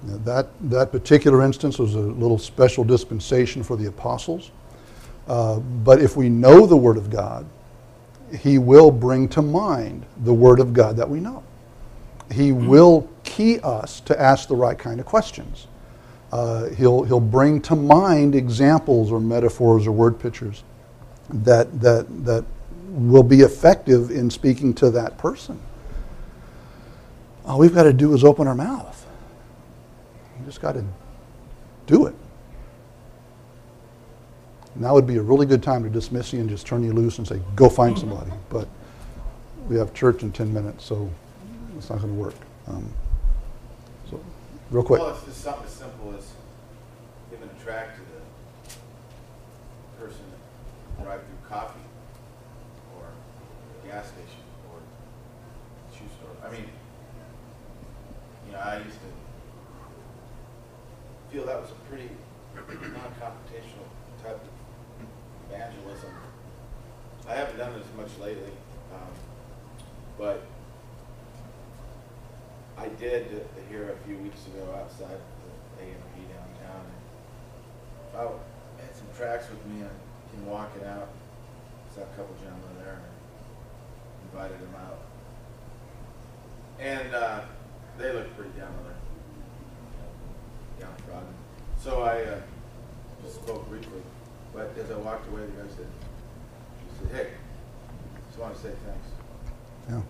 Now, 0.03 0.17
that, 0.75 0.91
particular 0.91 1.43
instance 1.43 1.79
was 1.79 1.95
a 1.95 1.99
little 1.99 2.37
special 2.37 2.83
dispensation 2.83 3.63
for 3.63 3.75
the 3.75 3.87
apostles. 3.87 4.51
Uh, 5.27 5.59
but 5.59 6.01
if 6.01 6.15
we 6.15 6.29
know 6.29 6.65
the 6.65 6.77
Word 6.77 6.97
of 6.97 7.09
God, 7.09 7.45
He 8.39 8.57
will 8.57 8.91
bring 8.91 9.27
to 9.29 9.41
mind 9.41 10.05
the 10.23 10.33
Word 10.33 10.59
of 10.59 10.73
God 10.73 10.97
that 10.97 11.09
we 11.09 11.19
know. 11.19 11.43
He 12.31 12.51
will 12.51 13.09
key 13.23 13.59
us 13.59 13.99
to 14.01 14.19
ask 14.19 14.47
the 14.47 14.55
right 14.55 14.77
kind 14.77 14.99
of 14.99 15.05
questions. 15.05 15.67
Uh, 16.31 16.69
he'll, 16.69 17.03
he'll 17.03 17.19
bring 17.19 17.61
to 17.61 17.75
mind 17.75 18.35
examples 18.35 19.11
or 19.11 19.19
metaphors 19.19 19.87
or 19.87 19.91
word 19.91 20.19
pictures 20.19 20.63
that, 21.29 21.79
that, 21.81 22.25
that 22.25 22.43
will 22.89 23.23
be 23.23 23.41
effective 23.41 24.11
in 24.11 24.29
speaking 24.29 24.73
to 24.73 24.89
that 24.89 25.17
person. 25.17 25.59
All 27.45 27.59
we've 27.59 27.73
got 27.73 27.83
to 27.83 27.93
do 27.93 28.13
is 28.13 28.23
open 28.23 28.47
our 28.47 28.55
mouth. 28.55 29.04
Just 30.45 30.61
got 30.61 30.73
to 30.73 30.83
do 31.87 32.05
it. 32.05 32.15
Now 34.75 34.93
would 34.93 35.07
be 35.07 35.15
a 35.15 35.21
really 35.21 35.45
good 35.45 35.63
time 35.63 35.83
to 35.83 35.89
dismiss 35.89 36.33
you 36.33 36.41
and 36.41 36.49
just 36.49 36.67
turn 36.67 36.83
you 36.83 36.91
loose 36.91 37.17
and 37.17 37.27
say, 37.27 37.39
go 37.55 37.69
find 37.69 37.97
somebody. 37.97 38.31
But 38.49 38.67
we 39.69 39.77
have 39.77 39.93
church 39.93 40.21
in 40.21 40.31
10 40.31 40.53
minutes, 40.53 40.85
so 40.85 41.09
it's 41.77 41.89
not 41.89 42.01
going 42.01 42.13
to 42.13 42.19
work. 42.19 42.35
Um, 42.67 42.93
so, 44.09 44.21
real 44.69 44.83
quick. 44.83 45.01
Well, 45.01 45.15
it's 45.15 45.23
just 45.23 45.41
something 45.41 45.65
as 45.65 45.71
simple 45.71 46.13
as 46.17 46.29
giving 47.31 47.49
a 47.49 47.63
tract 47.63 47.97
to 47.97 48.01
the 48.01 50.05
person 50.05 50.25
drive 51.01 51.21
through 51.21 51.49
coffee 51.49 51.79
or 52.97 53.05
gas 53.89 54.07
station 54.07 54.43
or 54.71 54.79
shoe 55.93 56.05
store. 56.19 56.35
I 56.45 56.51
mean, 56.51 56.65
you 58.45 58.51
know, 58.51 58.59
I 58.59 58.79
used 58.79 58.99
to 58.99 59.24
feel 61.35 61.45
that 61.45 61.59
was 61.59 61.71
a 61.71 61.89
pretty 61.91 62.09
non-confrontational 62.55 63.89
type 64.23 64.39
of 64.39 65.51
evangelism. 65.51 66.09
I 67.27 67.33
haven't 67.35 67.57
done 67.57 67.73
it 67.73 67.81
as 67.81 67.97
much 67.97 68.17
lately. 68.25 68.53
Um, 68.93 69.11
But 70.17 70.43
I 72.77 72.87
did 72.87 73.45
hear 73.69 73.91
a 73.91 74.07
few 74.07 74.17
weeks 74.19 74.47
ago 74.47 74.79
outside 74.79 75.19
the 75.77 75.83
AMP 75.83 76.15
downtown. 76.31 76.85
And 78.13 78.17
I 78.17 78.81
had 78.81 78.95
some 78.95 79.07
tracks 79.17 79.49
with 79.49 79.65
me 79.65 79.81
and 79.81 79.89
in 80.37 80.45
walking 80.45 80.85
out. 80.85 81.09
Saw 81.93 82.03
a 82.03 82.15
couple 82.15 82.33
gentlemen 82.35 82.77
there 82.79 83.01
and 83.03 84.31
invited 84.31 84.61
them 84.61 84.75
out. 84.87 84.99
And 86.79 87.13
uh, 87.13 87.41
they 87.97 88.13
looked 88.13 88.37
pretty 88.37 88.57
down 88.57 88.71
on 88.71 88.83
their. 88.85 88.94
So 91.85 92.01
I 92.01 92.23
uh, 92.23 92.39
just 93.23 93.35
spoke 93.35 93.69
briefly. 93.69 94.01
But 94.55 94.75
as 94.75 94.89
I 94.89 94.97
walked 94.97 95.29
away, 95.29 95.41
the 95.41 95.51
guy 95.51 95.69
said, 95.69 95.85
he 96.81 97.07
said, 97.07 97.15
hey, 97.15 97.29
just 98.27 98.39
want 98.39 98.55
to 98.55 98.59
say 98.59 98.69
thanks. 98.87 99.07
Yeah. 99.87 100.01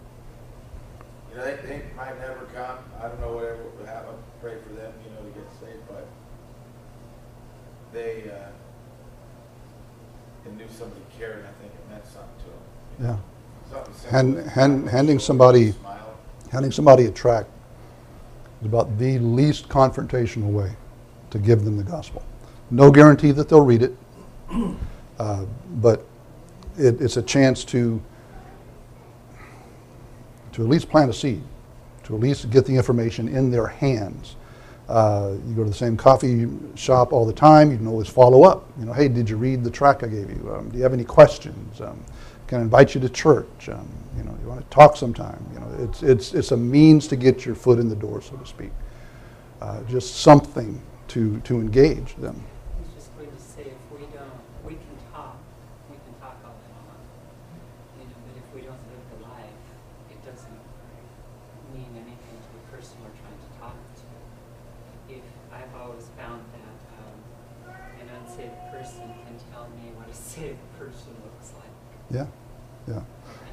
You 1.29 1.35
know, 1.35 1.43
they, 1.43 1.67
they 1.67 1.81
might 1.97 2.17
never 2.21 2.45
come. 2.55 2.77
I 3.03 3.09
don't 3.09 3.19
know 3.19 3.33
whatever 3.33 3.61
would 3.77 3.87
happen. 3.87 4.15
Pray 4.39 4.53
for 4.65 4.69
them, 4.69 4.93
you 5.03 5.11
know, 5.11 5.29
to 5.29 5.37
get 5.37 5.51
saved. 5.59 5.85
But 5.89 6.07
they, 7.91 8.31
uh, 8.31 8.47
they 10.45 10.51
knew 10.51 10.69
somebody 10.71 11.01
cared, 11.19 11.39
and 11.39 11.47
I 11.47 11.51
think 11.59 11.73
it 11.73 11.89
meant 11.91 12.05
something 12.05 12.39
to 12.39 13.03
them. 13.03 13.19
Yeah. 13.69 13.75
Something 13.75 13.93
simple. 13.95 14.11
Hand- 14.11 14.49
hand- 14.49 14.89
handing 14.89 15.19
somebody- 15.19 15.73
Handing 16.53 16.71
somebody 16.71 17.05
a 17.05 17.11
tract 17.11 17.49
is 18.61 18.67
about 18.67 18.97
the 18.97 19.19
least 19.19 19.67
confrontational 19.67 20.53
way 20.53 20.71
to 21.35 21.41
give 21.41 21.65
them 21.65 21.77
the 21.77 21.83
gospel. 21.83 22.23
No 22.71 22.89
guarantee 22.89 23.31
that 23.31 23.49
they'll 23.49 23.61
read 23.61 23.83
it, 23.83 23.95
uh, 25.19 25.45
but 25.75 26.05
it, 26.77 27.01
it's 27.01 27.17
a 27.17 27.21
chance 27.21 27.63
to 27.65 28.01
to 30.53 30.63
at 30.63 30.69
least 30.69 30.89
plant 30.89 31.09
a 31.09 31.13
seed, 31.13 31.43
to 32.05 32.15
at 32.15 32.21
least 32.21 32.49
get 32.49 32.65
the 32.65 32.73
information 32.73 33.27
in 33.27 33.51
their 33.51 33.67
hands. 33.67 34.37
Uh, 34.87 35.35
you 35.45 35.53
go 35.53 35.63
to 35.63 35.69
the 35.69 35.75
same 35.75 35.97
coffee 35.97 36.47
shop 36.75 37.11
all 37.11 37.25
the 37.25 37.33
time. 37.33 37.71
You 37.71 37.77
can 37.77 37.87
always 37.87 38.07
follow 38.07 38.43
up. 38.43 38.69
You 38.79 38.85
know, 38.85 38.93
hey, 38.93 39.09
did 39.09 39.29
you 39.29 39.35
read 39.35 39.63
the 39.63 39.71
track 39.71 40.03
I 40.03 40.07
gave 40.07 40.29
you? 40.29 40.55
Um, 40.55 40.69
do 40.69 40.77
you 40.77 40.83
have 40.83 40.93
any 40.93 41.03
questions? 41.03 41.81
Um, 41.81 42.01
can 42.47 42.59
I 42.59 42.61
invite 42.61 42.95
you 42.95 43.01
to 43.01 43.09
church? 43.09 43.67
Um, 43.67 43.89
you 44.15 44.23
know, 44.23 44.33
you 44.41 44.47
want 44.47 44.61
to 44.61 44.69
talk 44.73 44.95
sometime? 44.95 45.45
You 45.53 45.59
know, 45.59 45.67
it's 45.79 46.03
it's 46.03 46.33
it's 46.33 46.51
a 46.51 46.57
means 46.57 47.07
to 47.07 47.17
get 47.17 47.45
your 47.45 47.55
foot 47.55 47.79
in 47.79 47.89
the 47.89 47.95
door, 47.95 48.21
so 48.21 48.37
to 48.37 48.45
speak. 48.45 48.71
Uh, 49.59 49.83
just 49.83 50.17
something 50.17 50.81
to 51.09 51.39
to 51.41 51.59
engage 51.59 52.15
them. 52.15 52.43
I 52.45 52.81
was 52.81 52.91
just 52.93 53.15
going 53.17 53.29
to 53.31 53.41
say, 53.41 53.61
if 53.73 53.81
we 53.91 54.05
don't, 54.13 54.39
we 54.65 54.73
can 54.73 54.95
talk, 55.13 55.37
we 55.89 55.97
can 55.97 56.13
talk 56.21 56.37
all 56.43 56.57
day 56.59 56.73
long, 56.73 57.01
you 57.99 58.05
know, 58.09 58.19
but 58.25 58.35
if 58.37 58.47
we 58.55 58.61
don't 58.61 58.83
live 58.89 59.03
the 59.13 59.19
life, 59.27 59.59
it 60.11 60.19
doesn't 60.25 60.59
mean 61.73 61.91
anything 61.95 62.35
to 62.41 62.49
the 62.57 62.63
person 62.75 62.97
we're 63.03 63.15
trying 63.21 63.39
to 63.39 63.49
talk 63.59 63.77
to. 63.77 65.13
If, 65.13 65.23
I've 65.53 65.73
always 65.79 66.09
found 66.17 66.41
that, 66.57 66.77
um, 66.99 67.17
an 68.01 68.07
unsaved 68.21 68.57
person 68.71 69.05
can 69.25 69.37
tell 69.53 69.69
me 69.77 69.93
what 69.95 70.09
a 70.09 70.13
saved 70.33 70.59
person 70.77 71.13
looks 71.23 71.53
like, 71.59 71.73
Yeah, 72.11 72.27
yeah. 72.87 73.01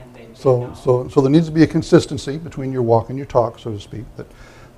and 0.02 0.14
they 0.14 0.26
may 0.26 0.34
So, 0.34 0.66
know. 0.68 0.74
so, 0.74 1.08
so 1.08 1.20
there 1.20 1.30
needs 1.30 1.46
to 1.46 1.52
be 1.52 1.62
a 1.62 1.66
consistency 1.66 2.38
between 2.38 2.72
your 2.72 2.82
walk 2.82 3.10
and 3.10 3.18
your 3.18 3.26
talk, 3.26 3.58
so 3.58 3.72
to 3.72 3.80
speak, 3.80 4.04
that, 4.16 4.26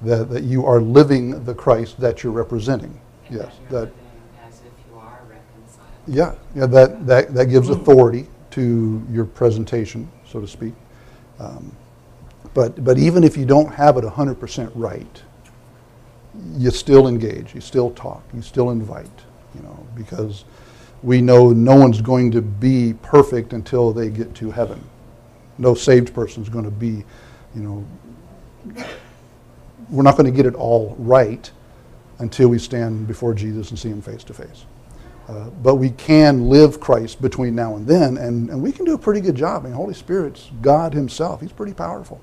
that, 0.04 0.30
that 0.30 0.44
you 0.44 0.64
are 0.66 0.80
living 0.80 1.44
the 1.44 1.54
Christ 1.54 2.00
that 2.00 2.22
you're 2.22 2.32
representing. 2.32 2.98
And 3.28 3.36
Yes, 3.38 3.54
that, 3.70 3.88
as 4.46 4.60
if 4.60 4.72
you 4.90 4.98
are 4.98 5.20
reconciled. 5.28 5.88
yeah, 6.06 6.34
yeah, 6.54 6.66
that, 6.66 7.06
that, 7.06 7.34
that 7.34 7.46
gives 7.46 7.68
authority 7.70 8.26
to 8.50 9.02
your 9.10 9.24
presentation, 9.24 10.08
so 10.26 10.40
to 10.40 10.46
speak. 10.46 10.74
Um, 11.38 11.72
But, 12.54 12.84
but 12.84 12.98
even 12.98 13.24
if 13.24 13.36
you 13.36 13.46
don't 13.46 13.72
have 13.74 13.96
it 13.96 14.04
hundred 14.04 14.38
percent 14.38 14.70
right, 14.76 15.22
you 16.56 16.70
still 16.70 17.08
engage, 17.08 17.54
you 17.54 17.60
still 17.60 17.90
talk, 17.92 18.22
you 18.34 18.42
still 18.42 18.70
invite, 18.70 19.24
you 19.54 19.62
know, 19.62 19.86
because 19.96 20.44
we 21.02 21.20
know 21.20 21.50
no 21.52 21.74
one's 21.74 22.00
going 22.00 22.30
to 22.32 22.42
be 22.42 22.94
perfect 23.02 23.52
until 23.52 23.92
they 23.92 24.08
get 24.10 24.34
to 24.36 24.50
heaven. 24.50 24.82
No 25.58 25.74
saved 25.74 26.12
person's 26.14 26.48
going 26.48 26.64
to 26.64 26.70
be, 26.70 27.04
you 27.54 27.62
know, 27.62 27.84
we're 29.90 30.02
not 30.02 30.16
going 30.16 30.30
to 30.30 30.36
get 30.36 30.46
it 30.46 30.54
all 30.54 30.94
right 30.98 31.50
until 32.18 32.48
we 32.48 32.58
stand 32.58 33.06
before 33.06 33.34
Jesus 33.34 33.70
and 33.70 33.78
see 33.78 33.88
him 33.88 34.00
face 34.00 34.24
to 34.24 34.34
face. 34.34 34.66
Uh, 35.28 35.48
but 35.62 35.76
we 35.76 35.90
can 35.90 36.48
live 36.48 36.80
Christ 36.80 37.22
between 37.22 37.54
now 37.54 37.76
and 37.76 37.86
then, 37.86 38.18
and, 38.18 38.50
and 38.50 38.62
we 38.62 38.70
can 38.70 38.84
do 38.84 38.94
a 38.94 38.98
pretty 38.98 39.20
good 39.20 39.34
job. 39.34 39.62
I 39.62 39.68
mean, 39.68 39.74
Holy 39.74 39.94
Spirit's 39.94 40.50
God 40.60 40.92
Himself. 40.92 41.40
He's 41.40 41.52
pretty 41.52 41.72
powerful. 41.72 42.20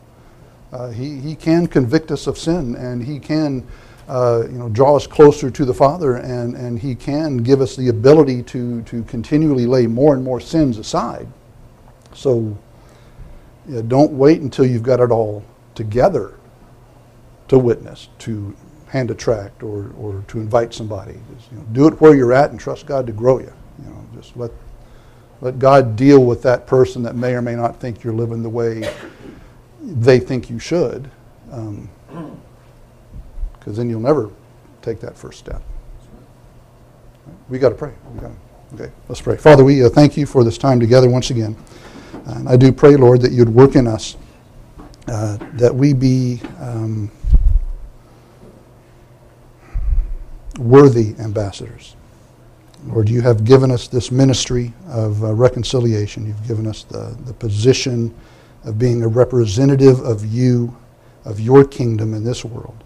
Uh, 0.71 0.91
he, 0.91 1.19
he 1.19 1.35
can 1.35 1.65
convict 1.67 2.11
us 2.11 2.27
of 2.27 2.37
sin, 2.37 2.75
and 2.75 3.03
He 3.03 3.19
can 3.19 3.67
uh, 4.07 4.43
you 4.43 4.57
know, 4.57 4.69
draw 4.69 4.95
us 4.95 5.07
closer 5.07 5.49
to 5.49 5.65
the 5.65 5.73
Father, 5.73 6.17
and, 6.17 6.55
and 6.55 6.77
He 6.77 6.93
can 6.93 7.37
give 7.37 7.59
us 7.59 7.75
the 7.75 7.87
ability 7.87 8.43
to, 8.43 8.83
to 8.83 9.03
continually 9.03 9.65
lay 9.65 9.87
more 9.87 10.13
and 10.13 10.23
more 10.23 10.39
sins 10.39 10.77
aside. 10.77 11.27
So 12.13 12.55
yeah, 13.67 13.81
don't 13.87 14.11
wait 14.11 14.41
until 14.41 14.65
you've 14.65 14.83
got 14.83 14.99
it 14.99 15.11
all 15.11 15.43
together 15.73 16.35
to 17.51 17.59
witness, 17.59 18.07
to 18.17 18.55
hand 18.87 19.11
a 19.11 19.13
tract, 19.13 19.61
or, 19.61 19.91
or 19.99 20.23
to 20.29 20.39
invite 20.39 20.73
somebody. 20.73 21.19
Just, 21.35 21.51
you 21.51 21.57
know, 21.57 21.65
do 21.73 21.85
it 21.85 21.99
where 21.99 22.15
you're 22.15 22.31
at 22.31 22.51
and 22.51 22.57
trust 22.59 22.85
God 22.85 23.05
to 23.07 23.11
grow 23.11 23.39
you. 23.39 23.53
You 23.83 23.89
know, 23.89 24.07
just 24.15 24.37
let 24.37 24.51
let 25.41 25.59
God 25.59 25.97
deal 25.97 26.23
with 26.23 26.41
that 26.43 26.65
person 26.65 27.03
that 27.03 27.15
may 27.15 27.33
or 27.33 27.41
may 27.41 27.55
not 27.55 27.77
think 27.77 28.05
you're 28.05 28.13
living 28.13 28.41
the 28.41 28.49
way 28.49 28.89
they 29.81 30.17
think 30.17 30.49
you 30.49 30.59
should, 30.59 31.11
because 33.59 33.75
then 33.75 33.89
you'll 33.89 33.99
never 33.99 34.29
take 34.81 35.01
that 35.01 35.17
first 35.17 35.39
step. 35.39 35.61
We 37.49 37.59
got 37.59 37.69
to 37.69 37.75
pray. 37.75 37.91
Gotta, 38.15 38.33
okay, 38.75 38.91
let's 39.09 39.19
pray. 39.19 39.35
Father, 39.35 39.65
we 39.65 39.83
uh, 39.83 39.89
thank 39.89 40.15
you 40.15 40.25
for 40.25 40.45
this 40.45 40.57
time 40.57 40.79
together 40.79 41.09
once 41.09 41.31
again. 41.31 41.57
And 42.27 42.47
I 42.47 42.55
do 42.55 42.71
pray, 42.71 42.95
Lord, 42.95 43.21
that 43.21 43.33
you'd 43.33 43.49
work 43.49 43.75
in 43.75 43.87
us, 43.87 44.15
uh, 45.07 45.37
that 45.55 45.75
we 45.75 45.91
be 45.93 46.39
um, 46.59 47.11
worthy 50.57 51.15
ambassadors. 51.19 51.95
Lord, 52.87 53.09
you 53.09 53.21
have 53.21 53.45
given 53.45 53.71
us 53.71 53.87
this 53.87 54.11
ministry 54.11 54.73
of 54.87 55.23
uh, 55.23 55.33
reconciliation. 55.33 56.25
You've 56.25 56.47
given 56.47 56.65
us 56.65 56.83
the, 56.83 57.15
the 57.25 57.33
position 57.33 58.13
of 58.63 58.79
being 58.79 59.03
a 59.03 59.07
representative 59.07 59.99
of 59.99 60.25
you, 60.25 60.75
of 61.25 61.39
your 61.39 61.63
kingdom 61.63 62.13
in 62.13 62.23
this 62.23 62.43
world. 62.43 62.83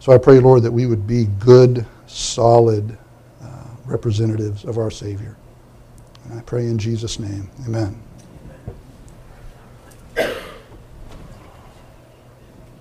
So 0.00 0.12
I 0.12 0.18
pray, 0.18 0.40
Lord, 0.40 0.62
that 0.62 0.70
we 0.72 0.86
would 0.86 1.06
be 1.06 1.26
good, 1.38 1.86
solid 2.06 2.98
uh, 3.42 3.46
representatives 3.84 4.64
of 4.64 4.78
our 4.78 4.90
Savior. 4.90 5.36
And 6.24 6.38
I 6.38 6.42
pray 6.42 6.66
in 6.66 6.78
Jesus' 6.78 7.18
name, 7.18 7.48
amen. 7.64 8.02